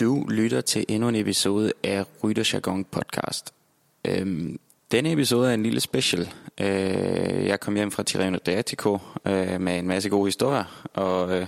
[0.00, 3.54] Du lytter til endnu en episode af Rytterjargon podcast.
[4.04, 4.58] Øhm,
[4.92, 6.28] denne episode er en lille special.
[6.60, 11.46] Øh, jeg kom hjem fra Tirreno Adriatico øh, med en masse gode historier, og, øh,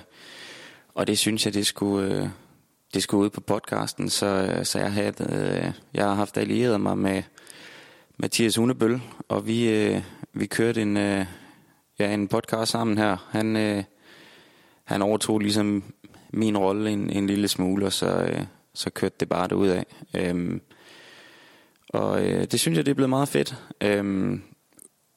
[0.94, 2.28] og det synes jeg, det skulle, øh,
[2.94, 6.80] det skulle ud på podcasten, så, øh, så jeg, havde, øh, jeg har haft allieret
[6.80, 7.22] mig med
[8.16, 10.02] Mathias Hunebøl, og vi, øh,
[10.32, 11.26] vi kørte en, øh,
[11.98, 13.28] ja, en podcast sammen her.
[13.30, 13.84] Han, øh,
[14.84, 15.82] han overtog ligesom
[16.30, 18.40] min rolle en, en lille smule, og så, øh,
[18.74, 19.86] så kørte det bare derud af.
[20.14, 20.60] Øhm,
[21.88, 23.56] og øh, det synes jeg, det er blevet meget fedt.
[23.80, 24.42] Øhm,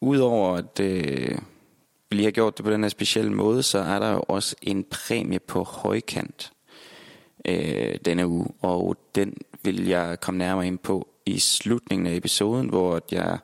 [0.02, 1.38] Udover at øh,
[2.10, 4.56] vi lige har gjort det på den her specielle måde, så er der jo også
[4.62, 6.52] en præmie på højkant
[7.46, 12.70] øh, denne uge, og den vil jeg komme nærmere ind på i slutningen af episoden,
[12.70, 13.38] hvor jeg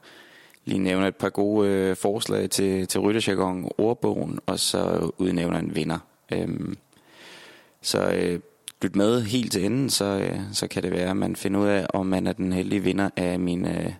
[0.65, 5.75] lige nævner et par gode øh, forslag til, til Rytterjargon ordbogen, og så udnævner en
[5.75, 5.99] vinder.
[6.31, 6.77] Øhm,
[7.85, 8.39] så øh,
[8.81, 11.67] lyt med helt til enden, så, øh, så kan det være, at man finder ud
[11.67, 13.91] af, om man er den heldige vinder af min øh,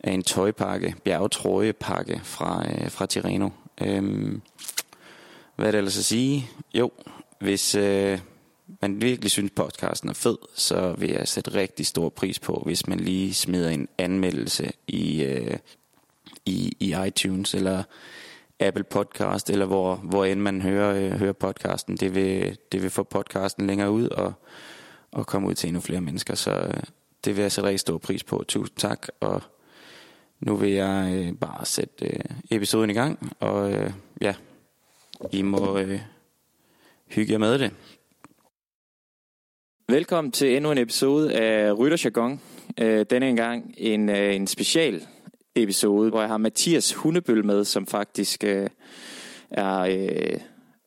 [0.00, 3.48] af en tøjpakke, bjergetrøjepakke fra, øh, fra Tirreno.
[3.80, 4.42] Øhm,
[5.56, 6.50] hvad er det ellers at sige?
[6.74, 6.90] Jo,
[7.40, 8.18] hvis øh,
[8.82, 12.86] man virkelig synes podcasten er fed, så vil jeg sætte rigtig stor pris på, hvis
[12.86, 15.56] man lige smider en anmeldelse i, øh,
[16.46, 17.82] i, i iTunes eller
[18.66, 21.96] Apple Podcast, eller hvor, hvor end man hører, øh, hører podcasten.
[21.96, 24.32] Det vil, det vil få podcasten længere ud og,
[25.12, 26.34] og komme ud til endnu flere mennesker.
[26.34, 26.82] Så øh,
[27.24, 28.44] det vil jeg sætte rigtig stor pris på.
[28.48, 29.42] Tusind tak, og
[30.40, 32.20] nu vil jeg øh, bare sætte øh,
[32.50, 34.34] episoden i gang, og øh, ja,
[35.32, 36.00] I må øh,
[37.06, 37.70] hygge jer med det.
[39.88, 42.40] Velkommen til endnu en episode af Rytterjargon.
[42.80, 45.06] Øh, denne gang en, øh, en special
[45.56, 48.68] episode, hvor jeg har Mathias Hundebøl med, som faktisk øh,
[49.50, 50.40] er øh,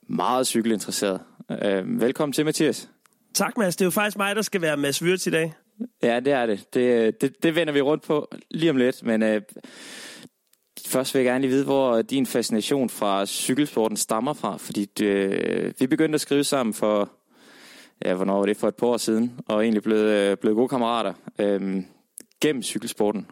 [0.10, 1.20] meget cykelinteresseret.
[1.52, 2.90] Øh, velkommen til, Mathias.
[3.34, 3.76] Tak, Mads.
[3.76, 5.54] Det er jo faktisk mig, der skal være Mads Wirtz i dag.
[6.04, 6.74] Ja, det er det.
[6.74, 9.42] Det, det, det vender vi rundt på lige om lidt, men øh,
[10.88, 15.74] først vil jeg gerne lige vide, hvor din fascination fra cykelsporten stammer fra, fordi øh,
[15.80, 17.12] vi begyndte at skrive sammen for,
[18.06, 20.70] ja, hvornår var det, for et par år siden, og egentlig blevet, øh, blevet gode
[20.70, 21.84] kammerater øh,
[22.42, 23.28] gennem cykelsporten.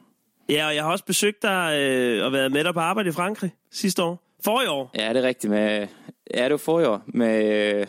[0.49, 3.11] Ja, og jeg har også besøgt dig øh, og været med dig på arbejde i
[3.11, 4.21] Frankrig sidste år.
[4.43, 4.91] For i år.
[4.95, 5.51] Ja, det er rigtigt.
[5.51, 5.87] Med,
[6.33, 7.87] ja, det var for i år med øh,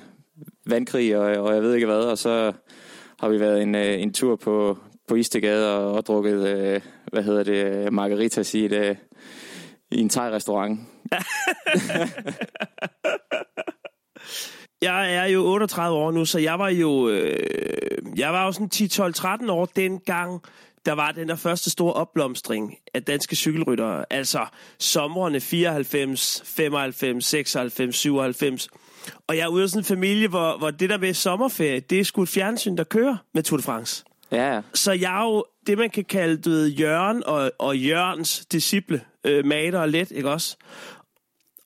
[0.67, 2.53] vandkrig og, og jeg ved ikke hvad, og så
[3.21, 4.79] har vi været en, øh, en tur på,
[5.09, 6.81] på Istegade og, og drukket, øh,
[7.13, 8.97] hvad hedder det, margaritas i, et, øh,
[9.91, 10.81] i en thai-restaurant.
[14.83, 18.71] Jeg er jo 38 år nu, så jeg var jo, øh, jeg var jo sådan
[19.47, 20.43] 10-12-13 år dengang,
[20.87, 24.05] der var den der første store opblomstring af danske cykelryttere.
[24.11, 24.47] Altså
[24.79, 28.69] somrene 94, 95, 96, 97.
[29.27, 32.01] Og jeg er ude af sådan en familie, hvor, hvor det der med sommerferie, det
[32.01, 34.05] er sgu et fjernsyn, der kører med Tour de France.
[34.33, 34.61] Ja, ja.
[34.75, 39.01] Så jeg er jo det, man kan kalde du ved, Jørgen og, og Jørgens disciple,
[39.25, 40.57] øh, mater og let, ikke også?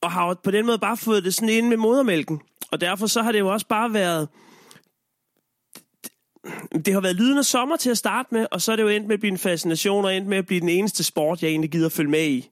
[0.01, 2.41] Og har jo på den måde bare fået det sådan ind med modermælken.
[2.71, 4.27] Og derfor så har det jo også bare været...
[6.85, 8.87] Det har været lyden af sommer til at starte med, og så er det jo
[8.87, 11.49] endt med at blive en fascination, og endt med at blive den eneste sport, jeg
[11.49, 12.49] egentlig gider følge med i.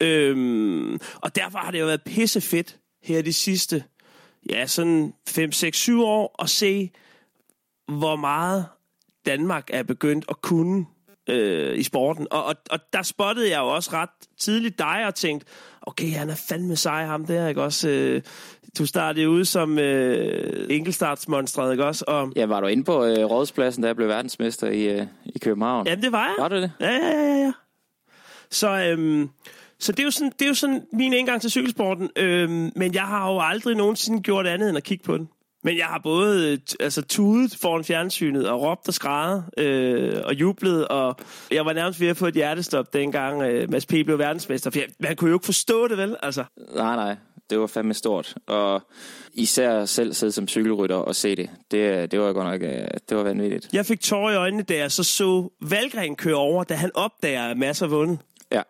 [0.00, 3.84] Øhm, og derfor har det jo været pissefedt her de sidste,
[4.50, 6.90] ja, sådan 5, 6, 7 år, at se,
[7.88, 8.66] hvor meget
[9.26, 10.86] Danmark er begyndt at kunne
[11.28, 12.26] øh, i sporten.
[12.30, 14.08] Og, og, og der spottede jeg jo også ret
[14.38, 15.46] tidligt dig og tænkte,
[15.82, 17.88] okay, han er fandme sej ham der, ikke også?
[17.88, 18.22] Øh,
[18.78, 22.04] du startede ud som øh, enkeltstartsmonstret, ikke også?
[22.08, 25.38] Og, Ja, var du inde på øh, Rådspladsen, da jeg blev verdensmester i, øh, i
[25.38, 25.86] København?
[25.86, 26.34] Jamen, det var jeg.
[26.38, 26.72] Var du det?
[26.80, 27.52] Ja, ja, ja, ja.
[28.50, 29.30] Så, øhm,
[29.78, 32.10] så det, er jo sådan, det er jo sådan min indgang til cykelsporten.
[32.16, 35.28] Øhm, men jeg har jo aldrig nogensinde gjort andet end at kigge på den.
[35.64, 40.34] Men jeg har både øh, altså, tudet foran fjernsynet og råbt og skræddet øh, og
[40.34, 40.88] jublet.
[40.88, 41.16] Og
[41.50, 43.90] jeg var nærmest ved at få et hjertestop dengang øh, Mads P.
[43.90, 44.70] blev verdensmester.
[44.70, 46.16] For jeg, man kunne jo ikke forstå det, vel?
[46.22, 46.44] Altså,
[46.74, 47.16] Nej, nej.
[47.50, 48.34] Det var fandme stort.
[48.46, 48.82] Og
[49.32, 51.50] især selv sidde som cykelrytter og se det.
[51.70, 53.68] Det, det var godt nok øh, det var vanvittigt.
[53.72, 57.42] jeg fik tårer i øjnene, da jeg så så Valgren køre over, da han opdager,
[57.42, 58.18] at Mads har vundet.
[58.52, 58.62] Ja.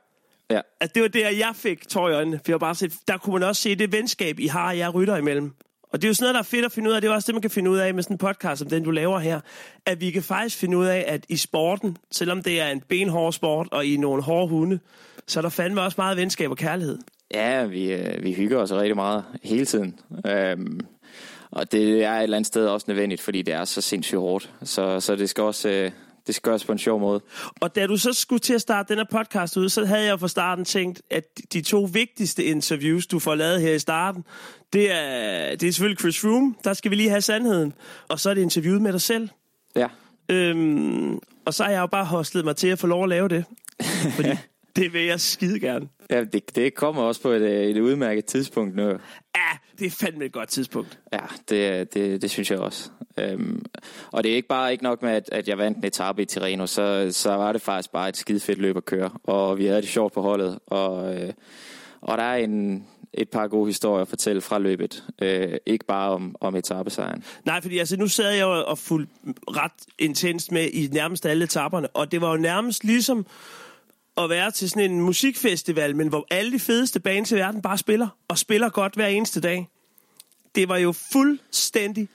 [0.50, 0.61] Ja.
[0.81, 2.40] At det var der, jeg fik tår i øjnene.
[2.44, 5.17] For jeg bare set, der kunne man også se det venskab, I har, jeg rytter
[5.17, 5.52] imellem.
[5.93, 7.00] Og det er jo sådan noget, der er fedt at finde ud af.
[7.00, 8.85] Det er også det, man kan finde ud af med sådan en podcast, som den,
[8.85, 9.40] du laver her.
[9.87, 13.32] At vi kan faktisk finde ud af, at i sporten, selvom det er en benhård
[13.32, 14.79] sport, og i nogle hårde hunde,
[15.26, 16.99] så er der fandme også meget venskab og kærlighed.
[17.35, 20.00] Ja, vi, øh, vi hygger os rigtig meget hele tiden.
[20.26, 20.81] Øhm,
[21.50, 24.50] og det er et eller andet sted også nødvendigt, fordi det er så sindssygt hårdt.
[24.62, 25.69] Så, så det skal også...
[25.69, 25.90] Øh,
[26.28, 27.20] det skal gøres på en sjov måde.
[27.60, 30.20] Og da du så skulle til at starte den her podcast ud, så havde jeg
[30.20, 34.25] fra starten tænkt, at de to vigtigste interviews, du får lavet her i starten,
[34.72, 37.72] det er, det er selvfølgelig Chris Froome, der skal vi lige have sandheden,
[38.08, 39.28] og så er det interviewet med dig selv.
[39.76, 39.86] Ja.
[40.28, 43.28] Øhm, og så har jeg jo bare hostlet mig til at få lov at lave
[43.28, 43.44] det,
[44.16, 44.28] fordi
[44.78, 45.88] det vil jeg skide gerne.
[46.10, 48.88] Ja, det, det kommer også på et, øh, et udmærket tidspunkt nu.
[49.36, 50.98] Ja, det er fandme et godt tidspunkt.
[51.12, 52.90] Ja, det, det, det synes jeg også.
[53.19, 53.64] Øhm,
[54.12, 56.25] og det er ikke bare ikke nok med, at, at jeg vandt en etape i
[56.25, 59.10] Tirreno, så, så var det faktisk bare et skide fedt løb at køre.
[59.25, 60.58] Og vi havde det sjovt på holdet.
[60.66, 61.32] Og, øh,
[62.00, 65.04] og der er en, et par gode historier at fortælle fra løbet.
[65.22, 67.25] Øh, ikke bare om, om etappesejren.
[67.44, 69.12] Nej, fordi altså, nu sad jeg jo og fulgte
[69.48, 73.26] ret intenst med i nærmest alle etaperne, og det var jo nærmest ligesom
[74.18, 77.78] at være til sådan en musikfestival, men hvor alle de fedeste bands i verden bare
[77.78, 79.68] spiller, og spiller godt hver eneste dag.
[80.54, 82.08] Det var jo fuldstændig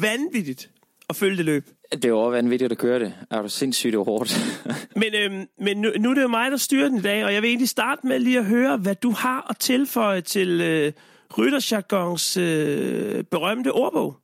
[0.00, 0.70] vanvittigt
[1.08, 1.66] at følge det løb.
[2.02, 3.14] Det var vanvittigt at køre det.
[3.30, 4.38] Er du sindssygt hårdt.
[5.02, 7.34] men øhm, men nu, nu er det jo mig, der styrer den i dag, og
[7.34, 10.92] jeg vil egentlig starte med lige at høre, hvad du har at tilføje til øh,
[11.38, 14.16] Rytterjargons øh, berømte ordbog.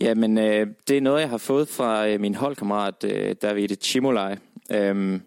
[0.00, 4.34] Jamen, øh, det er noget, jeg har fået fra øh, min holdkammerat øh, David Chimolai.
[4.72, 5.20] Øh,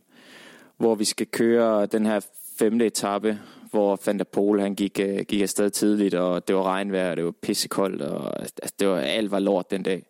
[0.77, 2.19] hvor vi skal køre den her
[2.59, 3.39] femte etape,
[3.71, 7.17] hvor Van der Pol, han gik, øh, gik afsted tidligt, og det var regnvejr, og
[7.17, 10.05] det var pissekoldt, og altså, det var, alt var lort den dag.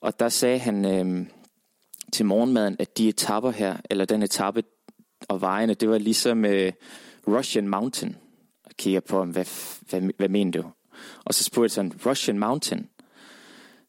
[0.00, 1.26] Og der sagde han øh,
[2.12, 4.62] til morgenmaden, at de etapper her, eller den etape
[5.28, 6.72] og vejene, det var ligesom øh,
[7.28, 8.16] Russian Mountain.
[8.64, 9.46] Og kigger på ham, hvad,
[9.90, 10.70] hvad, hvad mener du?
[11.24, 12.88] Og så spurgte jeg sådan, Russian Mountain?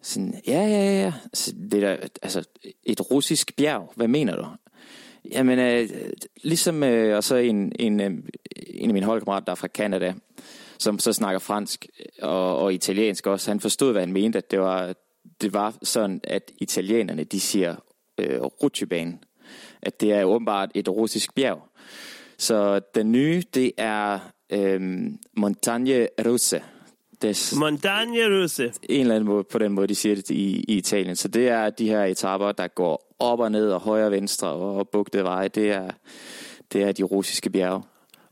[0.02, 1.14] Sådan, ja, ja, ja.
[1.34, 2.44] Så det er altså
[2.84, 3.94] et russisk bjerg.
[3.96, 4.46] Hvad mener du?
[5.32, 5.90] Jamen, øh,
[6.44, 8.12] ligesom øh, og så en, en, øh,
[8.68, 10.14] en af mine holdkammerater, der er fra Canada,
[10.80, 11.88] som så snakker fransk
[12.22, 14.94] og, og italiensk også, han forstod, hvad han mente, at det var,
[15.42, 17.76] det var sådan, at italienerne, de siger
[18.18, 19.18] øh, Rutsjebane.
[19.82, 21.62] At det er åbenbart et russisk bjerg.
[22.38, 24.20] Så den nye, det er
[24.50, 24.82] øh,
[25.38, 26.64] Montagne Russe.
[27.22, 28.74] Des, Montagne Russe.
[28.90, 31.16] En eller anden måde, på den måde, de siger det i, i Italien.
[31.16, 34.48] Så det er de her etaper, der går op og ned og højre og venstre
[34.48, 35.48] og bugtede veje.
[35.48, 35.90] Det er,
[36.74, 37.84] det er de russiske bjerge.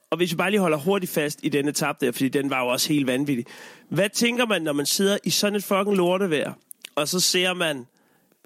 [0.10, 2.64] Og hvis vi bare lige holder hurtigt fast i denne etape der, fordi den var
[2.64, 3.46] jo også helt vanvittig.
[3.90, 6.54] Hvad tænker man, når man sidder i sådan et fucking lortevejr,
[6.96, 7.88] og så ser man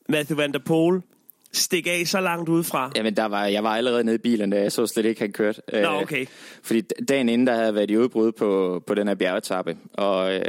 [0.10, 1.02] Matthew Van Der Poel
[1.54, 2.92] stikke af så langt udefra?
[2.96, 5.32] Jamen, der var, jeg var allerede nede i bilen, da jeg så slet ikke, han
[5.32, 5.62] kørte.
[5.74, 6.26] Nå, øh, okay.
[6.64, 10.42] Fordi dagen inden, der havde været i udbrud på, på den her bjergetappe, og, øh,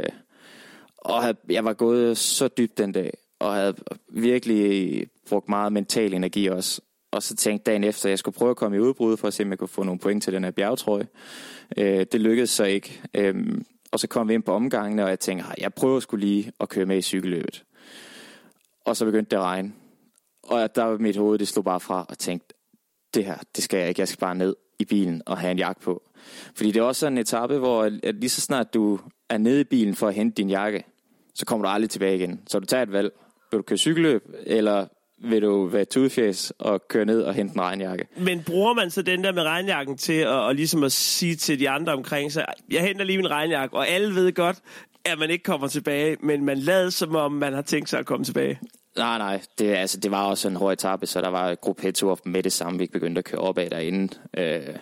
[0.97, 3.75] og jeg var gået så dybt den dag, og havde
[4.09, 6.81] virkelig brugt meget mental energi også.
[7.11, 9.33] Og så tænkte dagen efter, at jeg skulle prøve at komme i udbrud, for at
[9.33, 11.07] se, om jeg kunne få nogle point til den her bjergetrøje.
[11.77, 13.01] Øh, det lykkedes så ikke.
[13.13, 13.61] Øh,
[13.91, 16.51] og så kom vi ind på omgangene, og jeg tænkte, ah, jeg prøver skulle lige
[16.59, 17.63] at køre med i cykelløbet.
[18.85, 19.73] Og så begyndte det at regne.
[20.43, 22.53] Og der var mit hoved, det slog bare fra og tænkte,
[23.13, 23.99] det her, det skal jeg ikke.
[23.99, 26.03] Jeg skal bare ned i bilen og have en jakke på.
[26.55, 28.99] Fordi det er også sådan en etape, hvor at lige så snart du
[29.29, 30.83] er nede i bilen for at hente din jakke,
[31.33, 32.41] så kommer du aldrig tilbage igen.
[32.47, 33.11] Så du tager et valg.
[33.51, 34.85] Vil du køre cykelløb, eller
[35.23, 38.07] vil du være tudefjæs og køre ned og hente en regnjakke.
[38.17, 41.59] Men bruger man så den der med regnjakken til at, og ligesom at sige til
[41.59, 44.57] de andre omkring sig, jeg henter lige min regnjakke, og alle ved godt,
[45.05, 48.05] at man ikke kommer tilbage, men man lader som om, man har tænkt sig at
[48.05, 48.59] komme tilbage.
[48.97, 49.41] Nej, nej.
[49.59, 52.53] Det, altså, det var også en hård etape, så der var gruppe head med det
[52.53, 52.79] samme.
[52.79, 54.13] Vi begyndte at køre opad derinde.
[54.37, 54.75] Øh,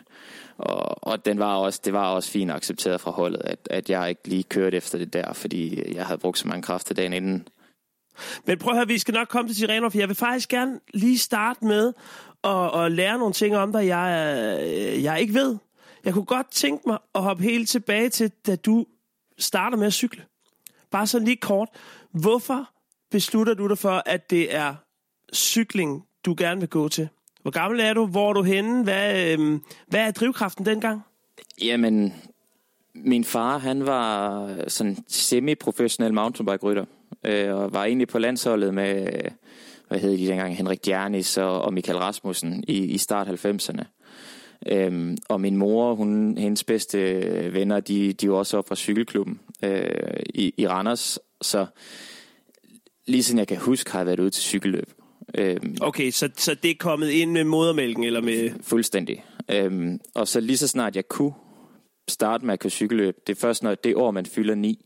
[0.57, 4.09] og, og den var også, det var også fint accepteret fra holdet, at, at jeg
[4.09, 7.47] ikke lige kørte efter det der, fordi jeg havde brugt så mange kræfter dagen inden.
[8.45, 10.79] Men prøv at høre, vi skal nok komme til sirener, for jeg vil faktisk gerne
[10.93, 11.93] lige starte med
[12.43, 15.57] at, at lære nogle ting om dig, jeg, øh, jeg ikke ved.
[16.05, 18.85] Jeg kunne godt tænke mig at hoppe helt tilbage til, da du
[19.37, 20.23] starter med at cykle.
[20.91, 21.69] Bare så lige kort.
[22.11, 22.69] Hvorfor
[23.11, 24.75] beslutter du dig for, at det er
[25.33, 27.09] cykling, du gerne vil gå til?
[27.41, 28.05] Hvor gammel er du?
[28.05, 28.83] Hvor er du henne?
[28.83, 31.01] Hvad, øhm, hvad er drivkraften dengang?
[31.61, 32.13] Jamen,
[32.95, 36.85] min far, han var sådan semi-professionel mountainbike-rytter,
[37.25, 39.11] øh, og var egentlig på landsholdet med,
[39.87, 43.83] hvad hed de dengang, Henrik Djernis og, og Michael Rasmussen i, i start 90'erne.
[44.67, 46.99] Øhm, og min mor, hun, hendes bedste
[47.53, 51.65] venner, de, de var også fra cykelklubben øh, i, i Randers, så
[53.07, 54.91] lige siden jeg kan huske, har jeg været ude til cykelløb.
[55.37, 58.51] Øhm, okay, så, så det er kommet ind med modermælken, eller med...
[58.61, 59.23] Fuldstændig.
[59.51, 61.33] Øhm, og så lige så snart jeg kunne
[62.07, 64.85] starte med at køre cykelløb, det er først når det år, man fylder 9.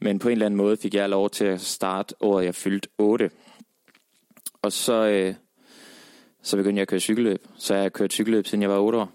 [0.00, 2.88] Men på en eller anden måde fik jeg lov til at starte året, jeg fyldte
[2.98, 3.30] 8.
[4.62, 5.34] Og så, øh,
[6.42, 7.46] så begyndte jeg at køre cykelløb.
[7.56, 9.12] Så jeg har kørt cykelløb, siden jeg var 8 år.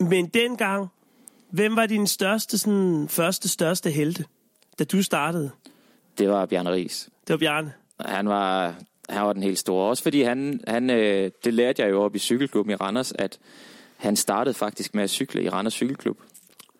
[0.00, 0.88] Men dengang,
[1.50, 4.24] hvem var din største, sådan, første største helte,
[4.78, 5.50] da du startede?
[6.18, 7.08] Det var Bjarne Ries.
[7.26, 7.72] Det var Bjarne.
[8.00, 8.74] Han var,
[9.08, 9.88] han var den helt store.
[9.88, 13.38] Også fordi han, han øh, det lærte jeg jo op i cykelklubben i Randers, at
[13.96, 16.18] han startede faktisk med at cykle i Randers Cykelklub.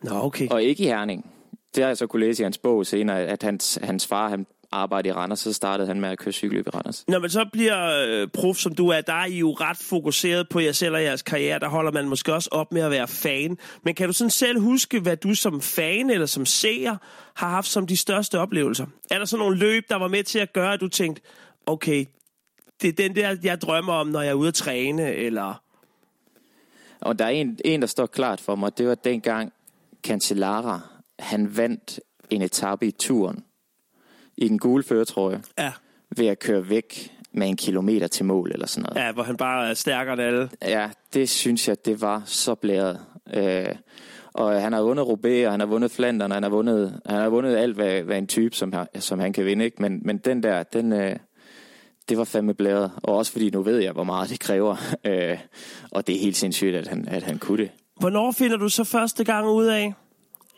[0.01, 0.47] Nå, okay.
[0.49, 1.31] Og ikke i Herning.
[1.75, 4.45] Det har jeg så kunne læse i hans bog senere, at hans, hans far han
[4.71, 7.05] arbejdede i Randers, så startede han med at køre cykeløb i Randers.
[7.07, 10.49] Når man så bliver øh, prof, som du er, der er I jo ret fokuseret
[10.49, 11.59] på jer selv og jeres karriere.
[11.59, 13.57] Der holder man måske også op med at være fan.
[13.83, 16.95] Men kan du sådan selv huske, hvad du som fan eller som seer
[17.33, 18.85] har haft som de største oplevelser?
[19.11, 21.21] Er der sådan nogle løb, der var med til at gøre, at du tænkte,
[21.65, 22.05] okay,
[22.81, 25.61] det er den der, jeg drømmer om, når jeg er ude at træne, eller...
[27.01, 29.53] Og der er en, en, der står klart for mig, det var dengang
[30.03, 30.79] Cancellara,
[31.19, 31.99] han vandt
[32.29, 33.43] en etape i turen
[34.37, 35.71] i den gule føretrøje Ja,
[36.17, 39.05] ved at køre væk med en kilometer til mål eller sådan noget.
[39.07, 40.49] ja hvor han bare er stærkere end alle.
[40.61, 42.99] Ja, det synes jeg, det var så blæret.
[43.33, 43.65] Øh,
[44.33, 47.15] og han har vundet Roubaix, og han har vundet Flandern, og han har vundet, han
[47.21, 49.65] har vundet alt, hvad, hvad en type, som, har, som han kan vinde.
[49.65, 49.81] Ikke?
[49.81, 51.15] Men, men den der, den, øh,
[52.09, 52.91] det var fandme blæret.
[53.03, 54.75] Og også fordi nu ved jeg, hvor meget det kræver.
[55.05, 55.37] Øh,
[55.91, 57.71] og det er helt sindssygt, at han, at han kunne det.
[57.99, 59.93] Hvornår finder du så første gang ud af,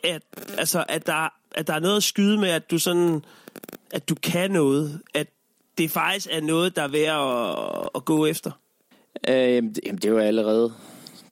[0.04, 0.22] at,
[0.58, 3.24] altså, at, der, at der er noget at skyde med, at du sådan,
[3.92, 5.26] at du kan noget, at
[5.78, 8.50] det faktisk er noget, der er værd at, at gå efter?
[9.28, 10.72] Øh, jamen, det- jamen, det var allerede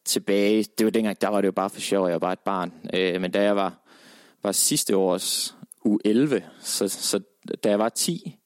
[0.05, 0.65] tilbage.
[0.79, 2.73] Det var dengang, der var det jo bare for sjov, jeg var bare et barn.
[2.95, 3.75] Øh, men da jeg var,
[4.43, 7.21] var sidste års u 11, så, så
[7.65, 8.37] da jeg var 10,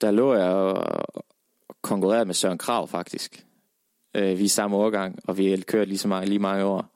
[0.00, 1.04] der lå jeg og
[1.82, 3.44] konkurrerede med Søren Krav faktisk.
[4.14, 6.93] Øh, vi er samme årgang, og vi har kørt lige så mange, lige mange år.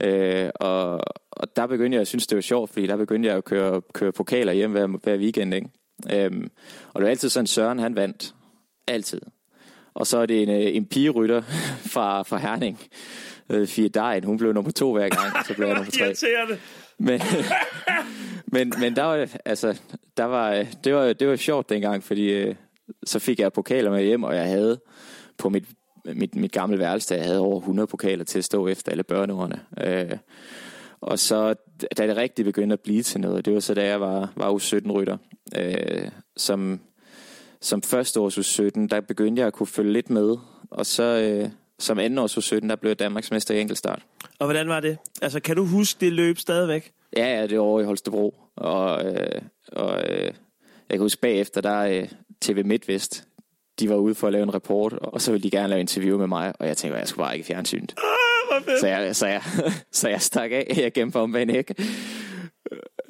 [0.00, 3.36] Øh, og, og der begyndte jeg at synes, det var sjovt, fordi der begyndte jeg
[3.36, 5.54] at køre, køre pokaler hjem hver, hver weekend.
[5.54, 5.68] Ikke?
[6.12, 6.50] Øhm,
[6.92, 8.34] og det var altid sådan, Søren han vandt.
[8.86, 9.20] Altid.
[9.94, 11.42] Og så er det en, øh, en pigerytter
[11.92, 12.78] fra, fra Herning,
[13.50, 14.24] øh, Fie Dejen.
[14.24, 16.14] Hun blev nummer to hver gang, så blev jeg nummer tre.
[16.98, 17.20] Men,
[18.54, 19.80] men, men der var, altså,
[20.16, 22.54] der var, det, var, det var sjovt dengang, fordi øh,
[23.04, 24.80] så fik jeg pokaler med hjem, og jeg havde
[25.38, 25.64] på mit,
[26.04, 29.02] mit, mit gamle værelse, der jeg havde over 100 pokaler til at stå efter alle
[29.02, 29.60] børneårene.
[29.80, 30.18] Øh,
[31.00, 31.54] og så,
[31.96, 34.52] da det rigtig begyndte at blive til noget, det var så da jeg var, var
[34.52, 35.16] U17-rytter,
[35.56, 36.80] øh, som,
[37.60, 40.36] som første års U17, der begyndte jeg at kunne følge lidt med,
[40.70, 44.02] og så øh, som anden års U17, der blev jeg Danmarksmester i enkeltstart.
[44.38, 44.98] Og hvordan var det?
[45.22, 46.92] Altså, kan du huske det løb stadigvæk?
[47.16, 48.34] Ja, ja, det var over i Holstebro.
[48.56, 49.42] Og, øh,
[49.72, 50.32] og øh, jeg
[50.90, 52.08] kan huske bagefter, der øh,
[52.40, 53.24] TV MidtVest,
[53.80, 55.84] de var ude for at lave en report, og så ville de gerne lave en
[55.84, 57.94] interview med mig, og jeg tænkte, at jeg skulle bare ikke i fjernsynet.
[58.80, 59.42] Så jeg, så, jeg,
[59.92, 61.72] så jeg stak af, jeg gemte om bag en hæk.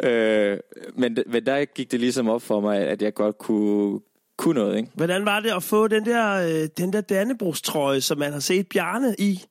[0.02, 0.58] Øh,
[0.94, 4.00] men, men der gik det ligesom op for mig, at jeg godt kunne,
[4.36, 4.90] kunne noget, ikke?
[4.94, 8.68] Hvordan var det at få den der, øh, den der Dannebrogstrøje, som man har set
[8.68, 9.44] Bjarne i?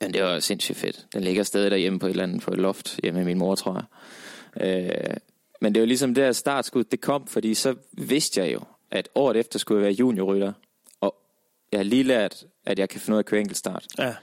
[0.00, 1.06] Men det var sindssygt fedt.
[1.12, 3.54] Den ligger stadig derhjemme på et eller andet på et loft hjemme med min mor,
[3.54, 3.84] tror jeg.
[4.60, 5.16] Øh,
[5.60, 8.60] men det var ligesom der startskud, det kom, fordi så vidste jeg jo,
[8.92, 10.52] at året efter skulle jeg være juniorrytter.
[11.00, 11.14] Og
[11.72, 13.86] jeg har lige lært, at jeg kan finde ud af at køre enkeltstart.
[13.98, 14.14] Ja,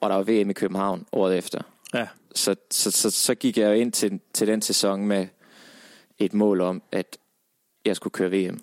[0.00, 1.60] Og der var VM i København året efter.
[1.94, 2.06] ja.
[2.34, 5.26] Så, så, så, så gik jeg jo ind til, til den sæson med
[6.18, 7.16] et mål om, at
[7.84, 8.60] jeg skulle køre VM.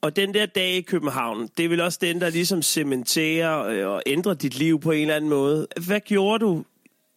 [0.00, 4.02] Og den der dag i København, det vel også den, der ligesom cementerer øh, og
[4.06, 5.66] ændrer dit liv på en eller anden måde.
[5.86, 6.64] Hvad gjorde du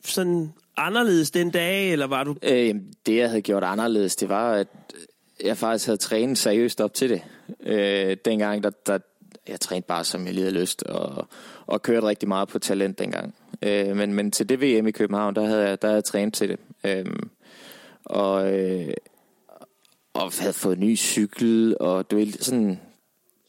[0.05, 2.35] sådan anderledes den dag, eller var du...
[2.43, 2.75] Øh,
[3.05, 4.67] det, jeg havde gjort anderledes, det var, at
[5.43, 7.21] jeg faktisk havde trænet seriøst op til det.
[7.63, 8.99] Øh, dengang, der, der,
[9.47, 11.27] jeg trænede bare, som jeg lige havde lyst, og,
[11.65, 13.35] og kørte rigtig meget på talent dengang.
[13.61, 16.33] Øh, men, men til det VM i København, der havde jeg, der havde jeg trænet
[16.33, 16.59] til det.
[16.83, 17.05] Øh,
[18.05, 18.93] og, øh,
[20.13, 22.79] og havde fået en ny cykel, og du ved, sådan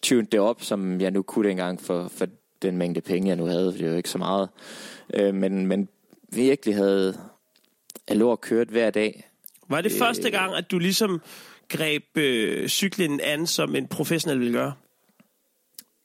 [0.03, 2.26] tuned det op, som jeg nu kunne dengang for, for
[2.62, 4.49] den mængde penge, jeg nu havde, for det var jo ikke så meget.
[5.14, 5.88] Øh, men, men
[6.29, 7.19] virkelig havde,
[8.09, 9.31] jeg lå og kørt hver dag,
[9.69, 11.21] Var det første gang, at du ligesom
[11.68, 14.73] greb øh, cyklen an, som en professionel ville gøre?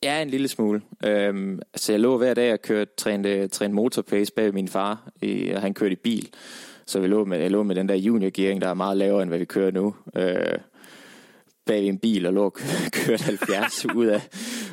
[0.04, 0.82] Ja, en lille smule.
[1.06, 5.50] Øhm, altså, jeg lå hver dag og kørte, trænede, trænede motorpace bag min far, i,
[5.50, 6.30] og han kørte i bil.
[6.86, 9.30] Så vi lå med, jeg lå med den der juniorgearing, der er meget lavere, end
[9.30, 9.96] hvad vi kører nu.
[10.16, 10.60] Øh,
[11.66, 12.54] bag en bil og lå og
[13.06, 14.22] kørte 70 ud af,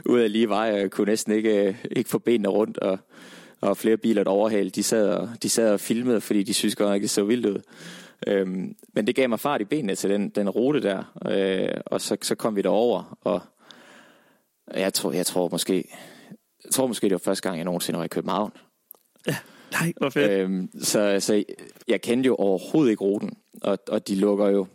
[0.04, 2.98] ud af lige vej, og jeg kunne næsten ikke, øh, ikke få benene rundt, og,
[3.60, 6.76] og flere biler, der overhalede, de sad, og, de sad og filmede, fordi de synes
[6.76, 7.60] godt nok, det så vildt ud.
[8.26, 12.00] Øhm, men det gav mig fart i benene til den, den rute der, øh, og
[12.00, 13.40] så, så kom vi derover, og
[14.74, 15.94] jeg tror, jeg tror måske,
[16.64, 18.52] jeg tror måske, det var første gang, jeg nogensinde var i København.
[19.72, 20.30] Nej, hvor fedt.
[20.30, 21.44] Øh, Øhm, så, så
[21.88, 24.66] jeg kendte jo overhovedet ikke ruten, og, og de lukker jo.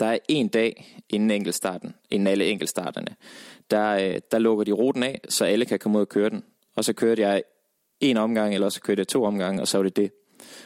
[0.00, 3.16] Der er en dag inden enkeltstarten, inden alle enkeltstarterne,
[3.70, 6.44] der, øh, der lukker de ruten af, så alle kan komme ud og køre den.
[6.76, 7.42] Og så kørte jeg
[8.00, 10.12] en omgang, eller så kørte jeg to omgange, og så var det det.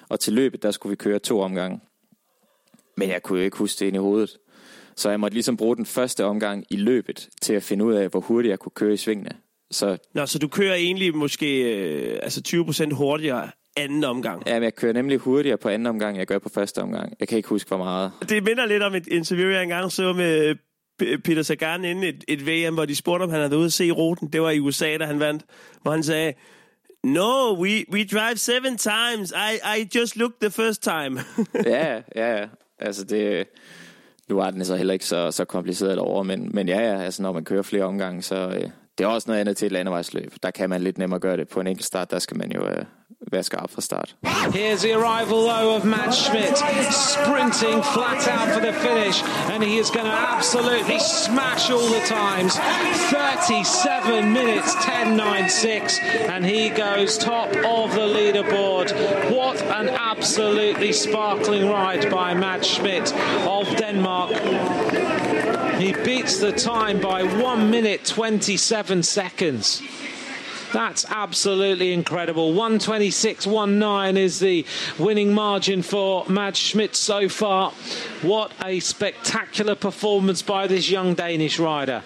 [0.09, 1.81] Og til løbet, der skulle vi køre to omgange.
[2.97, 4.37] Men jeg kunne jo ikke huske det ind i hovedet.
[4.97, 8.09] Så jeg måtte ligesom bruge den første omgang i løbet til at finde ud af,
[8.09, 9.31] hvor hurtigt jeg kunne køre i svingene.
[9.71, 14.43] Så Nå, så du kører egentlig måske øh, altså 20% hurtigere anden omgang.
[14.47, 17.13] ja, jeg kører nemlig hurtigere på anden omgang, end jeg gør på første omgang.
[17.21, 18.13] Jeg kan ikke huske, hvor meget.
[18.29, 20.55] Det minder lidt om et interview, jeg engang så med
[21.03, 23.67] P- Peter Sagan inden et, et VM, hvor de spurgte, om han havde været ude
[23.67, 24.29] at se ruten.
[24.29, 25.45] Det var i USA, da han vandt.
[25.83, 26.33] Hvor han sagde,
[27.05, 29.31] No, we, we drive seven times.
[29.33, 31.21] I, I just looked the first time.
[31.75, 32.47] ja, ja, ja.
[32.79, 33.47] Altså det,
[34.29, 37.23] nu er den så heller ikke så, så kompliceret over, men, men ja, ja, altså
[37.23, 40.33] når man kører flere omgange, så øh, det er også noget andet til et landevejsløb.
[40.43, 42.67] Der kan man lidt nemmere gøre det på en enkelt start, der skal man jo
[42.67, 42.85] øh,
[43.33, 44.17] være skarp fra start.
[44.25, 46.57] Here's the arrival, though, of Matt Schmidt,
[47.13, 52.05] sprinting flat out for the finish, and he is going to absolutely smash all the
[52.23, 52.53] times.
[53.11, 56.01] 37 minutes, 10.96,
[56.33, 58.89] and he goes top of the leaderboard.
[59.37, 59.89] What an
[60.25, 63.13] absolutely sparkling ride by Matt Schmidt
[63.47, 64.31] of Denmark.
[65.79, 69.83] He beats the time by 1 minute 27 seconds.
[70.73, 72.55] That's absolutely incredible.
[72.55, 74.65] 126.19 is the
[74.99, 77.73] winning margin for Mads Schmidt so far.
[78.23, 82.03] What a spectacular performance by this young Danish rider.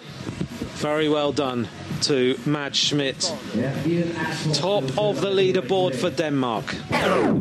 [0.82, 1.68] Very well done
[2.02, 2.14] to
[2.50, 3.34] Mads Schmidt.
[4.54, 6.76] Top of the leaderboard for Denmark.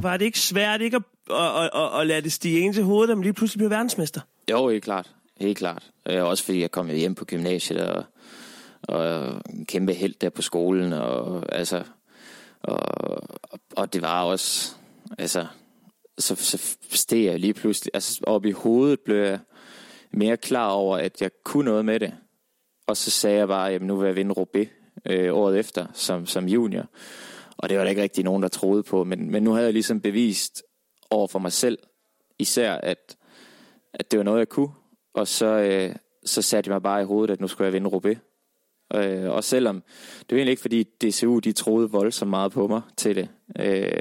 [0.04, 1.04] Var det ikke svært ikke at,
[1.36, 4.22] at, at, at lade det stige ind til hovedet, at man lige pludselig blev verdensmester?
[4.52, 5.12] Jo, helt klart.
[5.40, 5.84] Helt klart.
[6.10, 8.04] Øh, Også fordi jeg kom hjem på gymnasiet og,
[8.84, 10.94] og en kæmpe held der på skolen.
[10.94, 11.84] Og, altså,
[12.64, 12.80] og,
[13.76, 14.72] og det var også...
[15.18, 15.46] Altså,
[16.18, 17.92] så, så steg jeg lige pludselig...
[17.94, 19.40] Altså, op i hovedet blev jeg
[20.12, 22.14] mere klar over, at jeg kunne noget med det.
[22.88, 24.68] Og så sagde jeg bare, at nu vil jeg vinde Roubaix
[25.06, 26.86] øh, året efter som, som junior.
[27.58, 29.04] Og det var der ikke rigtig nogen, der troede på.
[29.04, 30.64] Men, men nu havde jeg ligesom bevist
[31.10, 31.78] over for mig selv,
[32.40, 33.18] især at,
[33.94, 34.70] at det var noget, jeg kunne.
[35.14, 35.96] Og så, øh,
[36.26, 38.18] så satte jeg mig bare i hovedet, at nu skulle jeg vinde Roubaix.
[38.94, 39.84] Øh, og selvom,
[40.20, 43.30] det var egentlig ikke fordi DCU, de troede voldsomt meget på mig til det.
[43.60, 43.92] Øh,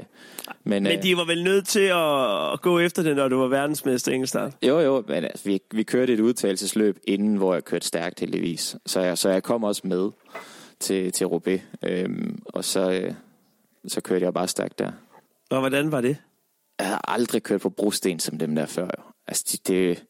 [0.63, 3.47] men, Men de var vel nødt til at, at gå efter det, når du var
[3.47, 4.53] verdensmester enkeltstart?
[4.63, 8.75] Jo, jo, men altså, vi, vi kørte et udtagelsesløb inden, hvor jeg kørte stærkt heldigvis.
[8.85, 10.09] Så jeg, så jeg kom også med
[10.79, 11.61] til, til Roubaix.
[11.83, 13.13] Øhm, og så, øh,
[13.87, 14.91] så kørte jeg bare stærkt der.
[15.49, 16.17] Og hvordan var det?
[16.79, 18.85] Jeg har aldrig kørt på brosten som dem der før.
[18.85, 19.03] Jo.
[19.27, 20.03] Altså, det, det,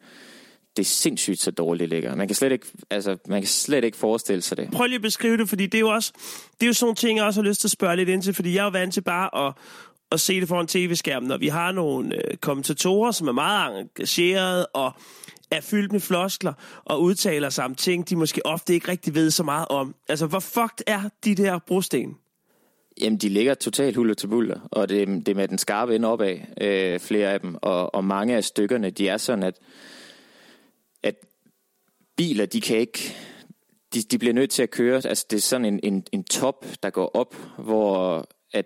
[0.78, 2.16] det er sindssygt så dårligt ligger.
[2.16, 4.72] Man kan slet ikke, altså, man kan slet ikke forestille sig det.
[4.72, 6.12] Prøv lige at beskrive det, fordi det er jo også
[6.60, 8.22] det er jo sådan nogle ting, jeg også har lyst til at spørge lidt ind
[8.22, 9.54] til, fordi jeg er jo vant til bare at,
[10.12, 14.66] at se det foran tv-skærmen, og vi har nogle øh, kommentatorer, som er meget engagerede
[14.66, 14.92] og
[15.52, 16.54] er fyldt med floskler
[16.86, 19.96] og udtaler sig om ting, de måske ofte ikke rigtig ved så meget om.
[20.10, 22.18] Altså, hvor fucked er de der brosten?
[23.02, 26.08] Jamen, de ligger totalt huller til buller, og det, det er med den skarpe ende
[26.08, 27.56] opad, øh, flere af dem.
[27.62, 29.56] Og, og mange af stykkerne, de er sådan, at
[32.18, 33.16] biler, de kan ikke...
[33.94, 36.66] De, de bliver nødt til at køre, altså det er sådan en, en, en top,
[36.84, 38.66] der går op, hvor at,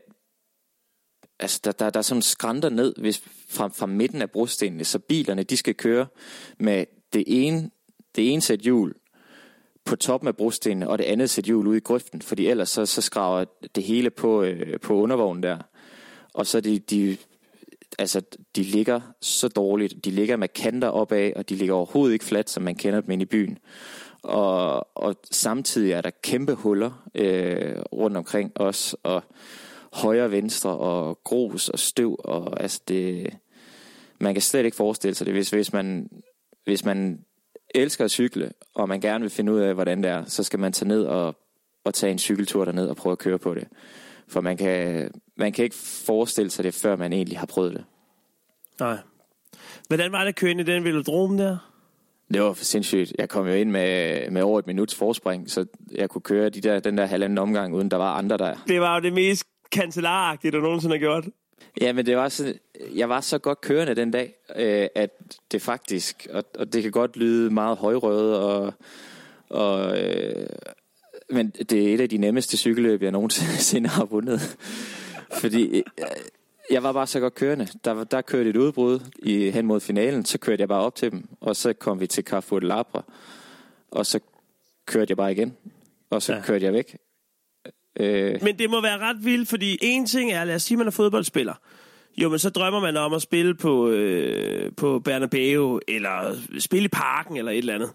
[1.40, 5.00] altså der, der, der er sådan skrænter ned hvis, fra, fra midten af brostenene, så
[5.00, 6.08] bilerne, de skal køre
[6.60, 7.72] med det ene,
[8.16, 8.94] det ene sæt hjul
[9.86, 12.86] på toppen af brostenene, og det andet sæt hjul ude i grøften, fordi ellers så,
[12.86, 15.58] så skraver det hele på, øh, på undervognen der.
[16.34, 17.18] Og så de, de,
[18.00, 18.22] altså,
[18.56, 20.06] de ligger så dårligt.
[20.06, 23.12] De ligger med kanter opad, og de ligger overhovedet ikke fladt, som man kender dem
[23.12, 23.58] inde i byen.
[24.24, 29.24] Og, og samtidig er der kæmpe huller øh, rundt omkring os, og
[29.94, 33.34] højre og venstre, og grus og støv, og altså det,
[34.20, 36.10] man kan slet ikke forestille sig det, hvis, hvis man,
[36.66, 37.26] hvis man
[37.76, 40.60] elsker at cykle, og man gerne vil finde ud af, hvordan det er, så skal
[40.60, 41.36] man tage ned og,
[41.84, 43.68] og tage en cykeltur derned og prøve at køre på det.
[44.32, 47.84] For man kan, man kan ikke forestille sig det, før man egentlig har prøvet det.
[48.80, 48.98] Nej.
[49.88, 51.58] Hvordan var det at køre ind i den velodrom der?
[52.34, 53.14] Det var for sindssygt.
[53.20, 56.62] Jeg kom jo ind med, med over et minuts forspring, så jeg kunne køre de
[56.62, 58.56] der, den der halvanden omgang, uden der var andre der.
[58.68, 61.26] Det var jo det mest kancellaragtige, du nogensinde har gjort.
[61.82, 62.54] Ja, men det var så,
[62.96, 65.10] jeg var så godt kørende den dag, øh, at
[65.52, 68.74] det faktisk, og, og det kan godt lyde meget højrøde, og,
[69.50, 70.46] og, øh,
[71.32, 74.58] men det er et af de nemmeste cykelløb, jeg nogensinde har vundet.
[75.34, 75.84] Fordi øh,
[76.72, 77.68] jeg var bare så godt kørende.
[77.86, 81.12] Der, der kørte et udbrud i, hen mod finalen, så kørte jeg bare op til
[81.12, 83.02] dem, og så kom vi til Carrefour de Labre,
[83.92, 84.20] og så
[84.86, 85.58] kørte jeg bare igen,
[86.10, 86.42] og så ja.
[86.42, 86.98] kørte jeg væk.
[88.00, 90.78] Øh, Men det må være ret vildt, fordi en ting er, lad os sige, at
[90.78, 91.54] man er fodboldspiller.
[92.18, 96.90] Jo, men så drømmer man om at spille på, øh, på Bernabeu, eller spille i
[96.90, 97.92] parken, eller et eller andet.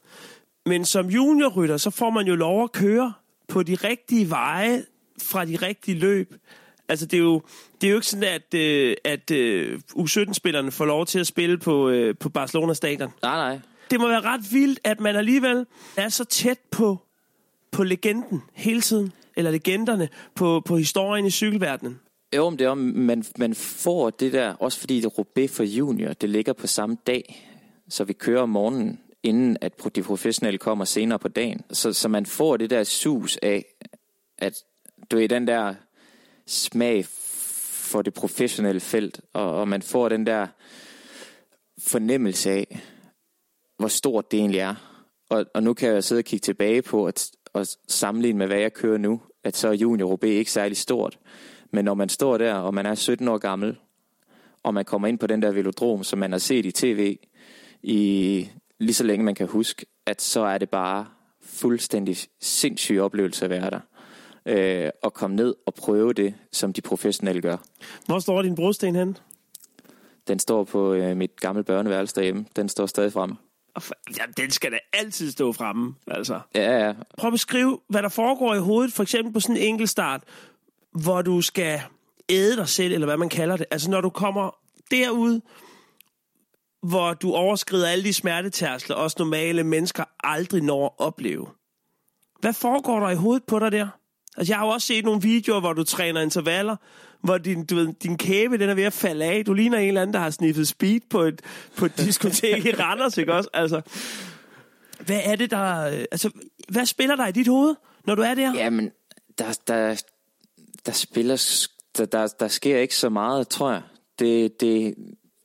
[0.67, 3.13] Men som juniorrytter, så får man jo lov at køre
[3.49, 4.85] på de rigtige veje
[5.23, 6.35] fra de rigtige løb.
[6.89, 7.43] Altså, det er jo,
[7.81, 11.59] det er jo ikke sådan, at, øh, at øh, U17-spillerne får lov til at spille
[11.59, 13.11] på, øh, på Barcelona stadion.
[13.23, 13.61] nej, nej.
[13.91, 16.99] Det må være ret vildt, at man alligevel er så tæt på,
[17.71, 19.13] på legenden hele tiden.
[19.37, 22.01] Eller legenderne på, på historien i cykelverdenen.
[22.37, 25.63] Jo, men det er om, man, man får det der, også fordi det Roubaix for
[25.63, 27.49] junior, det ligger på samme dag,
[27.89, 31.63] så vi kører om morgenen, inden at de professionelle kommer senere på dagen.
[31.71, 33.65] Så, så man får det der sus af,
[34.39, 34.55] at
[35.11, 35.75] du er i den der
[36.47, 37.05] smag
[37.91, 40.47] for det professionelle felt, og, og man får den der
[41.79, 42.81] fornemmelse af,
[43.79, 44.75] hvor stort det egentlig er.
[45.29, 48.59] Og, og nu kan jeg sidde og kigge tilbage på at, og sammenligne med, hvad
[48.59, 51.19] jeg kører nu, at så er junior OB ikke særlig stort.
[51.71, 53.77] Men når man står der, og man er 17 år gammel,
[54.63, 57.19] og man kommer ind på den der velodrom, som man har set i tv,
[57.83, 61.07] i lige så længe man kan huske, at så er det bare
[61.45, 63.81] fuldstændig sindssyg oplevelse at være der.
[64.47, 67.57] Øh, og komme ned og prøve det, som de professionelle gør.
[68.07, 69.17] Hvor står din brosten hen?
[70.29, 72.47] Den står på øh, mit gamle børneværelse derhjemme.
[72.57, 73.33] Den står stadig frem.
[73.75, 76.41] Og for- Jamen, den skal da altid stå fremme, altså.
[76.55, 76.93] Ja, ja.
[77.19, 80.23] Prøv at beskrive, hvad der foregår i hovedet, for eksempel på sådan en enkelt start,
[81.03, 81.81] hvor du skal
[82.29, 83.67] æde dig selv, eller hvad man kalder det.
[83.71, 84.57] Altså, når du kommer
[84.91, 85.41] derud,
[86.89, 91.47] hvor du overskrider alle de smertetærsler, også normale mennesker aldrig når at opleve.
[92.41, 93.89] Hvad foregår der i hovedet på dig der?
[94.37, 96.77] Altså, jeg har jo også set nogle videoer, hvor du træner intervaller,
[97.21, 99.45] hvor din, du ved, din kæbe den er ved at falde af.
[99.45, 101.43] Du ligner en eller anden, der har sniffet speed på et,
[101.77, 103.51] på et diskotek i Randers, ikke også?
[103.53, 103.81] Altså,
[105.01, 105.87] hvad er det, der...
[105.87, 106.31] Øh, altså,
[106.69, 108.55] hvad spiller der i dit hoved, når du er der?
[108.55, 108.91] Jamen,
[109.39, 110.03] der, der,
[110.87, 111.67] der spiller...
[111.99, 113.83] Der, der, der sker ikke så meget, tror jeg.
[114.19, 114.95] Det, det,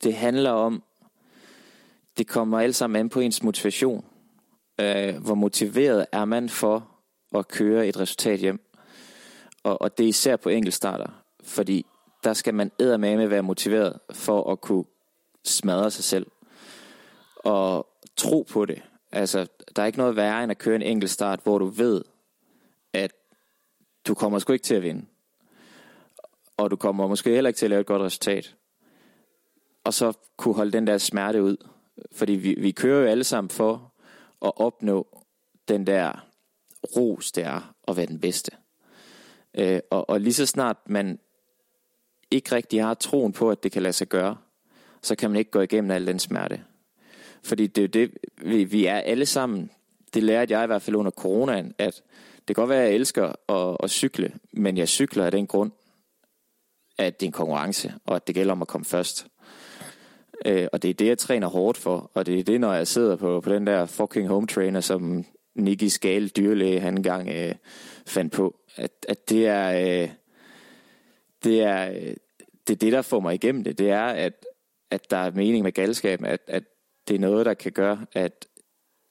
[0.03, 0.83] det handler om...
[2.21, 4.05] Det kommer alt sammen an på ens motivation.
[4.81, 6.89] Øh, hvor motiveret er man for
[7.35, 8.59] at køre et resultat hjem.
[9.63, 11.23] Og, og det er især på enkeltstarter.
[11.43, 11.85] Fordi
[12.23, 14.83] der skal man eddermame være motiveret for at kunne
[15.45, 16.27] smadre sig selv.
[17.35, 18.81] Og tro på det.
[19.11, 22.03] Altså, der er ikke noget værre end at køre en enkeltstart, hvor du ved,
[22.93, 23.11] at
[24.07, 25.05] du kommer sgu ikke til at vinde.
[26.57, 28.55] Og du kommer måske heller ikke til at lave et godt resultat.
[29.83, 31.70] Og så kunne holde den der smerte ud.
[32.11, 33.93] Fordi vi, vi kører jo alle sammen for
[34.41, 35.07] at opnå
[35.67, 36.27] den der
[36.97, 38.51] ros, det er at være den bedste.
[39.53, 41.19] Øh, og, og lige så snart man
[42.31, 44.37] ikke rigtig har troen på, at det kan lade sig gøre,
[45.01, 46.63] så kan man ikke gå igennem al den smerte.
[47.43, 49.71] Fordi det er jo det, vi, vi er alle sammen,
[50.13, 52.01] det lærte jeg i hvert fald under coronaen, at
[52.47, 55.47] det kan godt være, at jeg elsker at, at cykle, men jeg cykler af den
[55.47, 55.71] grund,
[56.97, 59.27] at det er en konkurrence, og at det gælder om at komme først.
[60.45, 62.87] Øh, og det er det, jeg træner hårdt for, og det er det, når jeg
[62.87, 65.25] sidder på, på den der fucking home trainer, som
[65.55, 67.55] Nicky Skal, dyrlæge, han engang øh,
[68.05, 70.01] fandt på, at, at det er...
[70.03, 70.09] Øh,
[71.43, 72.13] det er, øh,
[72.67, 73.77] det er det, der får mig igennem det.
[73.77, 74.45] Det er, at,
[74.91, 76.63] at der er mening med galskaben, at, at
[77.07, 78.47] det er noget, der kan gøre, at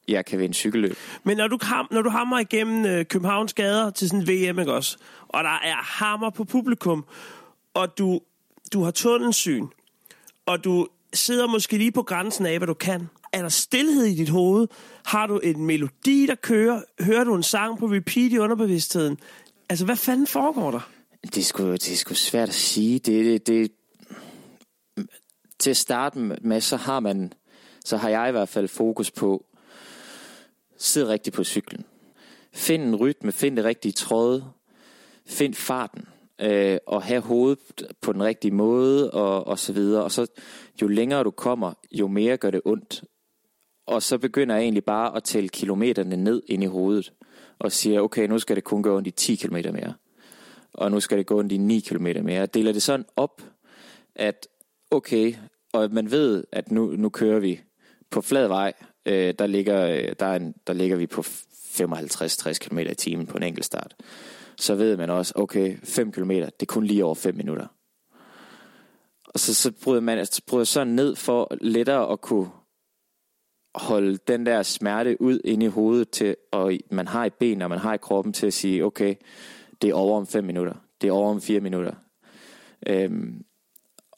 [0.09, 0.97] jeg kan vinde cykelløb.
[1.25, 1.59] Men når du,
[1.91, 4.99] når du hammer igennem øh, Københavns gader til sådan en VM, ikke også?
[5.29, 7.05] Og der er hammer på publikum,
[7.75, 8.21] og du,
[8.73, 9.67] du har tunnelsyn,
[10.47, 13.09] og du sidder måske lige på grænsen af, hvad du kan.
[13.33, 14.69] Er der stillhed i dit hoved?
[15.05, 16.83] Har du en melodi, der kører?
[17.01, 19.19] Hører du en sang på repeat i underbevidstheden?
[19.69, 20.91] Altså, hvad fanden foregår der?
[21.23, 22.99] Det er sgu, det er sgu svært at sige.
[22.99, 23.73] Det, det, det,
[25.59, 27.33] til at starte med, så har man,
[27.85, 29.45] så har jeg i hvert fald fokus på,
[30.79, 31.85] sid rigtigt på cyklen.
[32.53, 34.43] Find en rytme, find det rigtige tråd,
[35.27, 36.05] find farten,
[36.41, 37.59] øh, og have hovedet
[38.01, 40.05] på den rigtige måde, og, og så videre.
[40.05, 40.27] Og så
[40.83, 43.05] jo længere du kommer, jo mere gør det ondt.
[43.87, 47.13] Og så begynder jeg egentlig bare at tælle kilometerne ned ind i hovedet,
[47.59, 49.95] og siger, okay, nu skal det kun gå ondt i 10 km mere
[50.73, 52.33] og nu skal det gå ondt i 9 km mere.
[52.33, 53.43] Jeg deler det sådan op,
[54.15, 54.49] at
[54.91, 55.35] okay,
[55.73, 57.61] og man ved, at nu, nu kører vi
[58.11, 58.73] på flad vej,
[59.07, 63.27] øh, der, ligger, øh, der, er en, der ligger vi på 55-60 km i timen
[63.27, 63.97] på en enkelt start.
[64.61, 67.67] Så ved man også, okay, 5 km, det er kun lige over 5 minutter.
[69.27, 72.51] Og så, så bryder man altså, så bryder sådan ned for lettere at kunne
[73.75, 77.71] holde den der smerte ud ind i hovedet til, og man har i ben, og
[77.71, 79.15] man har i kroppen til at sige, okay,
[79.83, 81.95] det er over om 5 minutter, det er over om 4 minutter.
[82.87, 83.45] Øhm,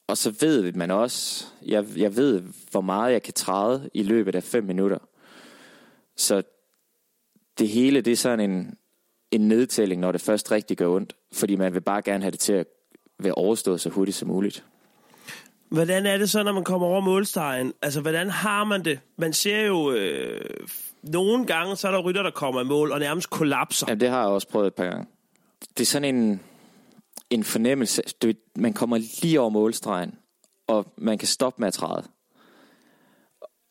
[0.07, 4.35] og så ved man også, jeg, jeg ved, hvor meget jeg kan træde i løbet
[4.35, 4.99] af 5 minutter.
[6.17, 6.43] Så
[7.59, 8.77] det hele, det er sådan en,
[9.33, 11.17] en nedtælling, når det først rigtig gør ondt.
[11.33, 12.67] Fordi man vil bare gerne have det til at
[13.19, 14.65] være overstået så hurtigt som muligt.
[15.69, 17.73] Hvordan er det så, når man kommer over målstregen?
[17.83, 19.01] Altså, hvordan har man det?
[19.17, 19.93] Man ser jo...
[19.93, 20.41] Øh,
[21.03, 23.87] nogle gange, så er der rytter, der kommer i mål og nærmest kollapser.
[23.89, 25.07] Ja, det har jeg også prøvet et par gange.
[25.77, 26.41] Det er sådan en,
[27.31, 28.03] en fornemmelse.
[28.23, 30.15] Du, ved, man kommer lige over målstregen,
[30.67, 32.05] og man kan stoppe med at træde.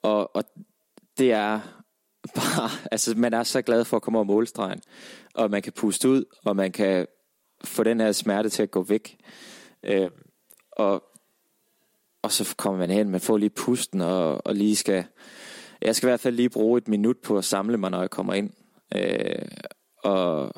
[0.04, 0.44] Og, og
[1.18, 1.60] det er
[2.36, 2.70] bare...
[2.92, 4.82] Altså, man er så glad for at komme over målstregen.
[5.34, 7.08] Og man kan puste ud, og man kan
[7.64, 9.18] få den her smerte til at gå væk.
[9.84, 10.10] Øh,
[10.72, 11.04] og,
[12.22, 15.06] og så kommer man hen, man får lige pusten, og, og lige skal...
[15.82, 18.10] Jeg skal i hvert fald lige bruge et minut på at samle mig, når jeg
[18.10, 18.50] kommer ind.
[18.96, 19.48] Øh,
[20.04, 20.54] og,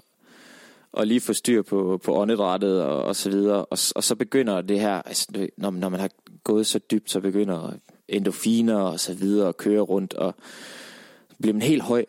[0.92, 3.66] og lige få styr på, på åndedrættet og, og så videre.
[3.66, 6.10] Og, og så begynder det her, altså, når, når man har
[6.44, 7.72] gået så dybt, så begynder
[8.08, 10.36] endorfiner og så videre at køre rundt, og
[11.44, 12.06] bliver man helt høj.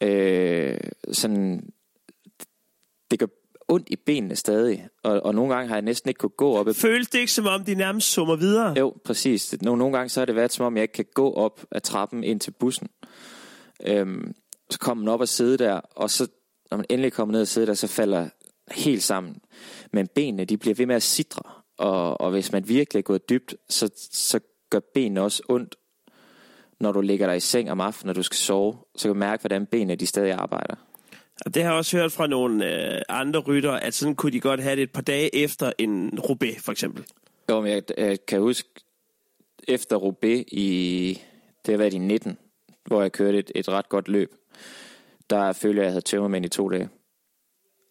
[0.00, 0.78] Øh,
[1.12, 1.70] sådan,
[3.10, 3.26] det gør
[3.68, 6.66] ondt i benene stadig, og, og nogle gange har jeg næsten ikke kunne gå op.
[6.74, 8.78] Føles det ikke som om, de nærmest summer videre?
[8.78, 9.62] Jo, præcis.
[9.62, 11.80] Nogle, nogle gange så har det været som om, jeg ikke kan gå op ad
[11.80, 12.88] trappen ind til bussen.
[13.86, 14.34] Øhm,
[14.70, 16.28] så kommer man op og sidde der, og så
[16.70, 18.28] når man endelig kommer ned og sidder der, så falder
[18.70, 19.36] helt sammen.
[19.92, 21.42] Men benene, de bliver ved med at sidre,
[21.78, 25.76] og, og hvis man virkelig er gået dybt, så, så gør benene også ondt,
[26.80, 29.18] når du ligger der i seng om aftenen, og du skal sove, så kan du
[29.18, 30.74] mærke, hvordan benene de stadig arbejder.
[31.46, 34.40] Og det har jeg også hørt fra nogle øh, andre rytter, at sådan kunne de
[34.40, 37.04] godt have det et par dage efter en Roubaix, for eksempel.
[37.50, 38.68] Jo, men jeg, jeg kan huske,
[39.68, 41.20] efter Roubaix i,
[41.66, 42.38] det har været i 19,
[42.86, 44.34] hvor jeg kørte et, et ret godt løb,
[45.30, 46.88] der følte jeg, at jeg havde tømmermænd i to dage.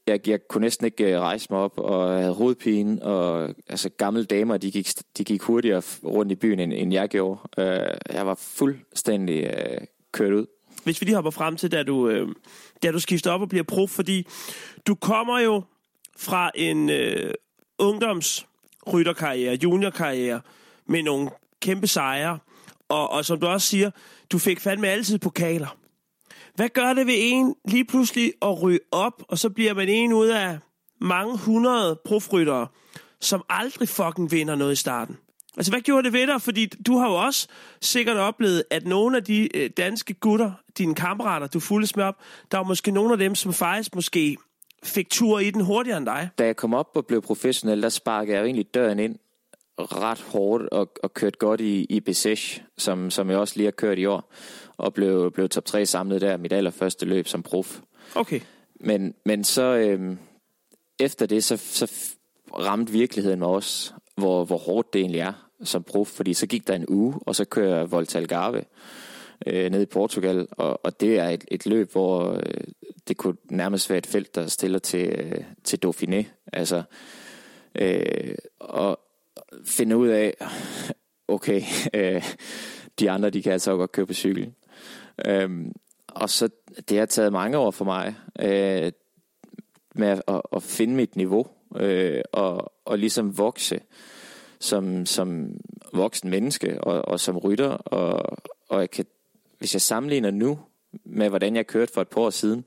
[0.10, 3.90] Jeg, jeg kunne næsten ikke øh, rejse mig op, og jeg havde hovedpine, og altså,
[3.90, 7.42] gamle damer, de gik, de gik hurtigere rundt i byen, end, end jeg gjorde.
[7.58, 10.46] Uh, jeg var fuldstændig uh, kørt ud.
[10.84, 12.28] Hvis vi lige hopper frem til, da du, øh,
[12.84, 14.28] da du skifter op og bliver prof, fordi
[14.88, 15.64] du kommer jo
[16.18, 17.34] fra en øh,
[17.80, 20.42] ungdomsrytterkarriere, juniorkarriere,
[20.86, 21.30] med nogle
[21.62, 22.40] kæmpe sejre,
[22.90, 23.92] og, og som du også siger,
[24.32, 25.78] du fik fandme altid pokaler.
[26.60, 30.14] Hvad gør det ved en lige pludselig at ryge op, og så bliver man en
[30.14, 30.58] ud af
[31.02, 32.68] mange hundrede profryttere,
[33.22, 35.18] som aldrig fucking vinder noget i starten?
[35.58, 36.42] Altså, hvad gjorde det ved dig?
[36.42, 37.48] Fordi du har jo også
[37.82, 42.16] sikkert oplevet, at nogle af de øh, danske gutter, dine kammerater, du fulgte med op,
[42.52, 44.38] der var måske nogle af dem, som faktisk måske
[44.84, 46.30] fik tur i den hurtigere end dig.
[46.38, 49.16] Da jeg kom op og blev professionel, der sparkede jeg egentlig døren ind
[49.80, 53.72] ret hårdt og, og kørte godt i, i Besech, som, som jeg også lige har
[53.72, 54.34] kørt i år
[54.80, 57.80] og blev, blev top 3 samlet der mit allerførste løb som prof.
[58.16, 58.40] Okay.
[58.80, 60.16] Men, men så øh,
[61.00, 61.92] efter det, så, så
[62.60, 66.68] ramte virkeligheden mig også, hvor, hvor hårdt det egentlig er som prof, fordi så gik
[66.68, 68.64] der en uge, og så kører jeg Volta Algarve
[69.48, 72.64] øh, ned i Portugal, og, og det er et, et løb, hvor øh,
[73.08, 76.24] det kunne nærmest være et felt, der stiller til, øh, til Dauphiné.
[76.54, 76.84] Altså,
[77.76, 79.00] øh, og
[79.66, 80.34] finde ud af,
[81.28, 81.62] okay,
[81.94, 82.24] øh,
[83.00, 84.54] de andre, de kan altså godt køre på cykel.
[85.26, 85.72] Øhm,
[86.08, 86.50] og så,
[86.90, 88.92] det har taget mange år for mig, øh,
[89.96, 93.80] med at, at, at finde mit niveau, øh, og, og ligesom vokse
[94.60, 95.58] som, som
[95.94, 98.38] voksen menneske, og, og som rytter, og,
[98.70, 99.06] og jeg kan,
[99.58, 100.60] hvis jeg sammenligner nu
[101.06, 102.66] med, hvordan jeg kørte for et par år siden,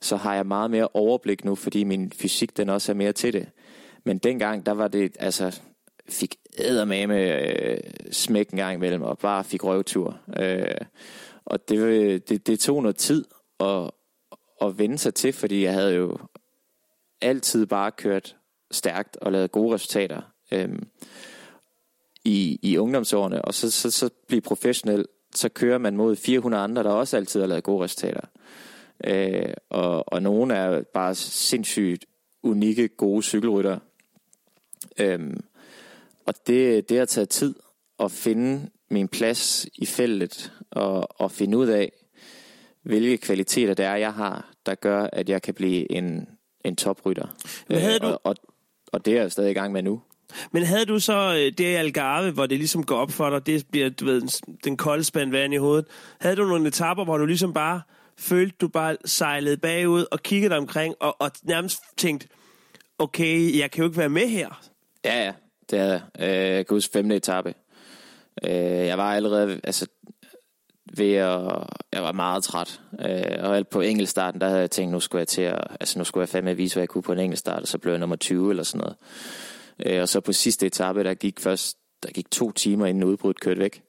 [0.00, 3.32] så har jeg meget mere overblik nu, fordi min fysik, den også er mere til
[3.32, 3.48] det.
[4.04, 5.60] Men dengang, der var det, altså,
[6.08, 7.78] fik eddermame med øh,
[8.10, 10.18] smæk en gang imellem, og bare fik røvtur.
[10.40, 10.74] Øh,
[11.46, 13.24] og det, øh, det, det tog noget tid
[13.60, 13.90] at,
[14.60, 16.18] at vende sig til, fordi jeg havde jo
[17.20, 18.36] altid bare kørt
[18.70, 20.88] stærkt og lavet gode resultater øhm,
[22.24, 23.44] i, i ungdomsårene.
[23.44, 27.40] Og så, så, så blive professionel, så kører man mod 400 andre, der også altid
[27.40, 28.20] har lavet gode resultater.
[29.04, 32.06] Øh, og, og nogle er bare sindssygt
[32.42, 33.78] unikke, gode cykelrytter.
[35.00, 35.44] Øhm,
[36.26, 37.54] og det, det har taget tid
[37.98, 41.92] at finde min plads i feltet og, og finde ud af,
[42.82, 46.28] hvilke kvaliteter det er, jeg har, der gør, at jeg kan blive en,
[46.64, 47.26] en toprytter.
[47.68, 48.06] Men havde du...
[48.06, 48.36] og, og,
[48.92, 50.02] og det er jeg stadig i gang med nu.
[50.52, 53.46] Men havde du så øh, det i Algarve, hvor det ligesom går op for dig,
[53.46, 54.22] det bliver du ved,
[54.64, 55.86] den kolde spand vand i hovedet.
[56.20, 57.80] Havde du nogle etapper, hvor du ligesom bare
[58.18, 62.28] følte, du bare sejlede bagud og kiggede dig omkring og, og nærmest tænkte,
[62.98, 64.62] okay, jeg kan jo ikke være med her.
[65.04, 65.32] Ja, ja,
[65.70, 66.28] det havde jeg.
[66.28, 67.54] Øh, jeg kan huske femte etape.
[68.46, 69.86] Øh, jeg var allerede, altså,
[70.96, 71.40] ved at,
[71.92, 72.80] jeg var meget træt.
[73.00, 76.04] Øh, og på enkeltstarten, der havde jeg tænkt, nu skulle jeg til at, altså nu
[76.04, 78.16] skulle jeg fandme vise, hvad jeg kunne på en enkeltstart, og så blev jeg nummer
[78.16, 78.96] 20 eller sådan noget.
[79.86, 83.40] Øh, og så på sidste etape, der gik først, der gik to timer inden udbruddet
[83.40, 83.82] kørte væk.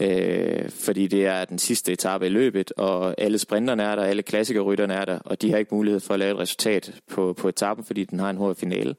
[0.00, 4.22] Øh, fordi det er den sidste etape i løbet, og alle sprinterne er der, alle
[4.22, 7.48] klassikerrytterne er der, og de har ikke mulighed for at lave et resultat på, på
[7.48, 8.94] etappen, fordi den har en hård finale.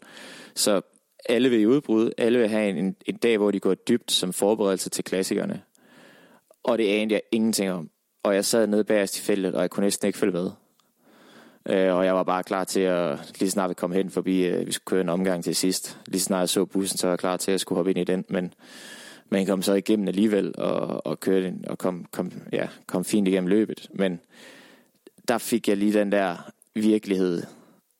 [0.55, 0.81] Så
[1.29, 4.33] alle vil i udbrud, alle vil have en, en dag, hvor de går dybt som
[4.33, 5.61] forberedelse til klassikerne.
[6.63, 7.89] Og det anede jeg ingenting om.
[8.23, 10.51] Og jeg sad nede bagerst i feltet, og jeg kunne næsten ikke følge med.
[11.69, 14.67] Øh, og jeg var bare klar til at, lige snart vi kom hen forbi, øh,
[14.67, 15.99] vi skulle køre en omgang til sidst.
[16.07, 18.03] Lige snart jeg så bussen, så var jeg klar til at skulle hoppe ind i
[18.03, 18.25] den.
[18.29, 18.53] Men
[19.29, 23.47] man kom så igennem alligevel og, og kørte og kom, kom, ja, kom fint igennem
[23.47, 23.89] løbet.
[23.93, 24.19] Men
[25.27, 27.43] der fik jeg lige den der virkelighed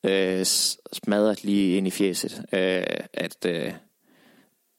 [0.03, 0.45] øh,
[0.93, 2.83] smadret lige ind i fjeset, øh,
[3.13, 3.73] at øh,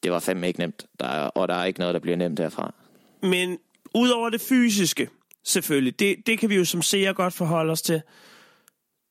[0.03, 2.39] det var fandme ikke nemt, der er, og der er ikke noget, der bliver nemt
[2.39, 2.75] derfra.
[3.23, 3.59] Men
[3.95, 5.09] udover det fysiske,
[5.45, 8.03] selvfølgelig, det, det kan vi jo som seere godt forholde os til,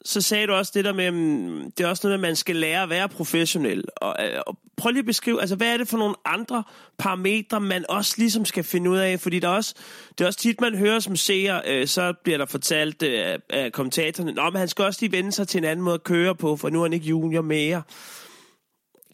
[0.07, 2.35] så sagde du også det der med, mm, det er også noget med, at man
[2.35, 3.83] skal lære at være professionel.
[3.97, 6.63] Og, øh, og prøv lige at beskrive, altså hvad er det for nogle andre
[6.97, 9.19] parametre, man også ligesom skal finde ud af?
[9.19, 9.75] Fordi der er også,
[10.17, 13.71] det er også tit, man hører som seer, øh, så bliver der fortalt øh, af
[13.71, 16.35] kommentatorerne, Nå, men han skal også lige vende sig til en anden måde at køre
[16.35, 17.81] på, for nu er han ikke junior mere.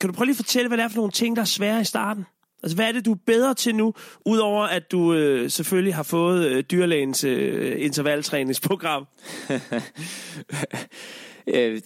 [0.01, 1.81] Kan du prøve lige at fortælle, hvad det er for nogle ting, der er svære
[1.81, 2.25] i starten?
[2.63, 3.93] Altså, hvad er det, du er bedre til nu,
[4.25, 9.05] udover at du øh, selvfølgelig har fået øh, dyrlægens øh, intervaltræningsprogram?
[11.47, 11.81] øh,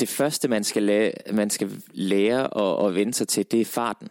[0.00, 3.64] det første, man skal lære, man skal lære at, at vende sig til, det er
[3.64, 4.08] farten.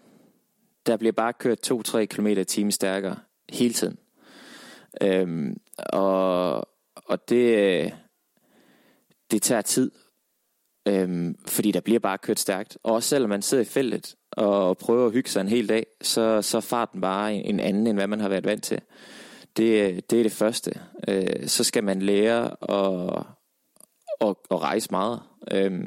[0.86, 3.15] Der bliver bare kørt 2-3 km i timen stærkere
[3.50, 3.97] hele tiden.
[5.02, 6.56] Øhm, og,
[6.95, 7.93] og det,
[9.32, 9.91] det tager tid,
[10.88, 12.78] øhm, fordi der bliver bare kørt stærkt.
[12.84, 15.86] Og også selvom man sidder i feltet, og prøve at hygge sig en hel dag,
[16.02, 18.80] så, så farten bare en anden, end hvad man har været vant til.
[19.58, 20.72] Det, det er det første.
[21.08, 23.24] Øh, så skal man lære at,
[24.22, 25.22] at, at rejse meget.
[25.52, 25.82] Øh,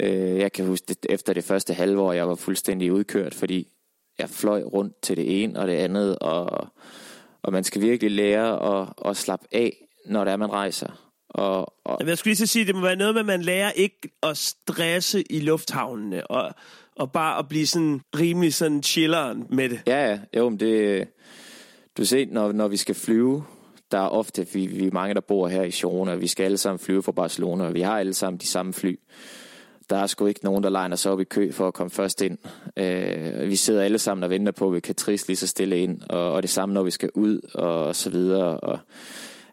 [0.00, 3.68] øh, jeg kan huske, det, efter det første halve år, jeg var fuldstændig udkørt, fordi
[4.18, 6.68] jeg fløj rundt til det ene og det andet, og,
[7.42, 11.06] og man skal virkelig lære at, at slappe af, når det er, man rejser.
[11.28, 12.06] Og, og...
[12.06, 14.36] Jeg skulle lige så sige, det må være noget med, at man lærer ikke at
[14.36, 16.54] stresse i lufthavnene, og
[16.96, 19.80] og bare at blive sådan rimelig sådan chilleren med det.
[19.86, 20.18] Ja, ja.
[20.36, 21.08] Jo, men det...
[21.96, 23.44] Du ser, når, når vi skal flyve,
[23.90, 26.56] der er ofte, vi, vi er mange, der bor her i Girona, vi skal alle
[26.58, 28.98] sammen flyve fra Barcelona, og vi har alle sammen de samme fly.
[29.90, 32.22] Der er sgu ikke nogen, der legner sig op i kø for at komme først
[32.22, 32.38] ind.
[32.76, 35.78] Øh, vi sidder alle sammen og venter på, at vi kan trist lige så stille
[35.78, 38.60] ind, og, og det samme, når vi skal ud, og så videre.
[38.60, 38.78] Og,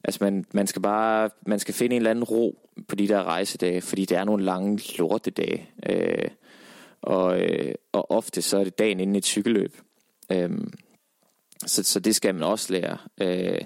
[0.03, 3.23] altså, man, man skal bare man skal finde en eller anden ro på de der
[3.23, 5.69] rejsedage, fordi det er nogle lange lortedage.
[5.89, 6.27] Øh,
[7.03, 9.77] og, øh, og ofte så er det dagen inden et cykelløb.
[10.31, 10.73] Øhm,
[11.65, 12.97] så, så det skal man også lære.
[13.21, 13.61] Øh,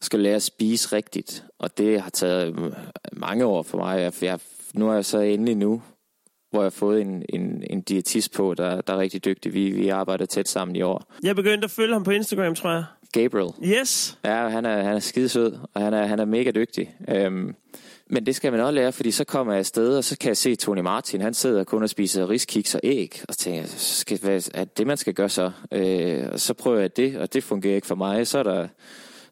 [0.00, 2.72] skal lære at spise rigtigt, og det har taget øh,
[3.12, 4.00] mange år for mig.
[4.00, 4.38] Jeg, jeg,
[4.74, 5.82] nu er jeg så endelig nu,
[6.50, 9.54] hvor jeg har fået en, en, en diætist på, der, der er rigtig dygtig.
[9.54, 11.14] Vi, vi arbejder tæt sammen i år.
[11.22, 12.84] Jeg begyndte at følge ham på Instagram, tror jeg.
[13.12, 13.52] Gabriel.
[13.64, 14.18] Yes.
[14.24, 16.96] Ja, han er, han er skidesød, og han er, han er mega dygtig.
[17.08, 17.54] Øhm,
[18.10, 20.36] men det skal man også lære, fordi så kommer jeg afsted, og så kan jeg
[20.36, 24.50] se Tony Martin, han sidder kun og spiser riskiks og æg, og tænker skal, hvad
[24.54, 25.50] er det, man skal gøre så?
[25.72, 28.26] Øh, og så prøver jeg det, og det fungerer ikke for mig.
[28.26, 28.68] Så er der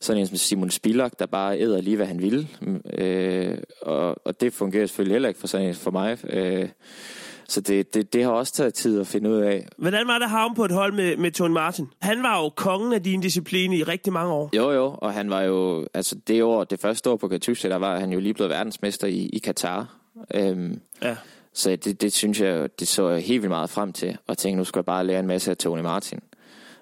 [0.01, 2.49] sådan en som Simon Spilak, der bare æder lige, hvad han vil.
[2.61, 6.19] Mm, øh, og, og det fungerer selvfølgelig heller ikke for, sådan en for mig.
[6.35, 6.69] Øh,
[7.49, 9.69] så det, det, det har også taget tid at finde ud af.
[9.79, 11.89] Hvordan var det havn på et hold med, med Tony Martin?
[12.03, 14.51] Han var jo kongen af din disciplin i rigtig mange år.
[14.57, 17.77] Jo, jo, og han var jo, altså det år, det første år på Katusha, der
[17.77, 19.97] var han jo lige blevet verdensmester i, i Katar.
[20.35, 21.17] Øhm, ja.
[21.53, 24.57] Så det, det synes jeg, det så jeg helt vildt meget frem til, og tænkte,
[24.59, 26.21] nu skal jeg bare lære en masse af Tony Martin.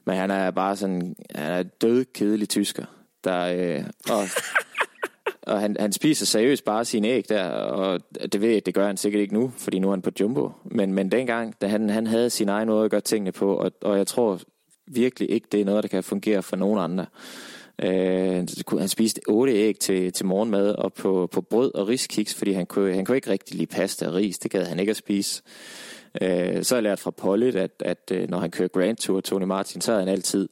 [0.04, 2.84] Men han er bare sådan, han er død kedelig tysker,
[3.24, 4.24] der, øh, og
[5.46, 8.00] Og han, han spiser seriøst bare sine æg der, og
[8.32, 10.50] det ved jeg, det gør han sikkert ikke nu, fordi nu er han på jumbo.
[10.64, 13.72] Men, men dengang, da han, han havde sin egen måde at gøre tingene på, og,
[13.80, 14.40] og jeg tror
[14.86, 17.06] virkelig ikke, det er noget, der kan fungere for nogen andre.
[17.82, 22.52] Øh, han spiste otte æg til, til morgenmad, og på, på brød og riskiks, fordi
[22.52, 24.96] han kunne, han kunne ikke rigtig lide pasta og ris, det gad han ikke at
[24.96, 25.42] spise.
[26.22, 29.20] Øh, så har jeg lært fra Pollet, at, at øh, når han kører Grand Tour,
[29.20, 30.48] Tony Martin, så havde han altid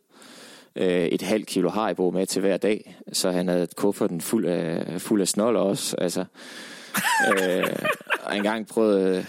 [0.76, 5.00] øh, et halvt kilo Haribo med til hver dag, så han havde kufferten fuld af,
[5.00, 5.96] fuld af snold også.
[5.98, 6.24] Altså,
[7.28, 7.76] øh,
[8.22, 9.18] og engang prøvede...
[9.18, 9.24] Øh,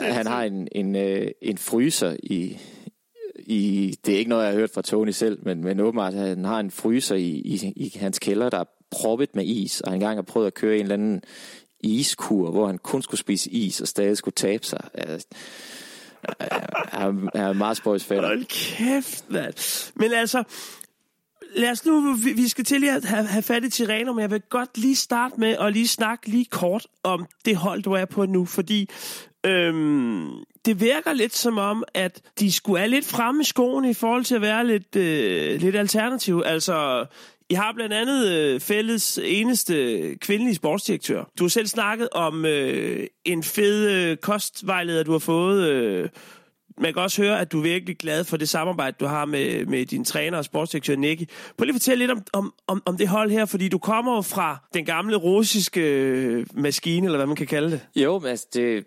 [0.00, 2.58] han har en, en, øh, en fryser i,
[3.36, 3.94] i...
[4.06, 6.60] Det er ikke noget, jeg har hørt fra Tony selv, men, men åbenbart, han har
[6.60, 10.16] en fryser i, i, i hans kælder, der er proppet med is, og han engang
[10.16, 11.22] har prøvet at køre en eller anden
[11.82, 14.80] iskur, hvor han kun skulle spise is og stadig skulle tabe sig.
[14.94, 15.28] Altså,
[17.34, 18.26] jeg er meget fætter.
[18.26, 19.54] Hold kæft, mand.
[19.94, 20.42] Men altså,
[21.56, 24.42] lad os nu, vi skal til at have, have fat i Tirano, men jeg vil
[24.50, 28.26] godt lige starte med at lige snakke lige kort om det hold, du er på
[28.26, 28.90] nu, fordi
[29.46, 30.30] Øhm,
[30.64, 34.24] det virker lidt som om, at de skulle er lidt fremme i skoene i forhold
[34.24, 36.42] til at være lidt, øh, lidt alternativ.
[36.46, 37.06] Altså,
[37.50, 41.24] i har blandt andet øh, fælles eneste kvindelige sportsdirektør.
[41.38, 45.68] Du har selv snakket om øh, en fed øh, kostvejleder, du har fået.
[45.68, 46.08] Øh,
[46.78, 49.66] man kan også høre, at du er virkelig glad for det samarbejde, du har med,
[49.66, 51.22] med din træner og sportsdirektør Nicky.
[51.58, 54.14] Prøv lige at fortælle lidt om, om, om, om det hold her, fordi du kommer
[54.14, 57.80] jo fra den gamle russiske øh, maskine, eller hvad man kan kalde det.
[57.96, 58.84] Jo, men altså, det,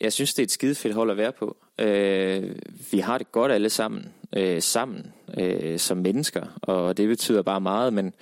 [0.00, 1.56] jeg synes, det er et skide fedt hold at være på.
[1.80, 2.56] Øh,
[2.92, 4.06] vi har det godt alle sammen,
[4.36, 8.14] øh, sammen øh, som mennesker, og det betyder bare meget, men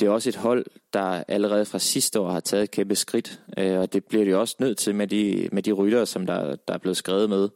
[0.00, 3.40] det er også et hold, der allerede fra sidste år har taget et kæmpe skridt,
[3.58, 6.26] øh, og det bliver de jo også nødt til med de, med de rytter, som
[6.26, 7.48] der, der er blevet skrevet med,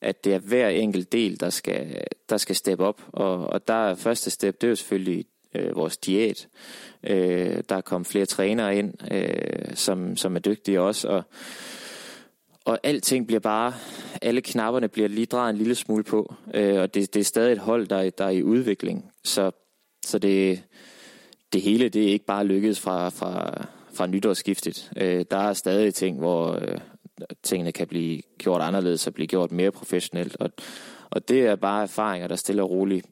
[0.00, 3.74] at det er hver enkelt del, der skal, der skal steppe op, og, og der
[3.74, 5.24] er første step, det er jo selvfølgelig
[5.54, 6.48] øh, vores diæt.
[7.04, 11.22] Øh, der er kommet flere trænere ind, øh, som, som er dygtige også, og
[12.66, 13.72] og alting bliver bare,
[14.22, 17.52] alle knapperne bliver lige drejet en lille smule på, øh, og det, det er stadig
[17.52, 19.12] et hold, der, der er i udvikling.
[19.24, 19.50] Så,
[20.04, 20.62] så det,
[21.52, 24.90] det hele, det er ikke bare lykkedes fra, fra, fra nytårsskiftet.
[24.96, 26.78] Øh, der er stadig ting, hvor øh,
[27.42, 30.50] tingene kan blive gjort anderledes og blive gjort mere professionelt, og,
[31.10, 33.06] og det er bare erfaringer, der stille og roligt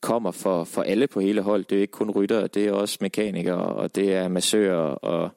[0.00, 1.64] kommer for, for alle på hele hold.
[1.64, 5.30] Det er ikke kun rytter, det er også mekanikere, og det er massører og,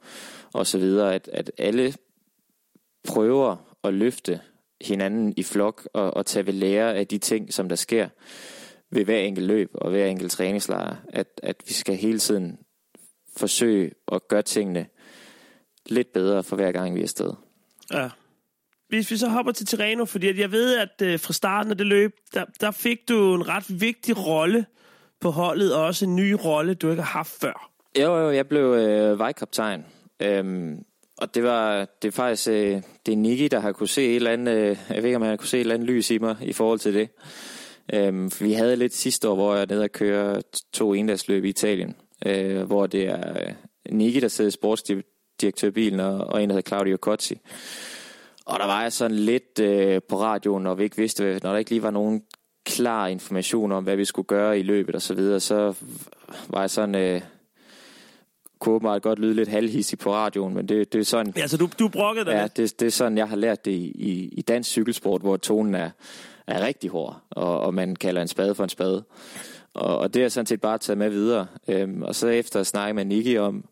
[0.53, 1.93] og så videre, at, at alle
[3.07, 4.41] prøver at løfte
[4.81, 8.09] hinanden i flok og, og tage ved lære af de ting, som der sker
[8.91, 10.95] ved hver enkelt løb og hver enkelt træningslejr.
[11.09, 12.57] At, at vi skal hele tiden
[13.37, 14.87] forsøge at gøre tingene
[15.85, 17.31] lidt bedre for hver gang vi er afsted.
[17.93, 18.09] Ja.
[18.89, 21.87] Hvis vi så hopper til Tirreno, fordi jeg ved, at øh, fra starten af det
[21.87, 24.65] løb, der, der fik du en ret vigtig rolle
[25.21, 27.71] på holdet, og også en ny rolle, du ikke har haft før.
[27.99, 29.85] Jo, jo, jeg blev øh, vejkaptajn.
[30.21, 30.83] Øhm,
[31.17, 34.15] og det var det er faktisk øh, det er Nicky, der har kunne se et
[34.15, 36.11] eller andet, øh, jeg ved ikke om han har kunne se et eller andet lys
[36.11, 37.09] i mig i forhold til det.
[37.93, 40.41] Øhm, for vi havde lidt sidste år, hvor jeg er nede og køre
[40.73, 41.95] to endagsløb i Italien,
[42.25, 43.53] øh, hvor det er
[43.91, 47.39] øh, der sidder i sportsdirektørbilen, og, og en, der hedder Claudio Cozzi.
[48.45, 51.57] Og der var jeg sådan lidt øh, på radioen, når vi ikke vidste, når der
[51.57, 52.23] ikke lige var nogen
[52.65, 55.73] klar information om, hvad vi skulle gøre i løbet og så videre, så
[56.49, 56.95] var jeg sådan...
[56.95, 57.21] Øh,
[58.59, 61.33] kunne åbenbart godt lyde lidt halvhissig på radioen, men det, det er sådan...
[61.37, 63.71] Ja, så du, du brokkede dig Ja, det, det er sådan, jeg har lært det
[63.71, 65.89] i, i, i dansk cykelsport, hvor tonen er,
[66.47, 69.03] er rigtig hård, og, og man kalder en spade for en spade.
[69.73, 71.47] Og, og det er sådan set bare taget med videre.
[71.67, 73.65] Øhm, og så efter at snakke med Niki om,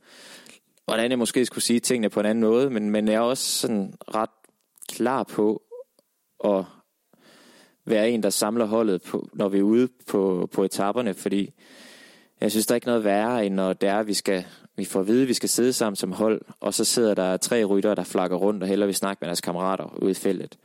[0.86, 3.44] hvordan jeg måske skulle sige tingene på en anden måde, men, men jeg er også
[3.44, 4.30] sådan ret
[4.90, 5.62] klar på
[6.46, 6.66] at
[7.86, 11.54] være en, der samler holdet, på, når vi er ude på, på etaperne, fordi
[12.42, 14.46] jeg synes, der er ikke noget værre, end når det er, at vi skal
[14.78, 17.38] vi får at vide, at vi skal sidde sammen som hold, og så sidder der
[17.38, 20.58] tre ryttere, der flakker rundt og heller vil snakke med deres kammerater ude i feltet.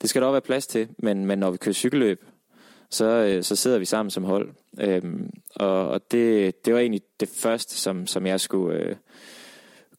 [0.00, 2.24] Det skal der også være plads til, men, men når vi kører cykelløb,
[2.90, 4.54] så, øh, så sidder vi sammen som hold.
[4.80, 8.96] Øhm, og og det, det var egentlig det første, som, som jeg skulle øh,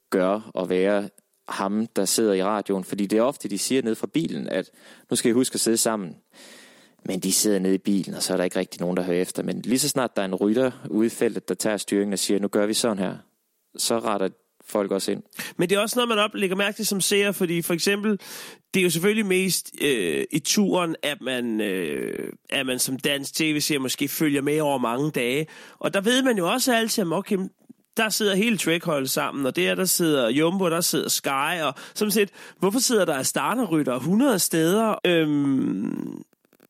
[0.09, 1.09] gøre, og være
[1.49, 2.83] ham, der sidder i radioen.
[2.83, 4.71] Fordi det er ofte, de siger ned fra bilen, at
[5.09, 6.15] nu skal I huske at sidde sammen.
[7.05, 9.21] Men de sidder nede i bilen, og så er der ikke rigtig nogen, der hører
[9.21, 9.43] efter.
[9.43, 12.19] Men lige så snart der er en rytter ude i feltet, der tager styringen og
[12.19, 13.15] siger, nu gør vi sådan her,
[13.77, 14.29] så retter
[14.69, 15.23] folk også ind.
[15.57, 18.19] Men det er også noget, man op, lægger mærke til som seer, fordi for eksempel,
[18.73, 23.33] det er jo selvfølgelig mest øh, i turen, at man, øh, at man som dansk
[23.33, 25.47] tv-seer måske følger med over mange dage.
[25.79, 27.37] Og der ved man jo også altid, at okay,
[27.97, 32.09] der sidder hele track sammen, og der der sidder Jumbo, der sidder Sky, og som
[32.09, 34.95] set, hvorfor sidder der starterrytter 100 steder?
[35.05, 36.23] Øhm,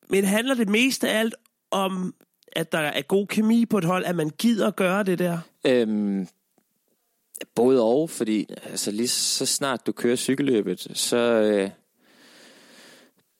[0.10, 1.36] men handler det mest af alt
[1.72, 2.14] om,
[2.52, 5.38] at der er god kemi på et hold, at man gider gøre det der?
[5.66, 6.28] Øhm,
[7.56, 11.70] Både og, fordi altså, lige så snart du kører cykelløbet, så øh,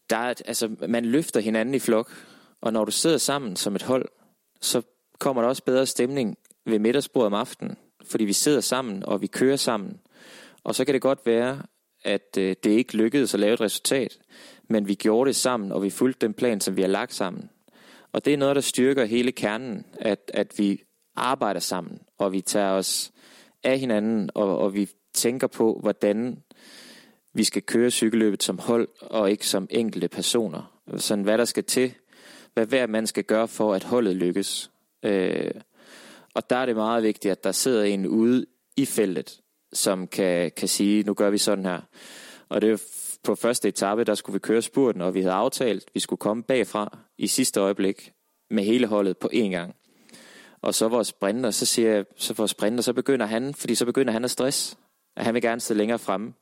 [0.10, 2.12] der er, altså, man løfter hinanden i flok,
[2.62, 4.06] og når du sidder sammen som et hold,
[4.62, 4.82] så
[5.20, 9.28] kommer der også bedre stemning ved middagsbordet om aftenen, fordi vi sidder sammen, og vi
[9.28, 10.00] kører sammen.
[10.64, 11.62] Og så kan det godt være,
[12.04, 14.20] at øh, det ikke lykkedes at lave et resultat,
[14.68, 17.50] men vi gjorde det sammen, og vi fulgte den plan, som vi har lagt sammen.
[18.12, 20.84] Og det er noget, der styrker hele kernen, at, at vi
[21.16, 23.12] arbejder sammen, og vi tager os
[23.64, 26.44] af hinanden, og, og vi tænker på, hvordan
[27.34, 30.80] vi skal køre cykelløbet som hold, og ikke som enkelte personer.
[30.98, 31.94] Sådan hvad der skal til,
[32.54, 34.72] hvad hver mand skal gøre for, at holdet lykkes.
[35.04, 35.52] Øh,
[36.34, 38.46] og der er det meget vigtigt, at der sidder en ude
[38.78, 39.40] i feltet,
[39.74, 41.82] som kan, kan sige, nu gør vi sådan her.
[42.50, 42.78] Og det er
[43.24, 46.20] på første etape, der skulle vi køre spurten, og vi havde aftalt, at vi skulle
[46.20, 48.12] komme bagfra i sidste øjeblik
[48.50, 49.76] med hele holdet på én gang.
[50.62, 53.86] Og så vores sprinter, så siger jeg, så vores sprinter, så begynder han, fordi så
[53.86, 54.78] begynder han at stress.
[55.16, 56.34] At han vil gerne sidde længere fremme.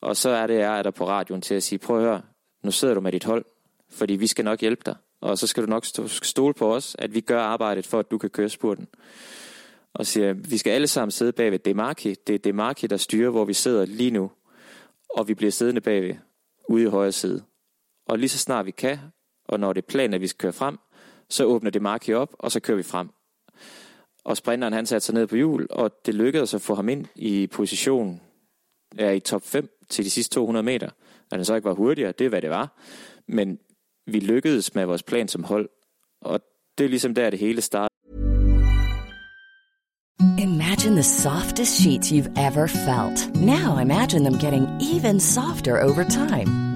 [0.00, 2.22] Og så er det, jeg er der på radioen til at sige, prøv at høre,
[2.62, 3.44] nu sidder du med dit hold,
[3.90, 4.94] fordi vi skal nok hjælpe dig.
[5.20, 8.18] Og så skal du nok stole på os, at vi gør arbejdet for, at du
[8.18, 8.88] kan køre spurten.
[9.94, 12.14] Og siger, vi skal alle sammen sidde bagved Demarki.
[12.26, 14.30] Det er Demarki, der styrer, hvor vi sidder lige nu.
[15.10, 16.14] Og vi bliver siddende bagved,
[16.68, 17.42] ude i højre side.
[18.08, 18.98] Og lige så snart vi kan,
[19.48, 20.78] og når det er planen, at vi skal køre frem,
[21.28, 23.08] så åbner Demarki op, og så kører vi frem.
[24.24, 27.06] Og sprinteren han satte sig ned på hjul, og det lykkedes at få ham ind
[27.14, 28.20] i position
[28.98, 30.86] ja, i top 5 til de sidste 200 meter.
[31.30, 32.76] At han så ikke var hurtigere, det er hvad det var.
[33.28, 33.58] Men
[34.06, 35.68] vi lykkedes med vores plan som hold,
[36.20, 36.40] og
[36.78, 37.90] det er ligesom der, det hele startede.
[40.38, 43.18] Imagine the softest sheets you've ever felt.
[43.36, 46.69] Now imagine them getting even softer over time.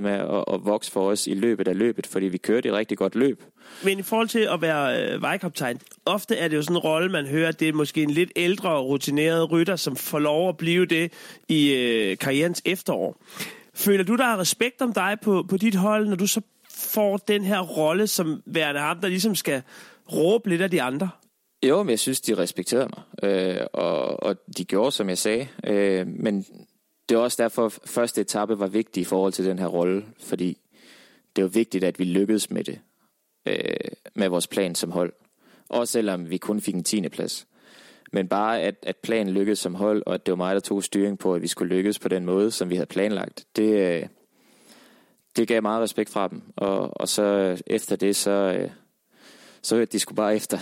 [0.00, 2.98] Med at, at vokse for os i løbet af løbet, fordi vi kørte et rigtig
[2.98, 3.42] godt løb.
[3.84, 7.12] Men i forhold til at være øh, vejkaptajn, ofte er det jo sådan en rolle,
[7.12, 10.56] man hører, at det er måske en lidt ældre, rutineret rytter, som får lov at
[10.56, 11.12] blive det
[11.48, 13.16] i øh, karrierens efterår.
[13.74, 16.40] Føler du, der er respekt om dig på, på dit hold, når du så
[16.70, 19.62] får den her rolle som værende ham, der ligesom skal
[20.12, 21.10] råbe lidt af de andre?
[21.62, 25.48] Jo, men jeg synes, de respekterede mig, øh, og, og de gjorde, som jeg sagde.
[25.66, 26.46] Øh, men
[27.12, 30.04] det er også derfor, at første etape var vigtig i forhold til den her rolle,
[30.18, 30.58] fordi
[31.36, 32.80] det var vigtigt, at vi lykkedes med det,
[33.46, 33.56] øh,
[34.14, 35.12] med vores plan som hold.
[35.68, 37.08] Også selvom vi kun fik en 10.
[37.08, 37.46] plads.
[38.12, 40.84] Men bare at, at planen lykkedes som hold, og at det var mig, der tog
[40.84, 44.06] styring på, at vi skulle lykkes på den måde, som vi havde planlagt, det, øh,
[45.36, 46.42] det gav meget respekt fra dem.
[46.56, 48.70] Og, og så øh, efter det, så, øh,
[49.62, 50.58] så hørte de skulle bare efter.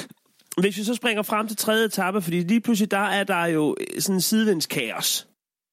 [0.60, 3.76] Hvis vi så springer frem til tredje etape, fordi lige pludselig der er der jo
[3.98, 5.26] sådan en sidevindskaos.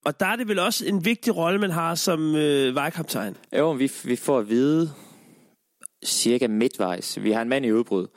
[0.05, 3.37] Og der er det vel også en vigtig rolle, man har som øh, vejkaptajn.
[3.57, 4.91] Jo, vi, vi får at vide
[6.05, 7.23] cirka midtvejs.
[7.23, 8.07] Vi har en mand i udbrud.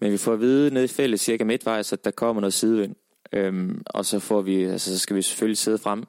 [0.00, 2.94] Men vi får at vide nede i fælles cirka midtvejs, at der kommer noget sidevind.
[3.32, 6.04] Øhm, og så får vi, altså så skal vi selvfølgelig sidde frem.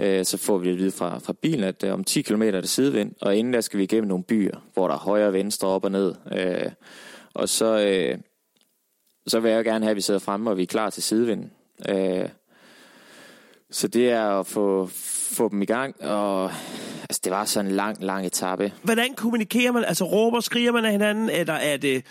[0.00, 2.50] Øh, så får vi at vide fra, fra bilen, at øh, om 10 km er
[2.50, 5.32] der sidevind, og inden der skal vi igennem nogle byer, hvor der er højre og
[5.32, 6.14] venstre op og ned.
[6.32, 6.72] Øh,
[7.34, 8.18] og så, øh,
[9.26, 11.50] så vil jeg gerne have, at vi sidder fremme, og vi er klar til sidevinden.
[11.88, 12.28] Øh,
[13.70, 14.86] så det er at få,
[15.30, 16.44] få dem i gang, og
[17.02, 18.72] altså, det var sådan en lang, lang etape.
[18.82, 19.84] Hvordan kommunikerer man?
[19.84, 22.04] Altså råber, skriger man af hinanden, eller er det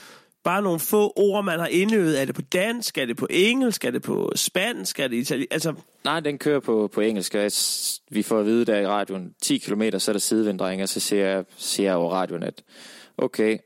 [0.43, 2.22] bare nogle få ord, man har indøvet?
[2.22, 2.97] Er det på dansk?
[2.97, 3.86] Er det på engelsk?
[3.86, 4.99] Er det på spansk?
[4.99, 5.53] Er det italiensk?
[5.53, 5.74] Altså...
[6.03, 7.36] Nej, den kører på, på engelsk.
[8.12, 10.99] Vi får at vide der i radioen, 10 km, så er der sidevinddreng, og så
[10.99, 12.64] siger jeg, siger jeg over radioen, at
[13.18, 13.58] okay,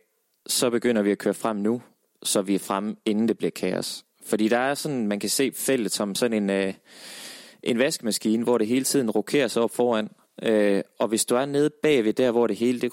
[0.47, 1.81] så begynder vi at køre frem nu,
[2.23, 4.03] så vi er fremme, inden det bliver kaos.
[4.25, 6.73] Fordi der er sådan, man kan se feltet som sådan en, øh,
[7.63, 10.09] en vaskemaskine, hvor det hele tiden rokerer sig op foran.
[10.43, 12.91] Øh, og hvis du er nede bagved der, hvor det hele det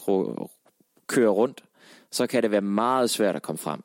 [1.07, 1.65] kører rundt,
[2.11, 3.81] så kan det være meget svært at komme frem.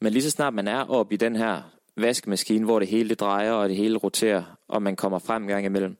[0.00, 1.62] Men lige så snart man er oppe i den her
[1.96, 5.48] vaskemaskine, hvor det hele det drejer, og det hele roterer, og man kommer frem en
[5.48, 5.96] gang imellem,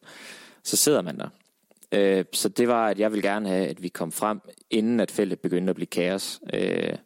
[0.63, 1.29] så sidder man der.
[1.93, 5.11] Øh, så det var, at jeg ville gerne have, at vi kom frem, inden at
[5.11, 6.41] feltet begyndte at blive kaos.
[6.55, 6.97] Øh,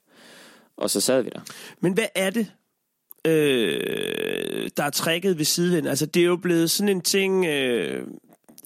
[0.76, 1.40] og så sad vi der.
[1.80, 2.52] Men hvad er det,
[3.27, 5.89] øh, der er trækket ved sidevind?
[5.89, 7.47] Altså, det er jo blevet sådan en ting...
[7.47, 8.07] Øh,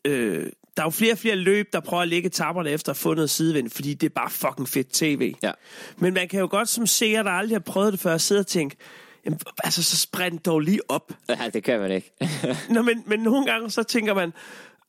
[0.04, 0.46] øh,
[0.76, 3.14] der er jo flere og flere løb, der prøver at lægge tapperne efter at få
[3.14, 5.34] noget sidevind, fordi det er bare fucking fedt tv.
[5.42, 5.50] Ja.
[5.98, 8.46] Men man kan jo godt som seer, der aldrig har prøvet det før, sidde og
[8.46, 8.76] tænke,
[9.24, 11.12] jamen, altså så sprint dog lige op.
[11.28, 12.12] Ja, det kan man ikke.
[12.74, 14.32] Nå, men, men nogle gange så tænker man,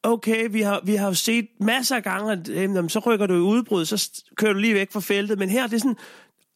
[0.04, 3.34] okay, vi har, vi har jo set masser af gange, at jamen, så rykker du
[3.34, 5.40] i udbrud, så kører du lige væk fra feltet.
[5.40, 5.98] Men her, det er sådan,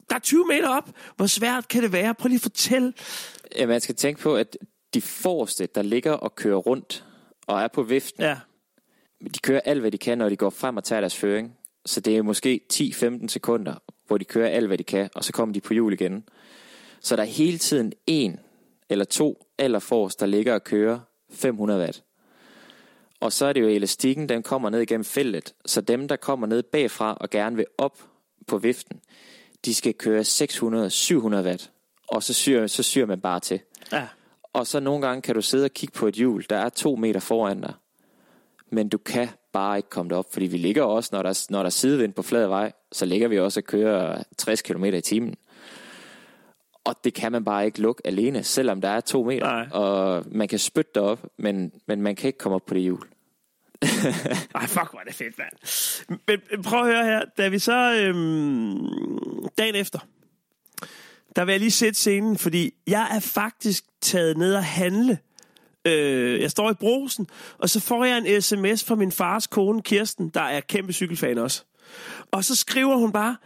[0.10, 0.90] der er 20 meter op.
[1.16, 2.14] Hvor svært kan det være?
[2.16, 2.94] Prøv lige at fortælle.
[3.56, 4.58] Ja, man skal tænke på, at
[4.94, 7.06] de forreste, der ligger og kører rundt
[7.48, 8.38] og er på viften, Ja.
[9.34, 11.58] de kører alt, hvad de kan, når de går frem og tager deres føring.
[11.86, 13.76] Så det er måske 10-15 sekunder,
[14.08, 16.24] hvor de kører alt, hvad de kan, og så kommer de på hjul igen.
[17.02, 18.40] Så der er hele tiden en
[18.90, 21.00] eller to eller forrest, der ligger og kører
[21.32, 22.04] 500 watt.
[23.20, 25.54] Og så er det jo elastikken, den kommer ned igennem feltet.
[25.66, 28.04] Så dem, der kommer ned bagfra og gerne vil op
[28.48, 29.02] på viften,
[29.66, 31.72] de skal køre 600-700 watt.
[32.08, 33.60] Og så syr, så syr man bare til.
[33.92, 34.08] Ja.
[34.54, 36.96] Og så nogle gange kan du sidde og kigge på et hjul, der er to
[36.96, 37.74] meter foran dig.
[38.72, 41.66] Men du kan bare ikke komme derop, fordi vi ligger også, når der, når der
[41.66, 45.36] er sidevind på flad vej, så ligger vi også og kører 60 km i timen.
[46.84, 49.46] Og det kan man bare ikke lukke alene, selvom der er to meter.
[49.46, 49.68] Nej.
[49.72, 53.08] Og man kan spytte derop, men, men man kan ikke komme op på det hjul.
[54.56, 55.54] Ej, fuck, hvor er det fedt, mand.
[56.28, 57.22] Men prøv at høre her.
[57.38, 60.00] Da vi så øhm, dagen efter,
[61.36, 65.18] der vil jeg lige sætte scenen, fordi jeg er faktisk taget ned og handle.
[65.86, 67.28] Øh, jeg står i brosen,
[67.58, 71.38] og så får jeg en sms fra min fars kone, Kirsten, der er kæmpe cykelfan
[71.38, 71.64] også.
[72.32, 73.38] Og så skriver hun bare,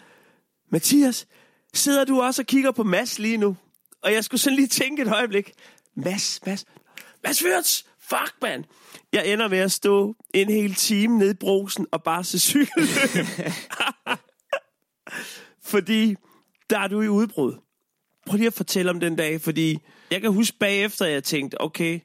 [0.72, 1.28] Mathias,
[1.74, 3.58] sidder du også og kigger på Mads lige nu?
[4.02, 5.52] Og jeg skulle sådan lige tænke et øjeblik.
[5.96, 6.66] Mads, Mads,
[7.24, 8.66] Mads Wirtz, fuck, man.
[9.14, 13.26] Jeg ender med at stå en hel time nede i brosen og bare se cykelløb.
[15.72, 16.16] fordi
[16.70, 17.54] der er du i udbrud.
[18.26, 19.80] Prøv lige at fortælle om den dag, fordi
[20.12, 22.00] jeg kan huske bagefter, at jeg tænkte, okay,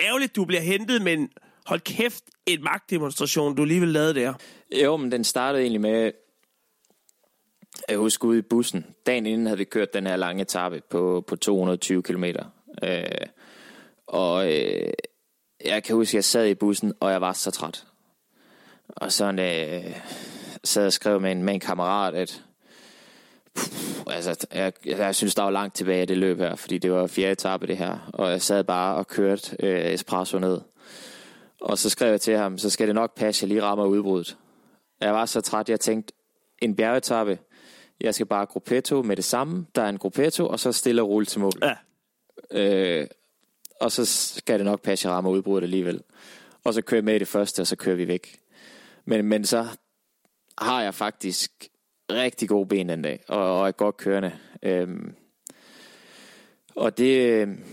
[0.00, 1.30] ærgerligt, du bliver hentet, men
[1.66, 4.34] hold kæft, en magtdemonstration, du alligevel lavede der.
[4.82, 6.12] Jo, men den startede egentlig med,
[7.88, 8.86] jeg husker ude i bussen.
[9.06, 12.24] Dagen inden havde vi kørt den her lange etape på, på 220 km.
[12.82, 13.04] Øh,
[14.06, 14.92] og øh,
[15.64, 17.86] jeg kan huske, at jeg sad i bussen, og jeg var så træt.
[18.88, 20.00] Og sådan øh,
[20.64, 22.44] sad og skrev med en, med en kammerat, at
[23.54, 26.92] puh, altså, jeg, jeg synes, der var langt tilbage af det løb her, fordi det
[26.92, 28.10] var fjerde etape det her.
[28.12, 30.60] Og jeg sad bare og kørte øh, espresso ned.
[31.60, 34.36] Og så skrev jeg til ham, så skal det nok passe, jeg lige rammer udbruddet.
[35.00, 36.12] Jeg var så træt, jeg tænkte,
[36.58, 37.38] en bjergetappe,
[38.00, 39.66] jeg skal bare gruppetto med det samme.
[39.74, 41.52] Der er en gruppetto, og så stille og rulle til mål.
[41.62, 41.74] Ja.
[42.50, 43.06] Øh,
[43.80, 46.00] og så skal det nok passe, jeg rammer udbruddet alligevel.
[46.64, 48.40] Og så kører jeg med i det første, og så kører vi væk.
[49.04, 49.66] Men, men så
[50.58, 51.50] har jeg faktisk
[52.12, 54.32] rigtig gode ben den dag, og, og er godt kørende.
[54.62, 55.14] Øhm,
[56.76, 57.64] og det, øhm,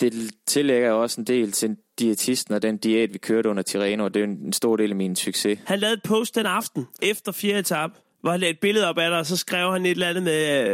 [0.00, 4.04] det tillægger jeg også en del til diætisten og den diæt, vi kørte under Tirreno,
[4.04, 5.58] og det er en en stor del af min succes.
[5.66, 9.18] Han lavede et post den aften, efter fjerde etape, lagde et billede op af dig,
[9.18, 10.68] og så skrev han et eller andet med,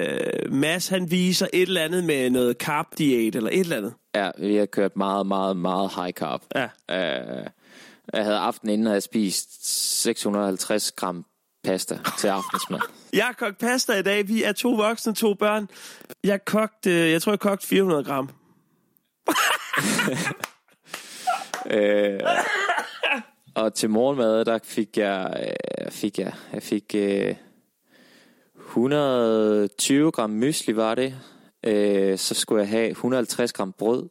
[0.44, 3.94] øh, Mads han viser et eller andet med noget carb-diæt, eller et eller andet.
[4.14, 6.42] Ja, vi har kørt meget, meget, meget high carb.
[6.54, 6.64] Ja.
[6.64, 7.46] Øh,
[8.12, 9.68] jeg havde aften inden, havde jeg spist
[10.02, 11.24] 650 gram
[11.64, 12.80] pasta til aftensmad.
[13.12, 14.28] Jeg har kogt pasta i dag.
[14.28, 15.68] Vi er to voksne, to børn.
[16.24, 18.30] Jeg kogte, øh, jeg tror, jeg kogte 400 gram.
[21.70, 22.20] øh,
[23.58, 25.46] og til morgenmad, der fik jeg,
[25.80, 27.34] øh, fik jeg, jeg fik øh,
[28.68, 31.14] 120 gram mysli, var det.
[31.66, 34.08] Øh, så skulle jeg have 150 gram brød.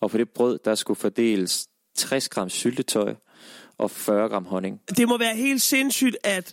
[0.00, 3.14] Og på det brød, der skulle fordeles 60 gram syltetøj
[3.78, 4.80] og 40 gram honning.
[4.96, 6.52] Det må være helt sindssygt, at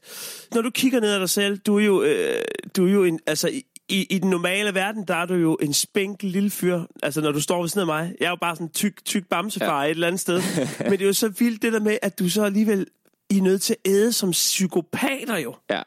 [0.53, 2.41] når du kigger ned ad dig selv, du er jo, øh,
[2.75, 5.73] du er jo en, altså, i, i, den normale verden, der er du jo en
[5.73, 6.81] spænkel lille fyr.
[7.03, 8.15] Altså, når du står ved siden af mig.
[8.19, 9.87] Jeg er jo bare sådan tyk, tyk bamsefar ja.
[9.87, 10.41] et eller andet sted.
[10.89, 12.87] Men det er jo så vildt det der med, at du så alligevel
[13.29, 15.55] I er nødt til at æde som psykopater jo.
[15.69, 15.81] Ja,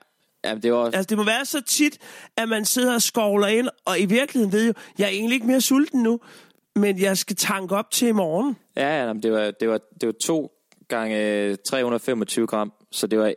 [0.44, 0.96] Jamen, det var også...
[0.96, 1.98] Altså, det må være så tit,
[2.36, 5.46] at man sidder og skovler ind, og i virkeligheden ved jo, jeg er egentlig ikke
[5.46, 6.20] mere sulten nu,
[6.76, 8.56] men jeg skal tanke op til i morgen.
[8.76, 10.52] Ja, ja det, var, det, var, det var to
[10.88, 13.34] gange 325 gram, så det var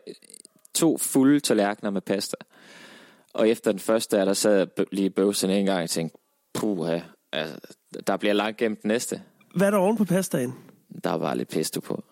[0.75, 2.35] to fulde tallerkener med pasta.
[3.33, 6.17] Og efter den første, der sad jeg lige i bøvsen en gang og tænkte,
[6.53, 6.99] puha,
[7.31, 7.57] altså,
[8.07, 9.21] der bliver langt gennem den næste.
[9.55, 10.53] Hvad er der oven på pastaen?
[11.03, 12.03] Der var bare lidt pesto på.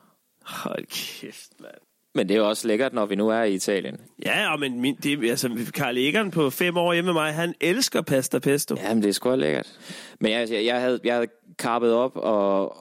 [0.45, 1.73] Hold kæft, mand.
[2.15, 3.97] Men det er jo også lækkert, når vi nu er i Italien.
[4.25, 8.01] Ja, men min, det, altså, Karl Eggeren på fem år hjemme med mig, han elsker
[8.01, 8.75] pasta pesto.
[8.75, 9.79] Jamen, det er sgu lækkert.
[10.19, 11.27] Men jeg, jeg, jeg, havde, jeg havde
[11.59, 12.77] karpet op, og,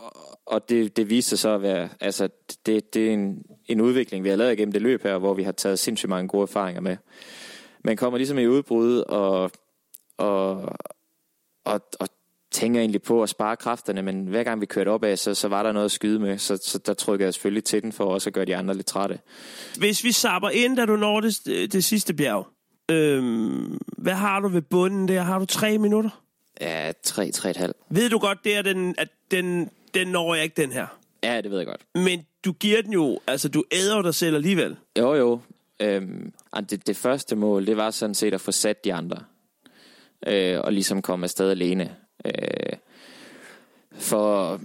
[0.47, 2.29] og det, det viste sig så at være, altså,
[2.67, 5.43] det, det er en, en udvikling, vi har lavet igennem det løb her, hvor vi
[5.43, 6.97] har taget sindssygt mange gode erfaringer med.
[7.85, 9.51] Man kommer ligesom i udbrud, og,
[10.19, 10.57] og,
[11.65, 12.09] og, og
[12.51, 15.49] tænker egentlig på at spare kræfterne, men hver gang vi kørte op af, så, så
[15.49, 18.05] var der noget at skyde med, så, så der trykker jeg selvfølgelig til den for
[18.05, 19.19] også at gøre de andre lidt trætte.
[19.79, 22.47] Hvis vi sapper ind, da du når det, det sidste bjerg,
[22.91, 25.23] øhm, hvad har du ved bunden der?
[25.23, 26.11] Har du tre minutter?
[26.61, 27.77] Ja, tre, tre et halvt.
[27.91, 30.87] Ved du godt, det er den, at den, den når jeg ikke, den her?
[31.23, 31.81] Ja, det ved jeg godt.
[31.95, 34.77] Men du giver den jo, altså du æder dig selv alligevel.
[34.99, 35.41] Jo, jo.
[35.81, 36.33] Øhm,
[36.71, 39.25] det, det første mål, det var sådan set at få sat de andre.
[40.27, 41.97] Øh, og ligesom komme afsted alene.
[42.25, 42.77] Øh,
[43.93, 44.61] for,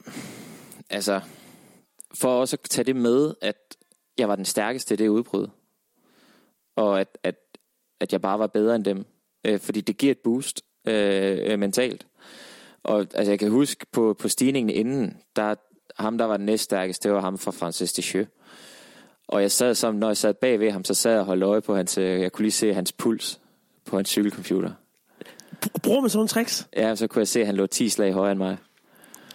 [0.89, 1.21] altså,
[2.13, 3.77] for også at tage det med, at
[4.17, 5.47] jeg var den stærkeste i det udbrud.
[6.75, 7.35] Og at, at,
[7.99, 9.05] at jeg bare var bedre end dem.
[9.45, 12.07] Øh, fordi det giver et boost øh, øh mentalt.
[12.83, 15.55] Og altså, jeg kan huske på, på stigningen inden, der,
[15.99, 18.29] ham, der var den næststærkeste, det var ham fra Francis Deschamps.
[19.27, 21.43] Og jeg sad som, når jeg sad bag ved ham, så sad jeg og holdt
[21.43, 23.39] øje på hans, øh, jeg kunne lige se hans puls
[23.85, 24.71] på hans cykelcomputer.
[25.83, 26.67] Bruger man sådan nogle tricks?
[26.75, 28.57] Ja, så kunne jeg se, at han lå 10 slag højere end mig.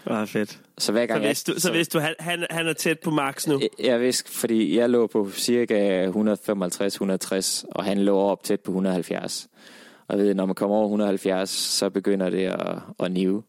[0.05, 0.59] Var fedt.
[0.78, 3.11] Så hver Så gang hvis du, så hvis du han, han, han er tæt på
[3.11, 3.61] max nu.
[3.61, 8.70] jeg, jeg vidste, fordi jeg lå på cirka 155-160, og han lå op tæt på
[8.70, 9.49] 170.
[10.09, 13.43] Og jeg ved, når man kommer over 170, så begynder det at, at nive.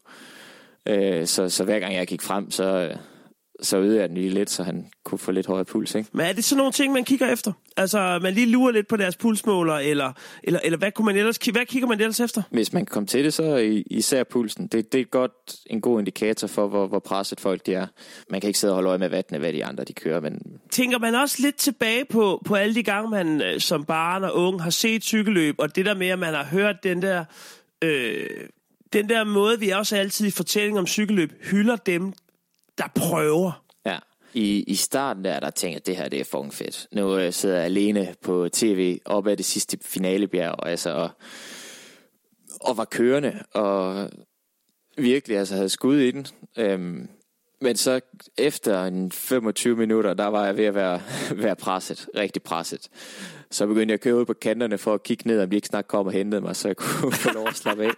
[0.86, 2.98] Øh, så, så hver gang jeg gik frem, så,
[3.62, 5.95] så øgede jeg den lige lidt, så han kunne få lidt højere puls.
[5.95, 6.09] Ikke?
[6.14, 7.51] Men er det sådan nogle ting, man kigger efter?
[7.78, 10.12] Altså, man lige lurer lidt på deres pulsmåler, eller,
[10.43, 12.41] eller, eller hvad, kunne man ellers, hvad kigger man ellers efter?
[12.51, 14.68] Hvis man kan komme til det, så i- især pulsen.
[14.68, 15.32] Det, det er godt,
[15.66, 17.88] en god indikator for, hvor, hvor presset folk de er.
[18.30, 20.41] Man kan ikke sidde og holde øje med vattene, hvad de andre de kører, men
[20.72, 24.36] Tænker man også lidt tilbage på, på alle de gange, man øh, som barn og
[24.36, 27.26] ung har set cykelløb, og det der med, at man har hørt den der,
[27.82, 28.26] øh,
[28.93, 32.14] den der måde, vi også altid i fortælling om cykelløb hylder dem,
[32.82, 33.63] der prøver.
[33.86, 33.99] Ja.
[34.34, 36.88] I, I starten der, der tænkte jeg, det her det er fucking fedt.
[36.91, 41.09] Nu øh, sidder jeg alene på tv op ad det sidste finalebjerg, altså, og,
[42.61, 44.09] og var kørende, og
[44.97, 46.27] virkelig altså, havde skud i den.
[46.57, 47.09] Øhm,
[47.62, 47.99] men så
[48.38, 51.01] efter en 25 minutter, der var jeg ved at være,
[51.43, 52.88] være presset, rigtig presset.
[53.51, 55.68] Så begyndte jeg at køre ud på kanterne for at kigge ned, om de ikke
[55.68, 57.91] snart kom og hentede mig, så jeg kunne få lov at slappe af.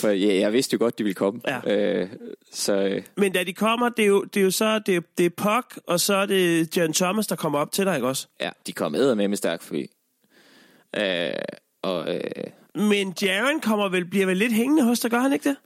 [0.00, 1.40] For jeg, jeg vidste jo godt, de ville komme.
[1.46, 1.76] Ja.
[1.76, 2.08] Øh,
[2.52, 5.00] så øh, Men da de kommer, det er jo, det er jo så, det er,
[5.18, 8.08] det er Puck, og så er det John Thomas, der kommer op til dig, ikke
[8.08, 8.26] også?
[8.40, 9.90] Ja, de kom med med stærkt forbi.
[10.96, 11.32] Øh,
[11.82, 12.20] og øh,
[12.74, 15.56] Men Jaron kommer vel, bliver vel lidt hængende hos dig, gør han ikke det?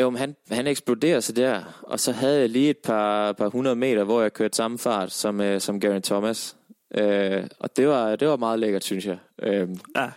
[0.00, 3.48] Jo, men han, han eksploderer så der, og så havde jeg lige et par, par
[3.48, 6.56] hundrede meter, hvor jeg kørte samme fart som, øh, som Garen Thomas.
[6.98, 9.18] Øh, og det var, det var meget lækkert, synes jeg.
[9.42, 10.08] Øh, Ja.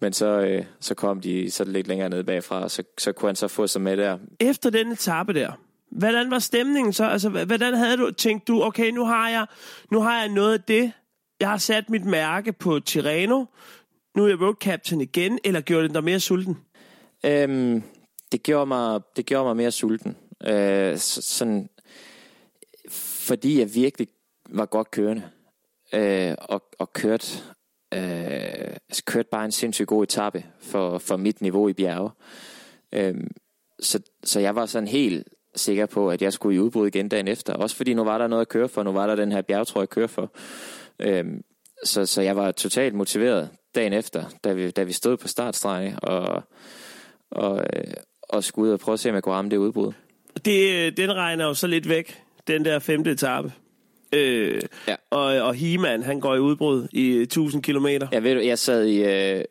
[0.00, 3.28] men så, øh, så kom de så lidt længere ned bagfra, og så, så kunne
[3.28, 4.18] han så få sig med der.
[4.40, 5.52] Efter den etape der,
[5.90, 7.04] hvordan var stemningen så?
[7.04, 9.46] Altså, hvordan havde du tænkt du, okay, nu har jeg,
[9.92, 10.92] nu har jeg noget af det,
[11.40, 13.44] jeg har sat mit mærke på Tirreno,
[14.16, 16.58] nu er jeg road captain igen, eller gjorde det dig mere sulten?
[17.26, 17.82] Øhm,
[18.32, 20.16] det, gjorde mig, det gjorde mig mere sulten.
[20.46, 21.68] Øh, sådan,
[22.90, 24.08] fordi jeg virkelig
[24.48, 25.22] var godt kørende.
[25.94, 27.42] Øh, og, og kørte,
[27.94, 28.76] øh,
[29.06, 32.10] kørte bare en sindssygt god etape for, for mit niveau i bjerge.
[32.92, 33.14] Øh,
[33.80, 37.28] så, så jeg var sådan helt sikker på, at jeg skulle i udbrud igen dagen
[37.28, 37.54] efter.
[37.54, 38.82] Også fordi nu var der noget at køre for.
[38.82, 40.32] Nu var der den her bjergtrøje at køre for.
[40.98, 41.24] Øh,
[41.84, 45.94] så, så jeg var totalt motiveret dagen efter, da vi, da vi stod på startstregen.
[46.02, 46.42] Og,
[47.30, 47.94] og, øh,
[48.28, 49.92] og skulle ud og prøve at se, om jeg kunne ramme det udbrud.
[50.44, 53.52] Det, øh, den regner jo så lidt væk, den der femte etape.
[54.12, 54.94] Øh, Ja.
[55.10, 58.08] og, og He-Man, han går i udbrud i 1000 kilometer.
[58.12, 59.44] Jeg ved, du, jeg sad i, øh,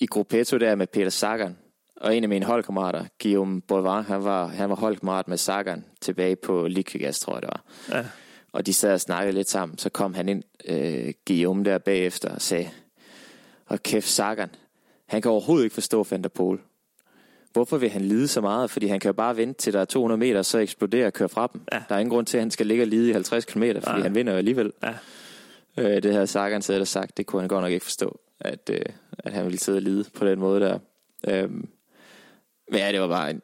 [0.00, 1.56] i Gruppetto der med Peter Sagan,
[1.96, 6.36] og en af mine holdkammerater, Guillaume Boivin, han var, han var holdkammerat med Sagan tilbage
[6.36, 7.62] på Liquigas, tror jeg det var.
[7.98, 8.04] Ja.
[8.52, 9.78] Og de sad og snakkede lidt sammen.
[9.78, 12.68] Så kom han ind, øh, Guillaume der bagefter, og sagde,
[13.66, 14.48] og kæft Sagan,
[15.08, 16.60] han kan overhovedet ikke forstå Van der Pol.
[17.52, 18.70] Hvorfor vil han lide så meget?
[18.70, 21.28] Fordi han kan jo bare vente til der er 200 meter, så eksplodere og køre
[21.28, 21.60] fra dem.
[21.72, 21.82] Ja.
[21.88, 23.80] Der er ingen grund til, at han skal ligge og lide i 50 km, fordi
[23.86, 24.00] Nej.
[24.00, 24.72] han vinder jo alligevel.
[24.82, 24.94] Ja.
[25.78, 28.70] Øh, det havde Sagan siddet og sagt, det kunne han godt nok ikke forstå, at,
[28.72, 28.82] øh,
[29.18, 30.78] at han ville sidde og lide på den måde der.
[31.28, 31.68] Øhm,
[32.70, 33.40] men ja, det var bare en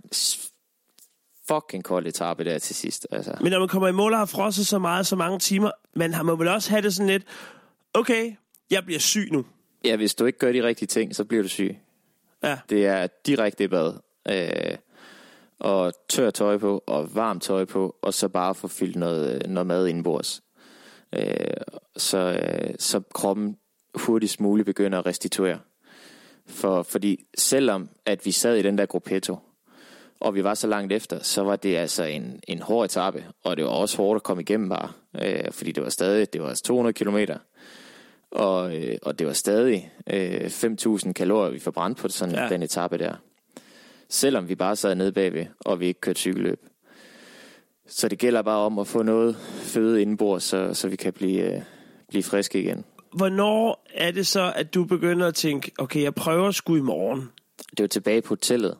[1.48, 3.06] fucking kold etape der til sidst.
[3.10, 3.36] Altså.
[3.40, 6.14] Men når man kommer i mål og har frosset så meget, så mange timer, man
[6.14, 7.22] har må vel også have det sådan lidt,
[7.94, 8.32] okay,
[8.70, 9.44] jeg bliver syg nu.
[9.84, 11.76] Ja, hvis du ikke gør de rigtige ting, så bliver du syg.
[12.46, 12.58] Ja.
[12.70, 13.94] Det er direkte i bad.
[14.28, 14.76] Øh,
[15.58, 19.50] og tør tøj på, og varmt tøj på, og så bare få fyldt noget, øh,
[19.50, 20.42] noget mad indenbords.
[21.12, 21.26] Øh,
[21.96, 23.56] så, øh, så kroppen
[23.94, 25.58] hurtigst muligt begynder at restituere.
[26.46, 29.38] For, fordi selvom at vi sad i den der gruppetto,
[30.20, 33.56] og vi var så langt efter, så var det altså en, en hård etape, og
[33.56, 34.92] det var også hårdt at komme igennem bare,
[35.22, 37.38] øh, fordi det var stadig, det var altså 200 kilometer,
[38.30, 42.48] og, øh, og det var stadig øh, 5.000 kalorier, vi forbrændte på sådan Ja.
[42.48, 43.14] den etape der.
[44.08, 46.60] Selvom vi bare sad nede bagved, og vi ikke kørte cykelløb.
[47.88, 51.54] Så det gælder bare om at få noget føde indenbord, så, så vi kan blive,
[51.54, 51.60] øh,
[52.08, 52.84] blive friske igen.
[53.16, 57.30] Hvornår er det så, at du begynder at tænke, okay, jeg prøver sgu i morgen?
[57.70, 58.76] det var tilbage på hotellet.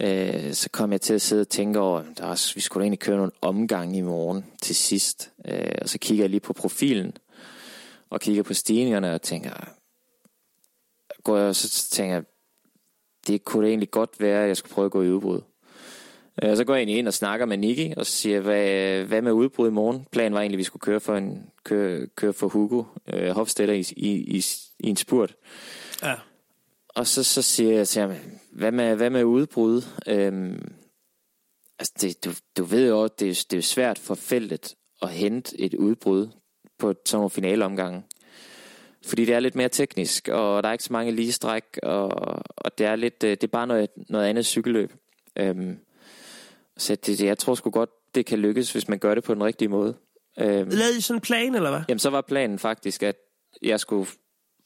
[0.00, 2.98] Øh, så kom jeg til at sidde og tænke over, der er, vi skulle egentlig
[2.98, 5.30] køre nogle omgange i morgen til sidst.
[5.48, 7.12] Øh, og så kigger jeg lige på profilen,
[8.10, 9.50] og kigger på stigningerne og tænker,
[11.22, 12.24] går jeg, så tænker jeg,
[13.26, 15.40] det kunne da egentlig godt være, at jeg skulle prøve at gå i udbrud.
[16.42, 19.32] Øh, så går jeg egentlig ind og snakker med Nicky, og siger, hvad, hvad med
[19.32, 20.06] udbrud i morgen?
[20.12, 23.74] Planen var egentlig, at vi skulle køre for, en, køre, køre for Hugo øh, Hofstetter
[23.74, 24.44] i, i, i,
[24.78, 25.36] i en spurt.
[26.02, 26.14] Ja.
[26.88, 28.12] Og så, så siger jeg til ham,
[28.52, 29.82] hvad med, hvad med udbrud?
[30.06, 30.72] Øhm,
[31.78, 35.60] Altså, det, du, du ved jo, det, er- det er svært for feltet at hente
[35.60, 36.28] et udbrud
[36.80, 38.02] på sådan nogle finaleomgange.
[39.06, 42.08] Fordi det er lidt mere teknisk, og der er ikke så mange lige stræk, og,
[42.56, 44.92] og det er lidt, øh, det er bare noget, noget andet cykelløb.
[45.36, 45.78] Øhm,
[46.76, 49.44] så det, jeg tror sgu godt, det kan lykkes, hvis man gør det på den
[49.44, 49.94] rigtige måde.
[50.38, 51.80] Øhm, Lavede I sådan en plan, eller hvad?
[51.88, 53.16] Jamen, så var planen faktisk, at
[53.62, 54.10] jeg skulle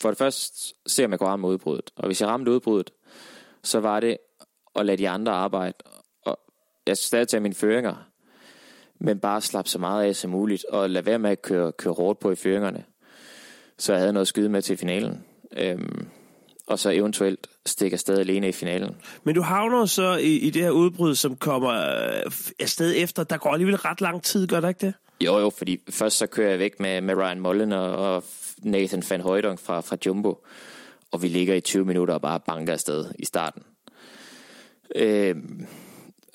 [0.02, 1.90] for det første se, om jeg kunne ramme udbruddet.
[1.96, 2.90] Og hvis jeg ramte udbruddet,
[3.62, 4.16] så var det
[4.76, 5.74] at lade de andre arbejde.
[6.26, 6.38] Og
[6.86, 8.10] jeg skulle stadig tage mine føringer,
[9.04, 11.94] men bare slappe så meget af som muligt, og lade være med at køre, køre
[11.94, 12.84] hårdt på i føringerne.
[13.78, 15.24] Så jeg havde noget at skyde med til finalen.
[15.56, 16.08] Øhm,
[16.66, 18.96] og så eventuelt stikke afsted alene i finalen.
[19.24, 23.24] Men du havner så i, i det her udbrud, som kommer øh, afsted efter.
[23.24, 24.94] Der går alligevel ret lang tid, gør der ikke det?
[25.20, 28.24] Jo, jo, fordi først så kører jeg væk med, med Ryan Mullen og, og
[28.58, 30.46] Nathan van Højdong fra, fra Jumbo,
[31.10, 33.62] og vi ligger i 20 minutter og bare banker afsted i starten.
[34.94, 35.36] Øh,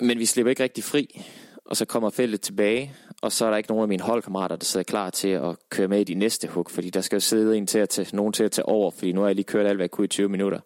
[0.00, 1.22] men vi slipper ikke rigtig fri,
[1.70, 4.64] og så kommer feltet tilbage, og så er der ikke nogen af mine holdkammerater, der
[4.64, 7.56] sidder klar til at køre med i de næste hug, fordi der skal jo sidde
[7.56, 9.66] en til at tage, nogen til at tage over, fordi nu har jeg lige kørt
[9.66, 10.60] alt, hvad jeg kunne i 20 minutter.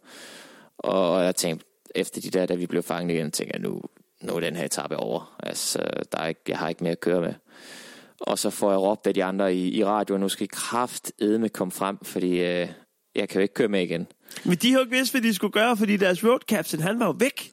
[0.79, 3.83] Og jeg tænkte, efter de der, da vi blev fanget igen, tænker jeg, nu,
[4.23, 5.37] nu er den her etape over.
[5.43, 5.79] Altså,
[6.13, 7.35] der er ikke, jeg har ikke mere at køre med.
[8.21, 11.49] Og så får jeg råbt af de andre i, i radioen, nu skal I kraftedme
[11.49, 12.69] komme frem, fordi øh,
[13.15, 14.07] jeg kan jo ikke køre med igen.
[14.45, 17.01] Men de har jo ikke vidst, hvad de skulle gøre, fordi deres road captain, han
[17.01, 17.51] var jo væk.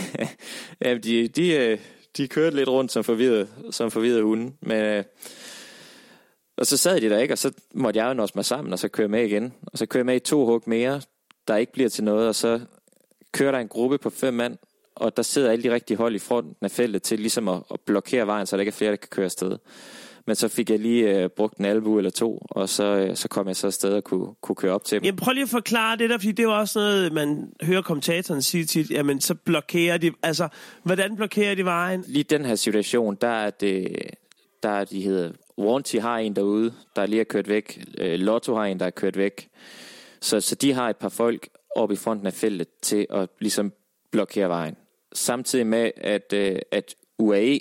[0.84, 1.78] Jamen, de, de, øh,
[2.16, 4.52] de kørte lidt rundt som forvirrede, som forvirrede hunde.
[4.60, 5.04] Men, øh,
[6.56, 8.78] og så sad de der ikke, og så måtte jeg jo nå mig sammen, og
[8.78, 9.54] så køre med igen.
[9.62, 11.00] Og så kører jeg med i to hug mere,
[11.48, 12.60] der ikke bliver til noget, og så
[13.32, 14.58] kører der en gruppe på fem mand,
[14.94, 17.80] og der sidder alle de rigtige hold i fronten af feltet til ligesom at, at
[17.80, 19.58] blokere vejen, så der ikke er flere, der kan køre afsted.
[20.26, 23.28] Men så fik jeg lige øh, brugt en albu eller to, og så, øh, så
[23.28, 25.04] kom jeg så afsted og kunne, kunne køre op til dem.
[25.04, 27.82] Jamen, prøv lige at forklare det der, fordi det er jo også noget, man hører
[27.82, 30.48] kommentatoren sige tit, jamen så blokerer de, altså,
[30.82, 32.04] hvordan blokerer de vejen?
[32.06, 33.96] Lige den her situation, der er det,
[34.62, 38.54] der er de hedder, Warranty har en derude, der lige er kørt væk, øh, Lotto
[38.54, 39.48] har en, der er kørt væk,
[40.20, 43.72] så, så de har et par folk oppe i fronten af feltet til at ligesom
[44.10, 44.76] blokere vejen.
[45.12, 47.58] Samtidig med, at, øh, at UAE,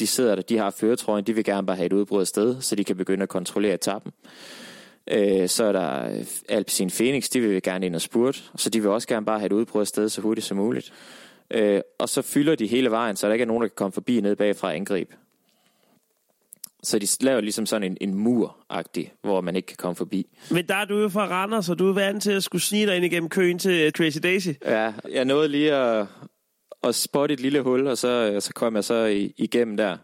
[0.00, 2.76] de sidder der, de har føretrøjen, de vil gerne bare have et udbrud sted, så
[2.76, 4.12] de kan begynde at kontrollere etappen.
[5.10, 8.80] Øh, så er der øh, Alpecin Phoenix, de vil gerne ind og spurte, så de
[8.80, 10.92] vil også gerne bare have et udbrud sted så hurtigt som muligt.
[11.50, 13.92] Øh, og så fylder de hele vejen, så der ikke er nogen, der kan komme
[13.92, 15.14] forbi ned bagfra og angribe.
[16.82, 20.26] Så de laver ligesom sådan en, en mur-agtig, hvor man ikke kan komme forbi.
[20.50, 22.86] Men der er du jo fra Randers, så du er vant til at skulle snige
[22.86, 24.48] dig ind igennem køen til Tracy Daisy.
[24.64, 26.06] Ja, jeg nåede lige at,
[26.82, 29.96] at spotte et lille hul, og så, så kom jeg så igennem der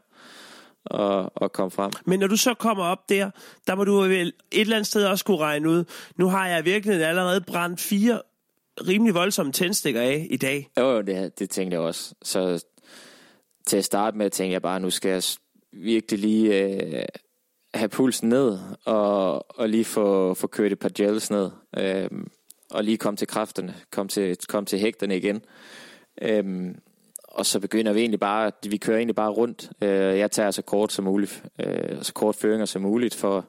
[0.85, 1.93] og, og kom frem.
[2.05, 3.31] Men når du så kommer op der,
[3.67, 5.85] der må du vel et eller andet sted også kunne regne ud.
[6.17, 8.23] Nu har jeg virkelig allerede brændt fire
[8.89, 10.71] rimelig voldsomme tændstikker af i dag.
[10.79, 12.15] Jo, det, det tænkte jeg også.
[12.23, 12.65] Så
[13.67, 15.23] til at starte med, tænkte jeg bare, nu skal jeg
[15.73, 17.05] virkelig lige øh,
[17.75, 22.11] have pulsen ned, og, og lige få, få kørt et par gels ned, øh,
[22.71, 25.43] og lige komme til kræfterne, komme til, komme til hægterne igen.
[26.23, 26.75] Øh,
[27.25, 29.71] og så begynder vi egentlig bare, vi kører egentlig bare rundt.
[29.83, 33.47] Øh, jeg tager så kort som muligt, øh, så kort føringer som muligt, for,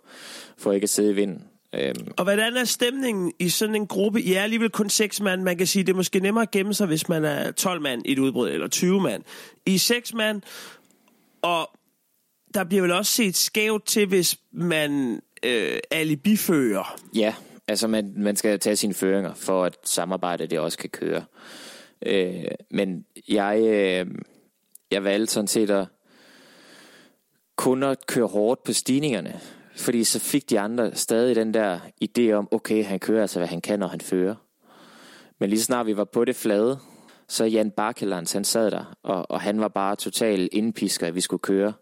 [0.57, 1.43] for ikke at sidde i vinden.
[1.73, 4.21] Øh, Og hvordan er stemningen i sådan en gruppe?
[4.21, 5.43] I er alligevel kun seks mand.
[5.43, 8.01] Man kan sige, det er måske nemmere at gemme sig, hvis man er 12 mand
[8.05, 9.23] i et udbrud, eller 20 mand.
[9.65, 10.41] I er seks mand,
[11.41, 11.69] og
[12.53, 16.99] der bliver vel også set skævt til, hvis man øh, alibifører.
[17.15, 17.33] Ja,
[17.67, 21.23] altså man, man skal tage sine føringer, for at samarbejdet det også kan køre.
[22.05, 24.15] Øh, men jeg, øh,
[24.91, 25.87] jeg valgte sådan set at
[27.55, 29.39] kun at køre hårdt på stigningerne,
[29.75, 33.47] fordi så fik de andre stadig den der idé om, okay, han kører altså, hvad
[33.47, 34.35] han kan, når han fører.
[35.39, 36.79] Men lige snart vi var på det flade,
[37.27, 41.21] så Jan Barkelands, han sad der, og, og han var bare total indpisker, at vi
[41.21, 41.73] skulle køre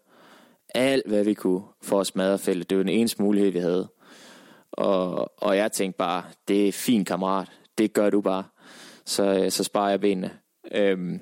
[0.74, 2.70] alt, hvad vi kunne for at smadre feltet.
[2.70, 3.88] Det var den eneste mulighed, vi havde.
[4.72, 7.48] Og, og jeg tænkte bare, det er fint kammerat,
[7.78, 8.44] det gør du bare.
[9.06, 10.30] Så, øh, så sparer jeg benene.
[10.72, 11.20] Øhm,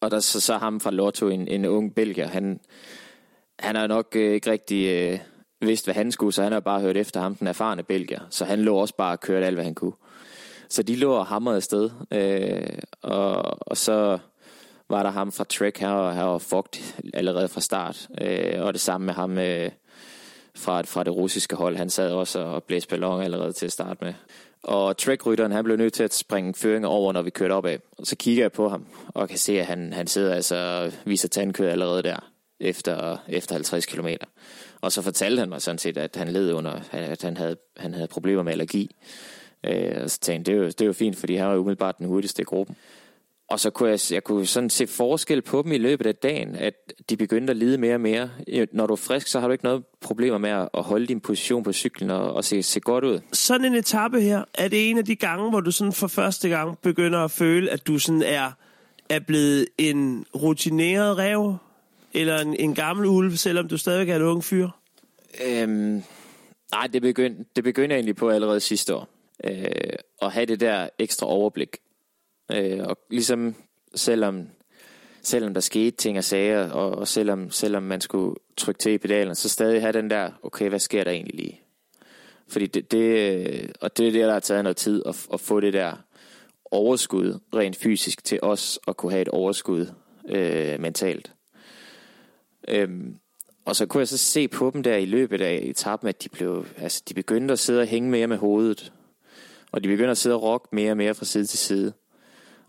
[0.00, 2.60] og der så, så ham fra Lotto, en, en ung belgier, han,
[3.58, 5.18] han har nok øh, ikke rigtig øh,
[5.60, 8.20] vidst, hvad han skulle, så han har bare hørt efter ham, den erfarne belgier.
[8.30, 9.92] Så han lå også bare og kørte alt, hvad han kunne.
[10.68, 11.90] Så de lå og hamrede afsted.
[12.10, 14.18] Øh, og, og så
[14.90, 18.08] var der ham fra Trek her, og her var fucked allerede fra start.
[18.20, 19.70] Øh, og det samme med ham øh,
[20.56, 21.76] fra, fra det russiske hold.
[21.76, 24.14] Han sad også og blæste ballon allerede til at starte med.
[24.62, 27.78] Og trackrytteren, han blev nødt til at springe føringer over, når vi kørte opad.
[27.98, 30.92] Og så kigger jeg på ham, og kan se, at han, han sidder altså og
[31.04, 32.30] viser tandkød allerede der,
[32.60, 34.08] efter, efter 50 km.
[34.80, 37.94] Og så fortalte han mig sådan set, at han led under, at han havde, han
[37.94, 38.96] havde problemer med allergi.
[39.64, 41.54] Øh, og så tænkte jeg, det er, jo, det er jo fint, fordi han var
[41.54, 42.76] jo umiddelbart den hurtigste i gruppen
[43.50, 46.56] og så kunne jeg, jeg kunne sådan se forskel på dem i løbet af dagen,
[46.56, 46.74] at
[47.10, 48.30] de begyndte at lide mere og mere.
[48.72, 51.62] Når du er frisk, så har du ikke noget problemer med at holde din position
[51.62, 53.20] på cyklen og, og se, se godt ud.
[53.32, 56.48] Sådan en etape her, er det en af de gange, hvor du sådan for første
[56.48, 58.50] gang begynder at føle, at du sådan er,
[59.08, 61.56] er blevet en rutineret rev?
[62.14, 64.68] Eller en, en gammel ulv, selvom du stadig er en ung fyr?
[65.46, 66.02] Øhm,
[66.72, 69.08] nej, det begyndte, det begyndte egentlig på allerede sidste år.
[69.44, 69.70] Øh,
[70.22, 71.76] at have det der ekstra overblik.
[72.52, 73.54] Øh, og ligesom
[73.94, 74.46] selvom,
[75.22, 78.98] selvom der skete ting og sager, og, og selvom, selvom man skulle trykke til i
[78.98, 81.60] pedalen, så stadig have den der, okay, hvad sker der egentlig lige?
[82.48, 85.40] Fordi det, det øh, og det er det, der har taget noget tid at, at
[85.40, 85.96] få det der
[86.70, 89.86] overskud rent fysisk til os at kunne have et overskud
[90.28, 91.32] øh, mentalt.
[92.68, 93.16] Øhm,
[93.64, 96.28] og så kunne jeg så se på dem der i løbet af etappen, at de,
[96.28, 98.92] blev, altså, de begyndte at sidde og hænge mere med hovedet.
[99.72, 101.92] Og de begyndte at sidde og rokke mere og mere fra side til side.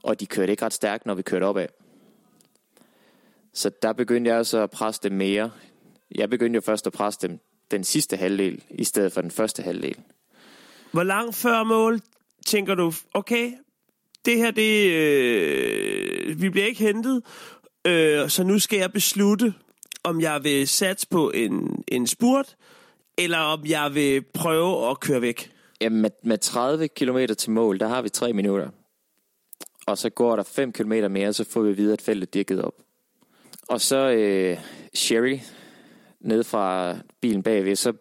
[0.04, 1.68] Og de kørte ikke ret stærkt, når vi kørte opad.
[3.54, 5.52] Så der begyndte jeg så at presse dem mere.
[6.16, 7.40] Jeg begyndte jo først at presse dem
[7.72, 9.96] den sidste halvdel, i stedet for den første halvdel.
[10.92, 12.00] Hvor langt før mål
[12.46, 13.52] tænker du, okay,
[14.26, 17.24] det her, det, øh, vi bliver ikke hentet,
[17.88, 19.54] øh, så nu skal jeg beslutte,
[20.04, 22.56] om jeg vil satse på en, en spurt,
[23.18, 25.52] eller om jeg vil prøve at køre væk.
[25.82, 28.70] Jamen, med, med 30 km til mål, der har vi 3 minutter.
[29.90, 32.74] Og så går der 5 km mere, så får vi videre, at feltet dækket op.
[33.68, 34.58] Og så øh,
[34.94, 35.40] Sherry,
[36.20, 37.94] ned fra bilen bagved, så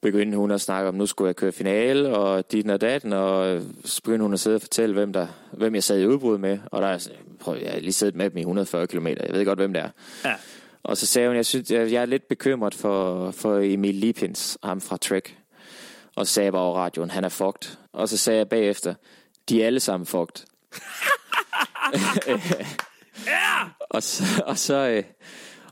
[0.00, 3.62] begyndte hun at snakke om, nu skulle jeg køre finale, og dit og datten, og
[3.84, 6.58] så begyndte hun at sidde og fortælle, hvem, der, hvem jeg sad i udbrud med.
[6.66, 7.08] Og der er,
[7.40, 9.82] prøv, jeg har lige siddet med dem i 140 km, jeg ved godt, hvem det
[9.82, 9.90] er.
[10.24, 10.34] Ja.
[10.82, 14.58] Og så sagde hun, jeg, synes, jeg, jeg er lidt bekymret for, for Emil Lipins,
[14.62, 15.38] ham fra Trek.
[16.16, 17.76] Og sagde bare over radioen, han er fucked.
[17.92, 18.94] Og så sagde jeg bagefter,
[19.48, 20.47] de er alle sammen fucked.
[23.26, 23.68] Ja!
[23.94, 25.04] og så, og så øh,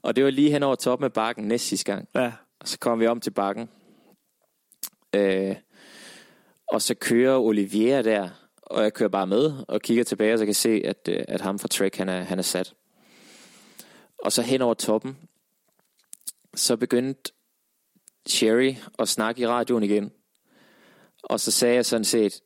[0.06, 2.08] og det var lige hen over toppen af bakken næste sidste gang.
[2.14, 2.32] Ja.
[2.60, 3.68] Og så kom vi om til bakken.
[5.14, 5.56] Øh,
[6.72, 8.28] og så kører Olivier der,
[8.62, 11.24] og jeg kører bare med og kigger tilbage, og så kan jeg se, at, øh,
[11.28, 12.74] at ham fra Trek, han er, han er sat.
[14.18, 15.16] Og så hen over toppen,
[16.54, 17.32] så begyndte
[18.26, 20.12] Sherry at snakke i radioen igen.
[21.22, 22.40] Og så sagde jeg sådan set,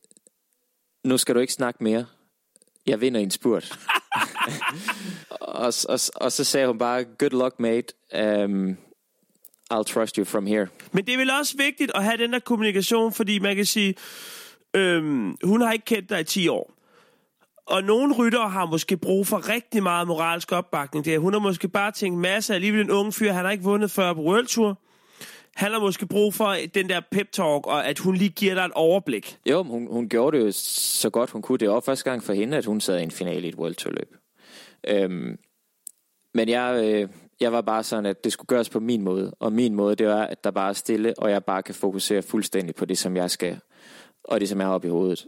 [1.03, 2.05] nu skal du ikke snakke mere.
[2.87, 3.79] Jeg vinder en spurt.
[5.41, 7.93] og, og, og så sagde hun bare, good luck mate.
[8.43, 8.77] Um,
[9.73, 10.67] I'll trust you from here.
[10.91, 13.95] Men det er vel også vigtigt at have den der kommunikation, fordi man kan sige,
[14.73, 16.73] øhm, hun har ikke kendt dig i 10 år.
[17.65, 21.05] Og nogle ryttere har måske brug for rigtig meget moralsk opbakning.
[21.05, 23.63] Det er, hun har måske bare tænkt, masser alligevel en ung fyr, han har ikke
[23.63, 24.77] vundet før på World Tour.
[25.55, 28.71] Han har måske brug for den der pep-talk, og at hun lige giver dig et
[28.75, 29.37] overblik.
[29.49, 31.57] Jo, hun, hun gjorde det jo så godt hun kunne.
[31.57, 33.75] Det var første gang for hende, at hun sad i en finale i et World
[33.75, 34.15] Tour løb.
[34.87, 35.37] Øhm,
[36.33, 39.31] men jeg, øh, jeg var bare sådan, at det skulle gøres på min måde.
[39.39, 42.21] Og min måde, det var, at der bare er stille, og jeg bare kan fokusere
[42.21, 43.59] fuldstændig på det, som jeg skal.
[44.23, 45.27] Og det, som jeg har oppe i hovedet.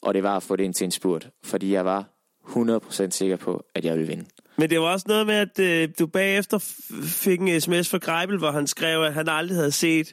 [0.00, 1.30] Og det var at få det ind til en spurt.
[1.44, 2.04] Fordi jeg var
[2.46, 4.24] 100% sikker på, at jeg ville vinde.
[4.62, 6.58] Men det var også noget med, at øh, du bagefter
[7.04, 10.12] fik en sms fra Greibel, hvor han skrev, at han aldrig havde set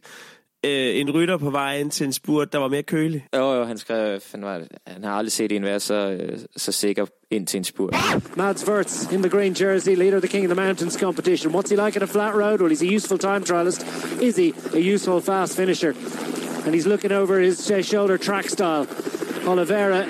[0.66, 3.26] øh, en rytter på vej ind til en spurt, der var mere kølig.
[3.36, 6.72] Jo, jo, han skrev, han, var, han har aldrig set en være så, øh, så
[6.72, 7.96] sikker ind til en spurt.
[8.38, 11.56] Mads Wirtz in the green jersey, leader of the King of the Mountains competition.
[11.56, 12.60] What's he like at a flat road?
[12.62, 13.82] Well, he's a useful time trialist.
[14.22, 15.94] Is he a useful fast finisher?
[16.66, 18.88] And he's looking over his uh, shoulder track style.
[19.46, 20.06] Oliveira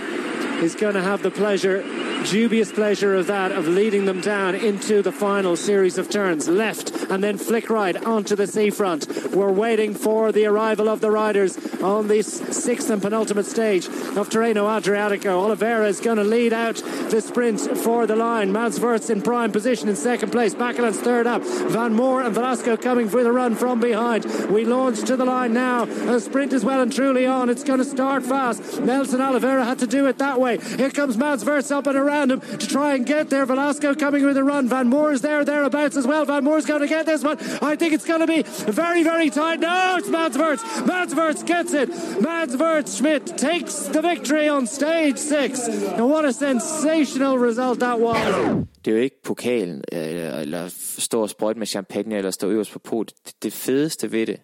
[0.64, 1.84] is going to have the pleasure
[2.26, 6.48] dubious pleasure of that, of leading them down into the final series of turns.
[6.48, 9.08] Left and then flick right onto the seafront.
[9.34, 14.30] We're waiting for the arrival of the riders on this sixth and penultimate stage of
[14.30, 15.44] Terreno Adriatico.
[15.44, 18.52] Oliveira is going to lead out the sprint for the line.
[18.52, 20.54] Mads Wirtz in prime position in second place.
[20.54, 21.42] Backeland's third up.
[21.44, 24.26] Van Moor and Velasco coming for the run from behind.
[24.50, 25.86] We launch to the line now.
[25.86, 27.50] The sprint is well and truly on.
[27.50, 28.82] It's going to start fast.
[28.82, 30.58] Nelson Oliveira had to do it that way.
[30.58, 33.46] Here comes Mads Wirtz up and around him to try and get there.
[33.46, 34.68] Velasco coming with a run.
[34.68, 36.26] Van Moor is there, thereabouts as well.
[36.26, 37.38] Van Moore's going to get this one.
[37.62, 39.60] I think it's going to be very, very tight.
[39.60, 41.44] No, it's Mads Wirtz.
[41.44, 41.90] Gets it.
[42.22, 42.56] Mads
[42.98, 45.68] Schmidt takes the victory on stage six.
[45.68, 48.66] And what a sensational result that was.
[48.86, 52.72] Det er jo ikke pokalen, eller, eller stå og sprøjte med champagne, eller stå øverst
[52.72, 53.34] på podiet.
[53.44, 54.38] Det fedeste ved det,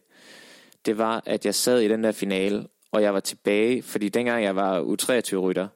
[0.85, 4.43] det var, at jeg sad i den der finale, og jeg var tilbage, fordi dengang
[4.43, 5.67] jeg var U23-rytter,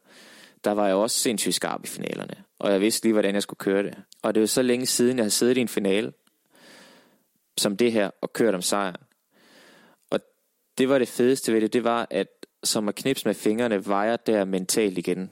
[0.64, 2.44] der var jeg også sindssygt skarp i finalerne.
[2.60, 3.96] Og jeg vidste lige, hvordan jeg skulle køre det.
[4.24, 6.14] Og det var så længe siden, jeg har siddet i en finale,
[7.58, 9.02] som det her, og kørt om sejren.
[10.12, 10.20] Og
[10.78, 12.28] det var det fedeste ved det, det var, at
[12.64, 15.32] som at knipse med fingrene, var jeg der mentalt igen.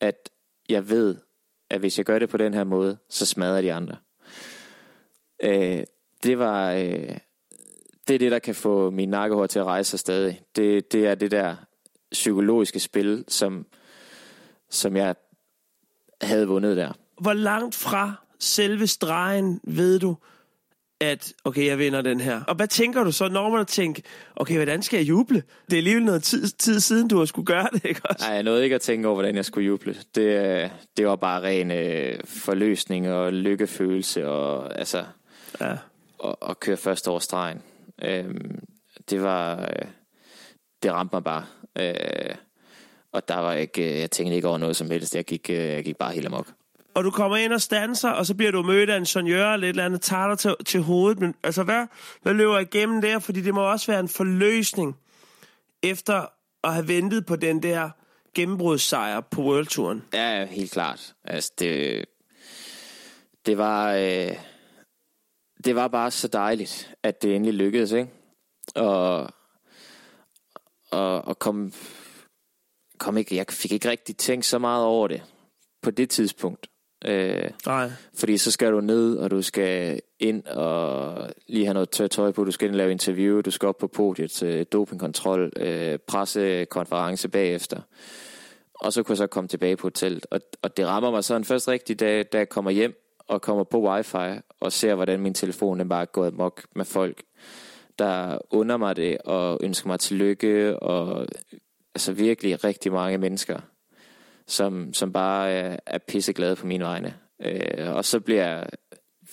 [0.00, 0.30] At
[0.68, 1.16] jeg ved,
[1.70, 3.96] at hvis jeg gør det på den her måde, så smadrer de andre.
[5.42, 5.84] Øh,
[6.22, 6.72] det var...
[6.72, 7.18] Øh,
[8.08, 10.42] det er det, der kan få min nakkehår til at rejse sig stadig.
[10.56, 11.56] Det, det er det der
[12.12, 13.66] psykologiske spil, som,
[14.70, 15.14] som jeg
[16.22, 16.92] havde vundet der.
[17.20, 20.16] Hvor langt fra selve stregen ved du,
[21.00, 22.42] at okay, jeg vinder den her.
[22.44, 24.02] Og hvad tænker du så, når man tænker,
[24.36, 25.42] okay, hvordan skal jeg juble?
[25.66, 28.26] Det er alligevel noget tid, tid siden, du har skulle gøre det, ikke også?
[28.26, 29.96] Nej, jeg nåede ikke at tænke over, hvordan jeg skulle juble.
[30.14, 35.04] Det, det var bare ren øh, forløsning og lykkefølelse og altså
[35.60, 35.76] ja.
[36.18, 37.62] og, og køre først over stregen.
[38.02, 38.58] Øhm,
[39.10, 39.88] det var øh,
[40.82, 41.44] det ramte mig bare.
[41.78, 42.34] Øh,
[43.16, 45.14] og der var ikke, øh, jeg tænkte ikke over noget som helst.
[45.14, 46.46] Jeg gik, øh, jeg gik bare helt amok
[46.96, 49.66] og du kommer ind og stanser, og så bliver du mødt af en sonjør eller
[49.66, 51.20] et eller andet, tager dig til, til hovedet.
[51.20, 51.86] Men altså, hvad,
[52.22, 53.18] hvad løber igennem der?
[53.18, 54.96] Fordi det må også være en forløsning
[55.82, 56.26] efter
[56.64, 57.90] at have ventet på den der
[58.34, 60.02] gennembrudssejr på World Touren.
[60.12, 61.14] Ja, helt klart.
[61.24, 62.04] Altså, det,
[63.46, 63.94] det var...
[63.94, 64.36] Øh,
[65.64, 68.10] det var bare så dejligt, at det endelig lykkedes, ikke?
[68.74, 69.30] Og,
[70.90, 71.72] og, og kom,
[72.98, 75.22] kom ikke, jeg fik ikke rigtig tænkt så meget over det
[75.82, 76.66] på det tidspunkt.
[77.04, 77.90] Øh, Nej.
[78.14, 82.30] Fordi så skal du ned, og du skal ind og lige have noget tørt tøj
[82.30, 82.44] på.
[82.44, 87.28] Du skal ind og lave interview, du skal op på podiet til dopingkontrol, øh, pressekonference
[87.28, 87.80] bagefter.
[88.74, 90.26] Og så kunne jeg så komme tilbage på hotellet.
[90.30, 92.94] Og, og det rammer mig sådan først rigtigt, da, da jeg kommer hjem
[93.28, 97.22] og kommer på wifi og ser, hvordan min telefon er bare gået mok med folk,
[97.98, 100.78] der under mig det og ønsker mig tillykke.
[100.78, 101.26] Og
[101.96, 103.60] altså virkelig rigtig mange mennesker
[104.46, 107.14] som, som bare er, er pisseglade på mine vegne.
[107.42, 108.66] Øh, og så bliver jeg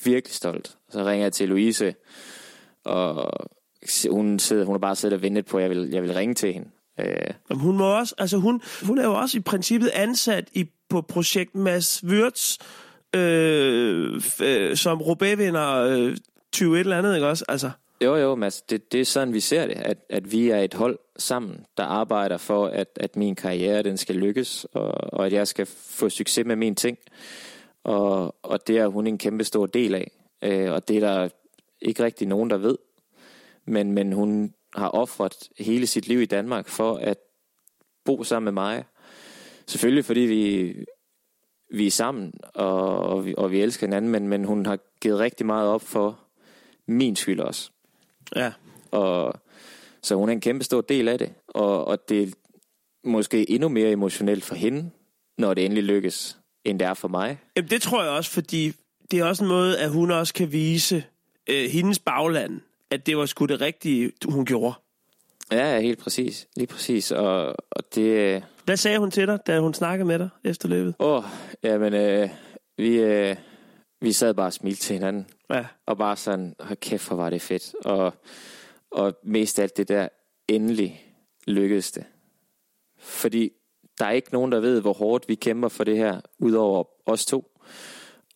[0.04, 0.78] virkelig stolt.
[0.90, 1.96] Så ringer jeg til Louise,
[2.86, 3.32] og
[4.10, 6.36] hun, sidder, hun har bare siddet og ventet på, at jeg vil, jeg vil ringe
[6.36, 6.70] til hende.
[7.00, 7.34] Øh.
[7.50, 11.02] Jamen, hun må også, altså hun, hun er jo også i princippet ansat i, på
[11.02, 12.58] projekt Mads Wirtz,
[13.16, 16.18] øh, øh, som Robé-vinder øh,
[16.52, 17.46] 20 et eller andet, ikke også?
[17.48, 17.72] Altså.
[18.02, 20.74] Jo, jo, Mads, det, det er sådan, vi ser det, at, at vi er et
[20.74, 25.34] hold sammen, der arbejder for, at, at min karriere den skal lykkes, og, og at
[25.34, 26.98] jeg skal få succes med mine ting.
[27.84, 31.30] Og, og det er hun en kæmpe stor del af, øh, og det er der
[31.82, 32.78] ikke rigtig nogen, der ved.
[33.66, 37.18] Men, men hun har offret hele sit liv i Danmark for at
[38.06, 38.84] bo sammen med mig.
[39.68, 40.76] Selvfølgelig fordi vi,
[41.72, 45.20] vi er sammen, og, og, vi, og vi elsker hinanden, men, men hun har givet
[45.20, 46.20] rigtig meget op for
[46.86, 47.73] min skyld også.
[48.36, 48.52] Ja.
[48.92, 49.34] Og,
[50.02, 51.34] så hun er en kæmpe stor del af det.
[51.48, 52.28] Og, og det er
[53.04, 54.90] måske endnu mere emotionelt for hende,
[55.38, 57.40] når det endelig lykkes, end det er for mig.
[57.56, 58.74] Jamen, det tror jeg også, fordi
[59.12, 61.04] det er også en måde, at hun også kan vise
[61.50, 62.62] øh, hendes bagland,
[62.92, 64.74] at det var sgu det rigtige, hun gjorde.
[65.52, 66.48] Ja, helt præcis.
[66.56, 67.12] Lige præcis.
[67.12, 68.44] Og, og det...
[68.66, 70.96] Hvad sagde hun til dig, da hun snakkede med dig efter løbet?
[71.00, 71.24] Åh, oh,
[71.64, 72.30] jamen, øh,
[72.78, 73.36] vi, øh,
[74.02, 75.28] vi sad bare og smilte til hinanden.
[75.50, 75.66] Ja.
[75.86, 77.76] Og bare sådan, hold kæft, hvor var det fedt.
[77.86, 78.14] Og,
[78.92, 80.08] og mest alt det der,
[80.48, 81.14] endelig
[81.48, 82.06] lykkedes det.
[82.98, 83.52] Fordi
[84.00, 87.26] der er ikke nogen, der ved, hvor hårdt vi kæmper for det her, udover os
[87.26, 87.60] to.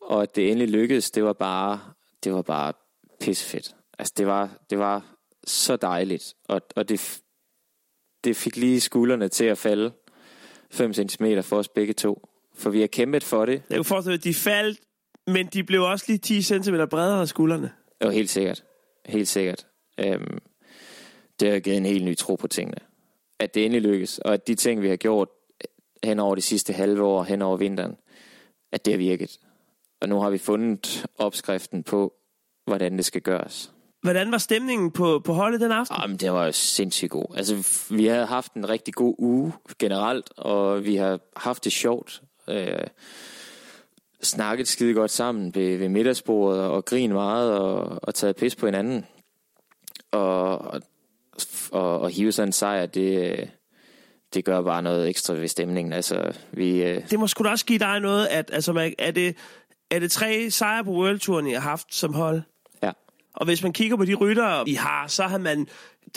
[0.01, 1.79] Og at det endelig lykkedes, det var bare,
[2.23, 2.73] det var bare
[3.19, 3.75] pissefedt.
[3.99, 5.15] Altså, det var, det var
[5.47, 6.33] så dejligt.
[6.47, 7.21] Og, og det,
[8.23, 9.91] det fik lige skuldrene til at falde
[10.71, 12.29] 5 cm for os begge to.
[12.55, 13.63] For vi har kæmpet for det.
[13.69, 14.79] Jeg kan forestille at de faldt
[15.27, 17.71] men de blev også lige 10 cm bredere af skuldrene.
[18.03, 18.63] Jo, helt sikkert.
[19.05, 19.67] Helt sikkert.
[19.99, 20.37] Øhm,
[21.39, 22.77] det har givet en helt ny tro på tingene.
[23.39, 25.29] At det endelig lykkes, og at de ting, vi har gjort
[26.03, 27.95] hen over de sidste halve år, hen over vinteren,
[28.71, 29.39] at det har virket.
[30.01, 32.13] Og nu har vi fundet opskriften på,
[32.65, 33.71] hvordan det skal gøres.
[34.01, 35.97] Hvordan var stemningen på, på holdet den aften?
[36.01, 37.35] Jamen, det var sindssygt god.
[37.35, 42.21] Altså, vi har haft en rigtig god uge generelt, og vi har haft det sjovt.
[42.49, 42.87] Øh,
[44.21, 48.65] snakket skide godt sammen ved, ved middagsbordet og grinet meget og, og taget pis på
[48.65, 49.05] hinanden.
[50.11, 50.81] Og, og,
[51.71, 53.49] og, og hive sådan en sejr, det,
[54.33, 55.93] det gør bare noget ekstra ved stemningen.
[55.93, 57.09] Altså, vi, øh...
[57.09, 59.35] Det må sgu da også give dig noget, at altså, er, det,
[59.91, 62.41] er det tre sejre på World Touren, I har haft som hold?
[62.83, 62.91] Ja.
[63.33, 65.67] Og hvis man kigger på de ryttere, I har, så har man...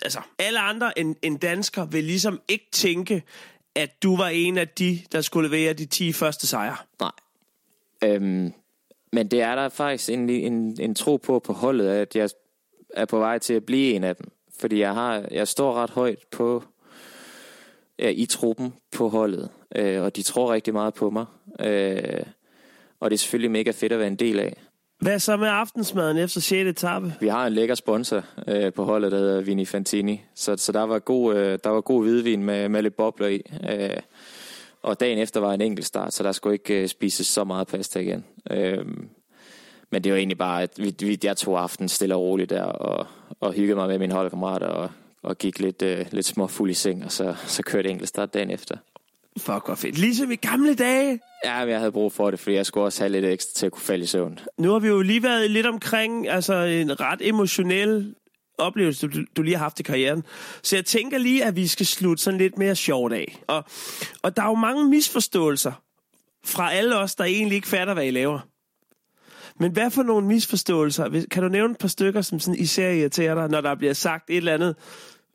[0.02, 3.22] Altså, alle andre end, end dansker vil ligesom ikke tænke,
[3.74, 6.76] at du var en af de, der skulle levere de 10 første sejre.
[7.00, 7.10] Nej,
[8.04, 8.52] Øhm,
[9.12, 12.30] men det er der faktisk en, en, en tro på på holdet, at jeg
[12.94, 14.30] er på vej til at blive en af dem.
[14.60, 16.64] Fordi jeg, har, jeg står ret højt på
[17.98, 21.26] ja, i truppen på holdet, øh, og de tror rigtig meget på mig.
[21.60, 22.22] Øh,
[23.00, 24.56] og det er selvfølgelig mega fedt at være en del af.
[25.00, 26.68] Hvad så med aftensmaden efter 6.
[26.68, 27.14] etape?
[27.20, 30.20] Vi har en lækker sponsor øh, på holdet, der hedder Vini Fantini.
[30.34, 33.42] Så, så der, var god, øh, der var god hvidvin med, med lidt bobler i.
[33.70, 33.96] Øh,
[34.82, 37.66] og dagen efter var en enkelt start, så der skulle ikke øh, spises så meget
[37.66, 38.24] pasta igen.
[38.50, 39.08] Øhm,
[39.90, 42.62] men det var egentlig bare, at vi, vi, jeg tog aften stille og roligt der,
[42.62, 43.06] og,
[43.40, 44.90] og hyggede mig med mine holdkammerater, og,
[45.22, 48.50] og gik lidt, øh, lidt småfuld i seng, og så, så kørte enkelt start dagen
[48.50, 48.76] efter.
[49.38, 49.98] Fuck, hvor fedt.
[49.98, 51.20] Ligesom i gamle dage.
[51.44, 53.66] Ja, men jeg havde brug for det, fordi jeg skulle også have lidt ekstra til
[53.66, 54.38] at kunne falde i søvn.
[54.58, 58.14] Nu har vi jo lige været lidt omkring altså en ret emotionel
[58.60, 60.22] oplevelse, du, du lige har haft i karrieren.
[60.62, 63.42] Så jeg tænker lige, at vi skal slutte sådan lidt mere sjovt af.
[63.46, 63.64] Og,
[64.22, 65.72] og der er jo mange misforståelser
[66.44, 68.40] fra alle os, der egentlig ikke fatter, hvad I laver.
[69.58, 71.24] Men hvad for nogle misforståelser?
[71.30, 74.30] Kan du nævne et par stykker, som sådan især irriterer dig, når der bliver sagt
[74.30, 74.76] et eller andet?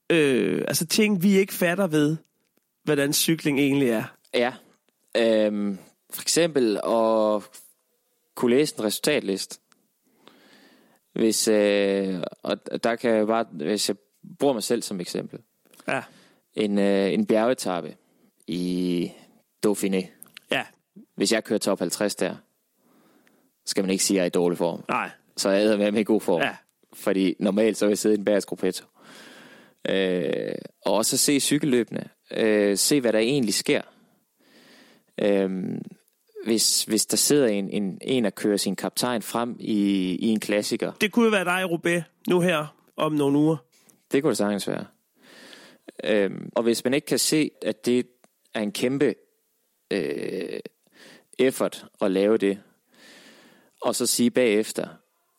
[0.09, 2.17] Øh, altså ting, vi ikke fatter ved,
[2.83, 4.03] hvordan cykling egentlig er.
[4.33, 4.53] Ja.
[5.17, 5.77] Øhm,
[6.13, 7.41] for eksempel at
[8.35, 9.59] kunne læse en resultatliste.
[11.15, 13.97] Hvis, øh, og der kan jeg bare, hvis jeg
[14.39, 15.39] bruger mig selv som eksempel.
[15.87, 16.01] Ja.
[16.53, 17.95] En, øh, en bjergetappe
[18.47, 19.11] i
[19.67, 20.05] Dauphiné.
[20.51, 20.63] Ja.
[21.15, 22.35] Hvis jeg kører top 50 der,
[23.65, 24.83] skal man ikke sige, at jeg er i dårlig form.
[24.89, 25.09] Nej.
[25.37, 26.41] Så jeg er med i god form.
[26.41, 26.55] Ja.
[26.93, 28.85] Fordi normalt så vil jeg sidde i en bagersk gruppetto.
[29.89, 30.55] Øh,
[30.85, 32.09] og også se cykelløbene.
[32.31, 33.81] Øh, se, hvad der egentlig sker.
[35.21, 35.77] Øh,
[36.45, 39.73] hvis, hvis der sidder en, en, en og kører sin kaptajn frem i,
[40.15, 43.57] i en klassiker, Det kunne jo være dig, Roubaix, nu her om nogle uger.
[44.11, 44.85] det kunne det sagtens være.
[46.03, 48.07] Øhm, og hvis man ikke kan se, at det
[48.53, 49.15] er en kæmpe
[49.91, 50.59] øh,
[51.39, 52.59] effort at lave det,
[53.81, 54.87] og så sige bagefter,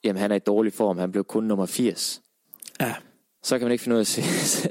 [0.05, 2.23] jamen han er i dårlig form, han blev kun nummer 80,
[2.81, 2.95] Ja.
[3.43, 4.23] så kan man ikke finde ud af at se,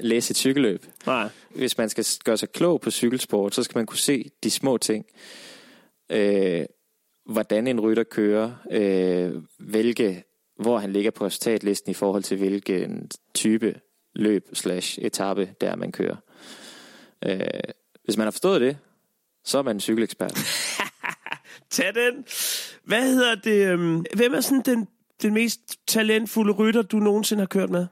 [0.12, 0.86] læse et cykelløb.
[1.06, 1.30] Nej.
[1.50, 4.78] Hvis man skal gøre sig klog på cykelsport, så skal man kunne se de små
[4.78, 5.06] ting.
[6.12, 6.66] Øh,
[7.26, 10.24] hvordan en rytter kører, øh, hvilke,
[10.60, 13.80] hvor han ligger på resultatlisten i forhold til hvilken type
[14.16, 16.16] løb slash etape, der man kører.
[17.26, 17.40] Øh,
[18.04, 18.78] hvis man har forstået det,
[19.44, 20.34] så er man en cykelekspert.
[21.72, 22.26] Tag den.
[22.84, 23.68] Hvad hedder det?
[23.68, 24.88] øhm, Hvem er sådan den,
[25.22, 27.88] den mest talentfulde rytter, du nogensinde har kørt med?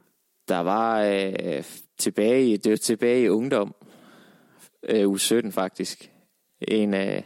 [0.47, 1.63] Der var øh,
[1.97, 3.75] tilbage, i, det var tilbage i ungdom,
[4.89, 6.11] øh, u 17 faktisk,
[6.61, 7.21] en, øh,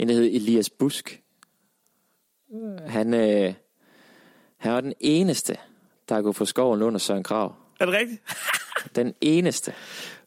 [0.00, 1.22] en der hed Elias Busk.
[2.86, 3.54] Han, øh,
[4.56, 5.56] han var den eneste,
[6.08, 7.54] der kunne få skoven under Søren Krav.
[7.80, 8.22] Er det rigtigt?
[8.96, 9.74] Den eneste.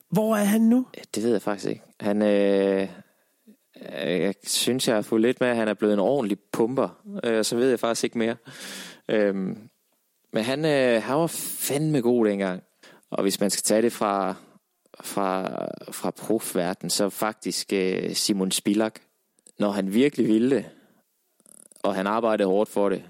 [0.10, 0.88] Hvor er han nu?
[1.16, 1.82] Det ved jeg faktisk ikke.
[2.00, 6.00] Han, øh, øh, jeg synes, jeg har fået lidt med, at han er blevet en
[6.00, 7.20] ordentlig pumper.
[7.24, 8.36] Øh, så ved jeg faktisk ikke mere.
[9.10, 9.36] Øh,
[10.34, 12.64] men han, øh, han var fandme god dengang.
[13.10, 14.36] Og hvis man skal tage det fra,
[15.02, 15.50] fra,
[15.92, 19.00] fra profverden, så faktisk øh, Simon Spilak.
[19.60, 20.66] Når han virkelig ville det,
[21.84, 23.04] og han arbejdede hårdt for det,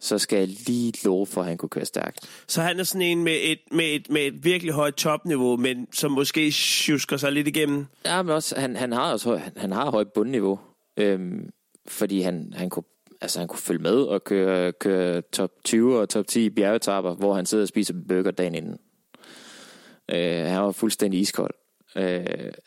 [0.00, 2.44] så skal jeg lige love for, at han kunne køre stærkt.
[2.48, 5.88] Så han er sådan en med et, med et, med et virkelig højt topniveau, men
[5.92, 7.86] som måske sjusker sig lidt igennem.
[8.04, 10.58] Ja, men også, han, han har også han, han har højt bundniveau,
[10.96, 11.50] øhm,
[11.88, 12.84] fordi han, han, kunne,
[13.20, 17.34] altså, han kunne følge med og køre, køre top 20 og top 10 bjergetapper, hvor
[17.34, 18.78] han sidder og spiser burger dagen inden.
[20.10, 21.54] Øh, han var fuldstændig iskold.
[21.96, 22.24] Øh,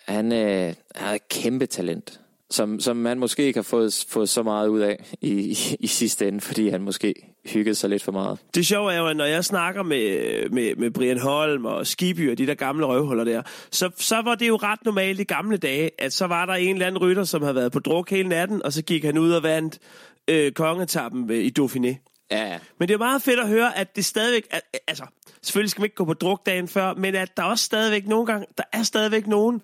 [0.07, 4.44] han, øh, han havde kæmpe talent, som, som man måske ikke har fået, fået så
[4.44, 7.14] meget ud af i, i, i sidste ende, fordi han måske
[7.46, 8.40] hyggede sig lidt for meget.
[8.56, 12.32] Det sjove er jo, at når jeg snakker med, med, med Brian Holm og Skiby
[12.32, 13.42] og de der gamle røvhuller der,
[13.72, 16.76] så, så var det jo ret normalt i gamle dage, at så var der en
[16.76, 19.32] eller anden rytter, som havde været på druk hele natten, og så gik han ud
[19.32, 19.80] og vandt
[20.28, 22.12] øh, kongetappen øh, i Dauphiné.
[22.32, 22.60] Ja, ja.
[22.80, 24.48] Men det er meget fedt at høre, at det stadigvæk...
[24.52, 25.04] At, altså,
[25.42, 28.26] selvfølgelig skal man ikke gå på druk dagen før, men at der også stadigvæk nogle
[28.26, 28.46] gange...
[28.58, 29.62] Der er stadigvæk nogen,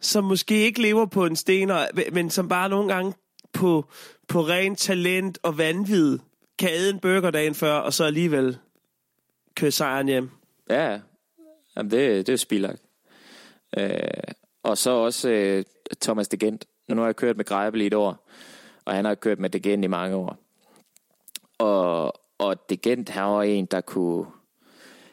[0.00, 1.70] som måske ikke lever på en sten,
[2.12, 3.14] men som bare nogle gange
[3.52, 3.84] på,
[4.28, 6.18] på ren talent og vanvid
[6.58, 8.58] kan æde en burger dagen før, og så alligevel
[9.54, 10.30] køre sejren hjem.
[10.70, 11.00] Ja.
[11.76, 12.82] Jamen, det, det er spilagt.
[13.78, 14.00] Øh,
[14.62, 15.64] og så også øh,
[16.00, 16.64] Thomas Degent.
[16.88, 18.28] Nu har jeg kørt med Greibel i et år,
[18.84, 20.38] og han har kørt med Degent i mange år.
[21.58, 24.26] Og, og Degent, han var en, der kunne...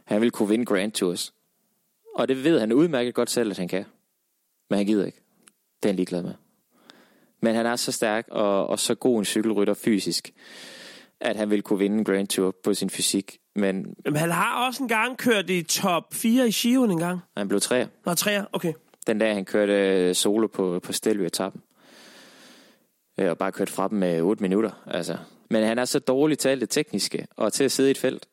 [0.06, 1.34] Han ville kunne vinde Grand Tours.
[2.16, 3.86] Og det ved han udmærket godt selv, at han kan.
[4.70, 5.22] Men han gider ikke.
[5.84, 6.34] Det er han ligeglad med.
[7.42, 10.32] Men han er så stærk og, og så god en cykelrytter fysisk,
[11.20, 13.38] at han vil kunne vinde en Grand Tour på sin fysik.
[13.56, 17.20] Men Men han har også engang kørt i top 4 i Skiven en gang.
[17.38, 17.88] han blev træer.
[18.06, 18.74] Nå, 3'er, okay.
[19.08, 21.62] Den dag, han kørte øh, solo på, på Stelvio-etappen.
[23.20, 24.72] Øh, Og bare kørt fra dem med 8 minutter.
[24.88, 25.18] Altså.
[25.50, 27.98] Men han er så dårligt til alt det tekniske, og til at sidde i et
[27.98, 28.28] felt.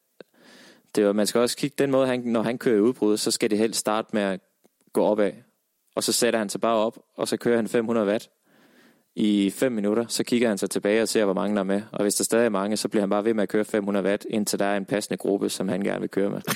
[0.95, 3.31] Det var, man skal også kigge den måde, han, når han kører i udbrud, så
[3.31, 4.41] skal det helst starte med at
[4.93, 5.33] gå opad.
[5.95, 8.31] Og så sætter han sig bare op, og så kører han 500 watt
[9.17, 10.05] i 5 minutter.
[10.09, 11.83] Så kigger han sig tilbage og ser, hvor mange der er med.
[11.93, 14.07] Og hvis der stadig er mange, så bliver han bare ved med at køre 500
[14.07, 16.41] watt, indtil der er en passende gruppe, som han gerne vil køre med.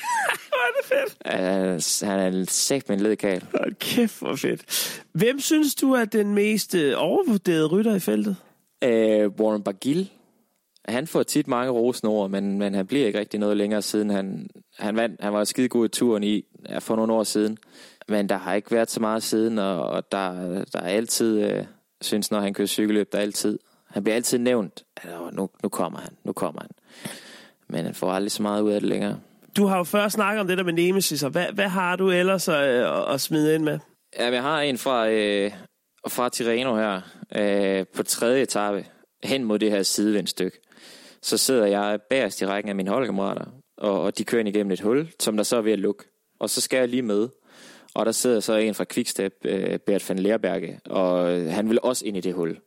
[0.49, 2.05] Hvor er det fedt.
[2.05, 3.45] Uh, han er sæt med en ledkal.
[3.59, 5.03] Hold kæft, hvor fedt.
[5.13, 8.37] Hvem synes du er den mest øh, overvurderede rytter i feltet?
[8.85, 8.91] Uh,
[9.41, 10.11] Warren Bargill.
[10.89, 14.11] Han får tit mange rosende men, men han bliver ikke rigtig noget længere siden.
[14.11, 14.49] Han,
[14.79, 17.59] han, vandt, han var skide god i turen i ja, for nogle år siden.
[18.09, 20.33] Men der har ikke været så meget siden, og, og der,
[20.73, 21.67] der er altid, uh,
[22.01, 25.69] synes når han kører cykelløb, der er altid, han bliver altid nævnt, at nu, nu
[25.69, 26.71] kommer han, nu kommer han.
[27.69, 29.21] Men han får aldrig så meget ud af det længere.
[29.57, 32.11] Du har jo før snakket om det der med Nemesis, og hvad, hvad har du
[32.11, 32.57] ellers at,
[33.15, 33.79] at, smide ind med?
[34.19, 35.53] Ja, jeg har en fra, øh,
[36.09, 37.01] fra Tirreno her,
[37.37, 38.87] øh, på tredje etape,
[39.25, 40.61] hen mod det her sidevindstykke.
[41.23, 43.45] Så sidder jeg bagerst i rækken af mine holdkammerater,
[43.79, 46.05] og, og de kører ind igennem et hul, som der så er ved at lukke.
[46.39, 47.29] Og så skal jeg lige med.
[47.95, 52.05] Og der sidder så en fra Quickstep, øh, Bert van Leerberge, og han vil også
[52.05, 52.59] ind i det hul.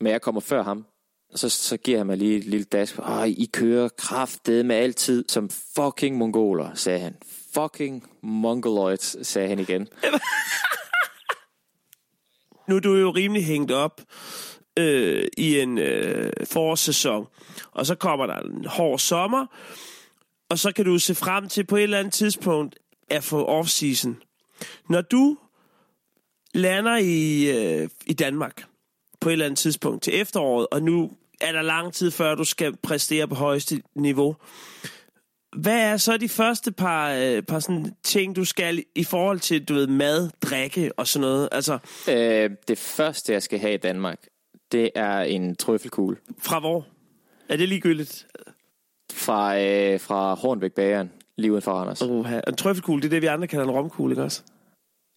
[0.00, 0.86] Men jeg kommer før ham,
[1.32, 2.98] og så, så giver han mig lige et lille dask.
[2.98, 7.16] Åh, I kører kraftet med altid som fucking mongoler, sagde han.
[7.54, 9.80] Fucking mongoloids, sagde han igen.
[12.68, 14.00] nu er du jo rimelig hængt op
[14.78, 17.26] øh, i en øh, forårssæson,
[17.72, 19.46] og så kommer der en hård sommer,
[20.50, 22.78] og så kan du se frem til på et eller andet tidspunkt
[23.10, 24.14] at få off-season.
[24.88, 25.36] Når du
[26.54, 28.64] lander i, øh, i Danmark
[29.20, 31.10] på et eller andet tidspunkt til efteråret, og nu
[31.40, 34.36] er der lang tid før du skal præstere på højeste niveau.
[35.56, 39.64] Hvad er så de første par, øh, par sådan ting, du skal i forhold til,
[39.64, 41.48] du ved, mad, drikke og sådan noget?
[41.52, 41.78] Altså,
[42.08, 44.26] øh, det første, jeg skal have i Danmark,
[44.72, 46.16] det er en trøffelkugle.
[46.38, 46.86] Fra hvor?
[47.48, 48.26] Er det ligegyldigt?
[49.12, 52.02] Fra, øh, fra Hornbæk Bageren, lige uden for Randers.
[52.02, 54.42] Uh, en trøffelkugle, det er det, vi andre kalder en romkugle, ikke også?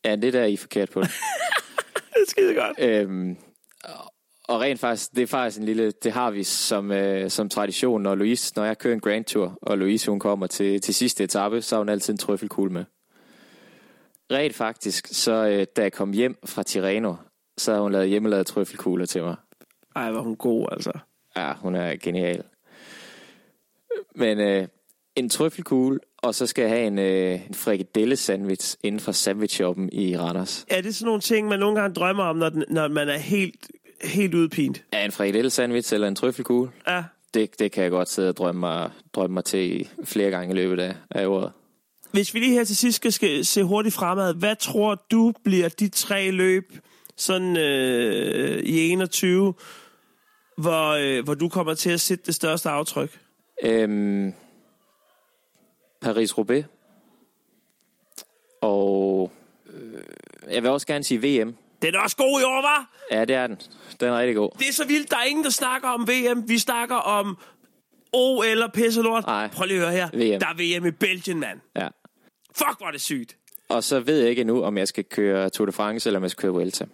[0.06, 1.00] Ja, det der er I forkert på.
[2.14, 2.80] det er skide godt.
[2.80, 3.38] Øhm,
[4.50, 8.02] og rent faktisk, det er faktisk en lille, det har vi som, øh, som tradition,
[8.02, 11.24] når Louise, når jeg kører en Grand Tour, og Louise hun kommer til, til sidste
[11.24, 12.86] etape, så har hun altid en trøffelkugle med.
[14.32, 17.16] Rent faktisk, så øh, da jeg kom hjem fra Tirreno,
[17.58, 19.36] så har hun lavet hjemmelavet trøffelkugler til mig.
[19.96, 20.92] Ej, hvor hun god, altså.
[21.36, 22.44] Ja, hun er genial.
[24.16, 24.68] Men øh,
[25.16, 29.56] en trøffelkugle, og så skal jeg have en, øh, en frikadelle sandwich inden for sandwich
[29.56, 30.66] shoppen i Randers.
[30.70, 33.18] Er det sådan nogle ting, man nogle gange drømmer om, når, den, når man er
[33.18, 33.70] helt
[34.04, 34.84] helt udpint.
[34.94, 36.72] Ja, en frikadelle sandwich eller en trøffelkugle.
[36.88, 37.04] Ja.
[37.34, 40.56] Det, det kan jeg godt sidde og drømme mig, drømme mig til flere gange i
[40.56, 41.52] løbet af, af året.
[42.12, 45.70] Hvis vi lige her til sidst skal, skal se hurtigt fremad, hvad tror du bliver
[45.70, 46.74] de tre løb
[47.18, 49.54] sådan øh, i 21,
[50.58, 53.20] hvor, øh, hvor du kommer til at sætte det største aftryk?
[53.64, 54.34] Øhm,
[56.14, 56.64] Paris-Roubaix.
[58.62, 59.32] Og
[59.74, 60.02] øh,
[60.54, 61.56] jeg vil også gerne sige VM.
[61.82, 62.90] Den er også god i år, var?
[63.12, 63.58] Ja, det er den.
[64.00, 64.50] Den er rigtig god.
[64.60, 65.12] Det er så vildt.
[65.12, 66.50] Der er ingen, der snakker om VM.
[66.50, 67.38] Vi snakker om
[68.14, 69.26] O eller pisse lort.
[69.26, 69.48] Nej.
[69.48, 70.34] Prøv lige at høre her.
[70.34, 70.40] VM.
[70.40, 71.60] Der er VM i Belgien, mand.
[71.76, 71.88] Ja.
[72.56, 73.38] Fuck, hvor er det sygt.
[73.70, 76.24] Og så ved jeg ikke endnu, om jeg skal køre Tour de France, eller om
[76.24, 76.86] jeg skal køre Vuelta.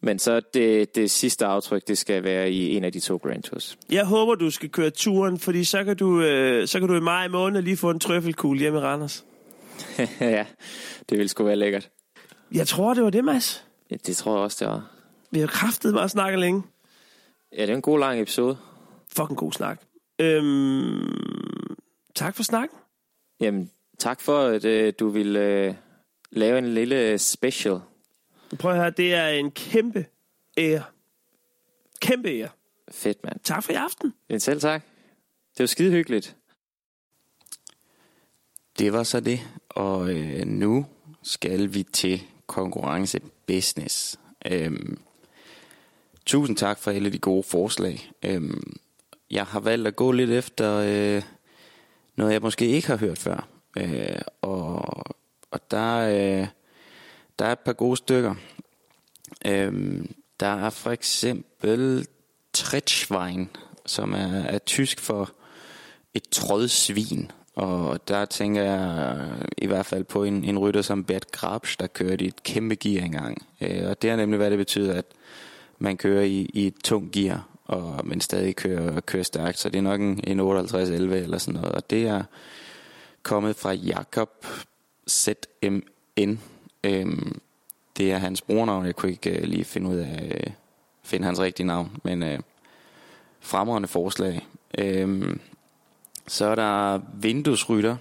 [0.00, 3.42] Men så det, det sidste aftryk, det skal være i en af de to Grand
[3.42, 3.78] Tours.
[3.90, 7.00] Jeg håber, du skal køre turen, fordi så kan du, øh, så kan du i
[7.00, 9.24] maj måned lige få en trøffelkugle hjemme i Randers.
[10.20, 10.46] ja,
[11.08, 11.90] det ville sgu være lækkert.
[12.52, 13.64] Jeg tror, det var det, Mads.
[13.90, 14.90] Ja, det tror jeg også, det var.
[15.30, 16.62] Vi har kraftet bare snakket længe.
[17.56, 18.56] Ja, det er en god lang episode.
[19.16, 19.80] Fucking god snak.
[20.18, 21.76] Øhm,
[22.14, 22.78] tak for snakken.
[23.40, 25.74] Jamen, tak for, at øh, du ville øh,
[26.30, 27.80] lave en lille special.
[28.56, 30.06] Prøv at høre, det er en kæmpe
[30.56, 30.82] ære.
[32.00, 32.48] Kæmpe ære.
[32.90, 33.40] Fedt, mand.
[33.44, 34.14] Tak for i aften.
[34.30, 34.82] Ja, selv tak.
[35.52, 36.36] Det var skide hyggeligt.
[38.78, 40.86] Det var så det, og øh, nu
[41.22, 44.20] skal vi til konkurrence business.
[44.46, 45.00] Øhm,
[46.26, 48.10] tusind tak for alle de gode forslag.
[48.22, 48.76] Øhm,
[49.30, 51.22] jeg har valgt at gå lidt efter øh,
[52.16, 53.48] noget, jeg måske ikke har hørt før.
[53.78, 54.82] Øh, og,
[55.50, 56.48] og der, øh,
[57.38, 58.34] der er et par gode stykker.
[59.46, 62.06] Øhm, der er for eksempel
[62.52, 63.50] Tretschwein,
[63.86, 65.30] som er, er tysk for
[66.14, 67.30] et trådsvin.
[67.54, 71.76] Og der tænker jeg øh, i hvert fald på en, en rytter som Bert Grabsch,
[71.80, 73.46] der kørte i et kæmpe gear engang.
[73.60, 75.04] Øh, og det er nemlig, hvad det betyder, at
[75.78, 79.58] man kører i, i et tungt gear, og, men stadig kører, kører stærkt.
[79.58, 81.74] Så det er nok en, en 58-11 eller sådan noget.
[81.74, 82.22] Og det er
[83.22, 84.46] kommet fra Jakob
[85.10, 86.40] ZMN.
[86.84, 87.40] Øhm,
[87.96, 88.86] det er hans brugernavn.
[88.86, 90.52] Jeg kunne ikke øh, lige finde ud af øh,
[91.02, 92.38] finde hans rigtige navn, men øh,
[93.40, 94.46] fremragende forslag.
[94.78, 95.40] Øhm,
[96.26, 97.96] så er der vinduesrytter,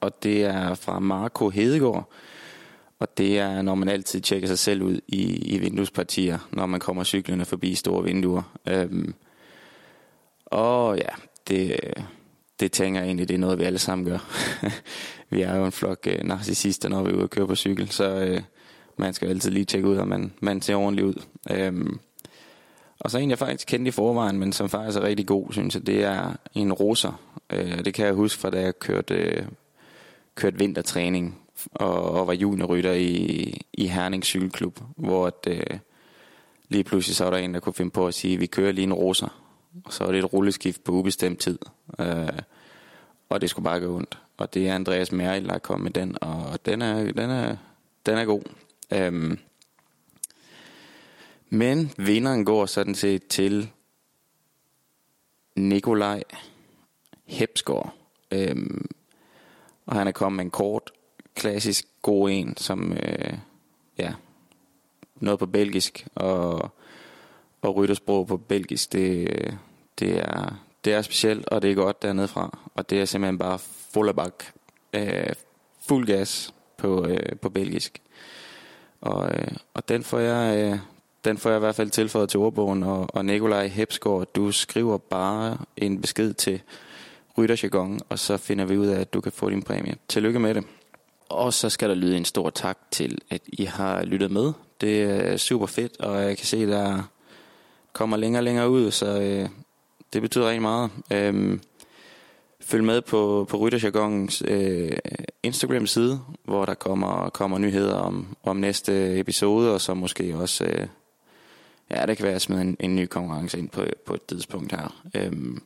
[0.00, 2.10] og det er fra Marco Hedegaard.
[2.98, 6.80] Og det er, når man altid tjekker sig selv ud i, i vinduespartier, når man
[6.80, 8.42] kommer cyklerne forbi store vinduer.
[8.66, 9.14] Øhm,
[10.46, 11.08] og ja,
[11.48, 11.80] det,
[12.60, 14.18] det tænker jeg egentlig, det er noget, vi alle sammen gør.
[15.30, 17.90] vi er jo en flok øh, narcissister, når vi er ude og køre på cykel,
[17.90, 18.42] så øh,
[18.96, 21.22] man skal altid lige tjekke ud, om man, man ser ordentligt ud.
[21.50, 21.98] Øhm,
[23.00, 25.74] og så en, jeg faktisk kendte i forvejen, men som faktisk er rigtig god, synes
[25.74, 27.20] jeg, det er en roser.
[27.50, 29.42] Øh, det kan jeg huske fra, da jeg kørte, øh,
[30.34, 31.38] kørte vintertræning
[31.72, 35.78] og, og var juniorrytter i, i Herning Cykelklub, hvor at, øh,
[36.68, 38.82] lige pludselig så var der en, der kunne finde på at sige, vi kører lige
[38.82, 39.47] en roser.
[39.84, 41.58] Og så var det et rulleskift på ubestemt tid.
[41.98, 42.38] Øh,
[43.28, 44.18] og det skulle bare gå ondt.
[44.36, 47.56] Og det er Andreas Merrild, der er kommet med den, og den er, den er,
[48.06, 48.42] den er god.
[48.92, 49.38] Øhm,
[51.50, 53.70] men vinderen går sådan set til
[55.56, 56.22] Nikolaj
[57.24, 57.94] Hepsgaard.
[58.30, 58.90] Øhm,
[59.86, 60.90] og han er kommet med en kort,
[61.34, 63.38] klassisk god en, som øh,
[63.98, 64.12] ja,
[65.16, 66.70] noget på belgisk og,
[67.62, 69.58] og ryttersprog på belgisk, det,
[69.98, 70.54] det, er,
[70.84, 72.58] det er specielt, og det er godt dernede fra.
[72.74, 73.58] Og det er simpelthen bare
[73.94, 74.44] fuld af bak,
[74.92, 75.32] øh,
[75.88, 78.02] fuld gas på, øh, på belgisk.
[79.00, 80.58] Og, øh, og den får jeg...
[80.58, 80.78] Øh,
[81.24, 84.98] den får jeg i hvert fald tilføjet til ordbogen, og, og Nikolaj Hepsgaard, du skriver
[84.98, 86.60] bare en besked til
[87.38, 89.94] Rytterjargon, og så finder vi ud af, at du kan få din præmie.
[90.08, 90.64] Tillykke med det.
[91.28, 94.52] Og så skal der lyde en stor tak til, at I har lyttet med.
[94.80, 97.02] Det er super fedt, og jeg kan se, at der
[97.92, 99.48] kommer længere og længere ud, så øh,
[100.12, 100.90] det betyder rigtig meget.
[101.12, 101.60] Øhm,
[102.60, 104.92] følg med på, på Rytterjargonens øh,
[105.42, 110.64] Instagram-side, hvor der kommer, kommer nyheder om, om næste episode, og så måske også...
[110.64, 110.86] Øh,
[111.90, 114.72] ja, det kan være at smide en, en ny konkurrence ind på, på et tidspunkt
[114.72, 115.02] her.
[115.14, 115.62] Øhm,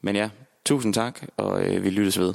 [0.00, 0.30] men ja,
[0.64, 2.34] tusind tak, og øh, vi lyttes ved.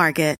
[0.00, 0.38] Market.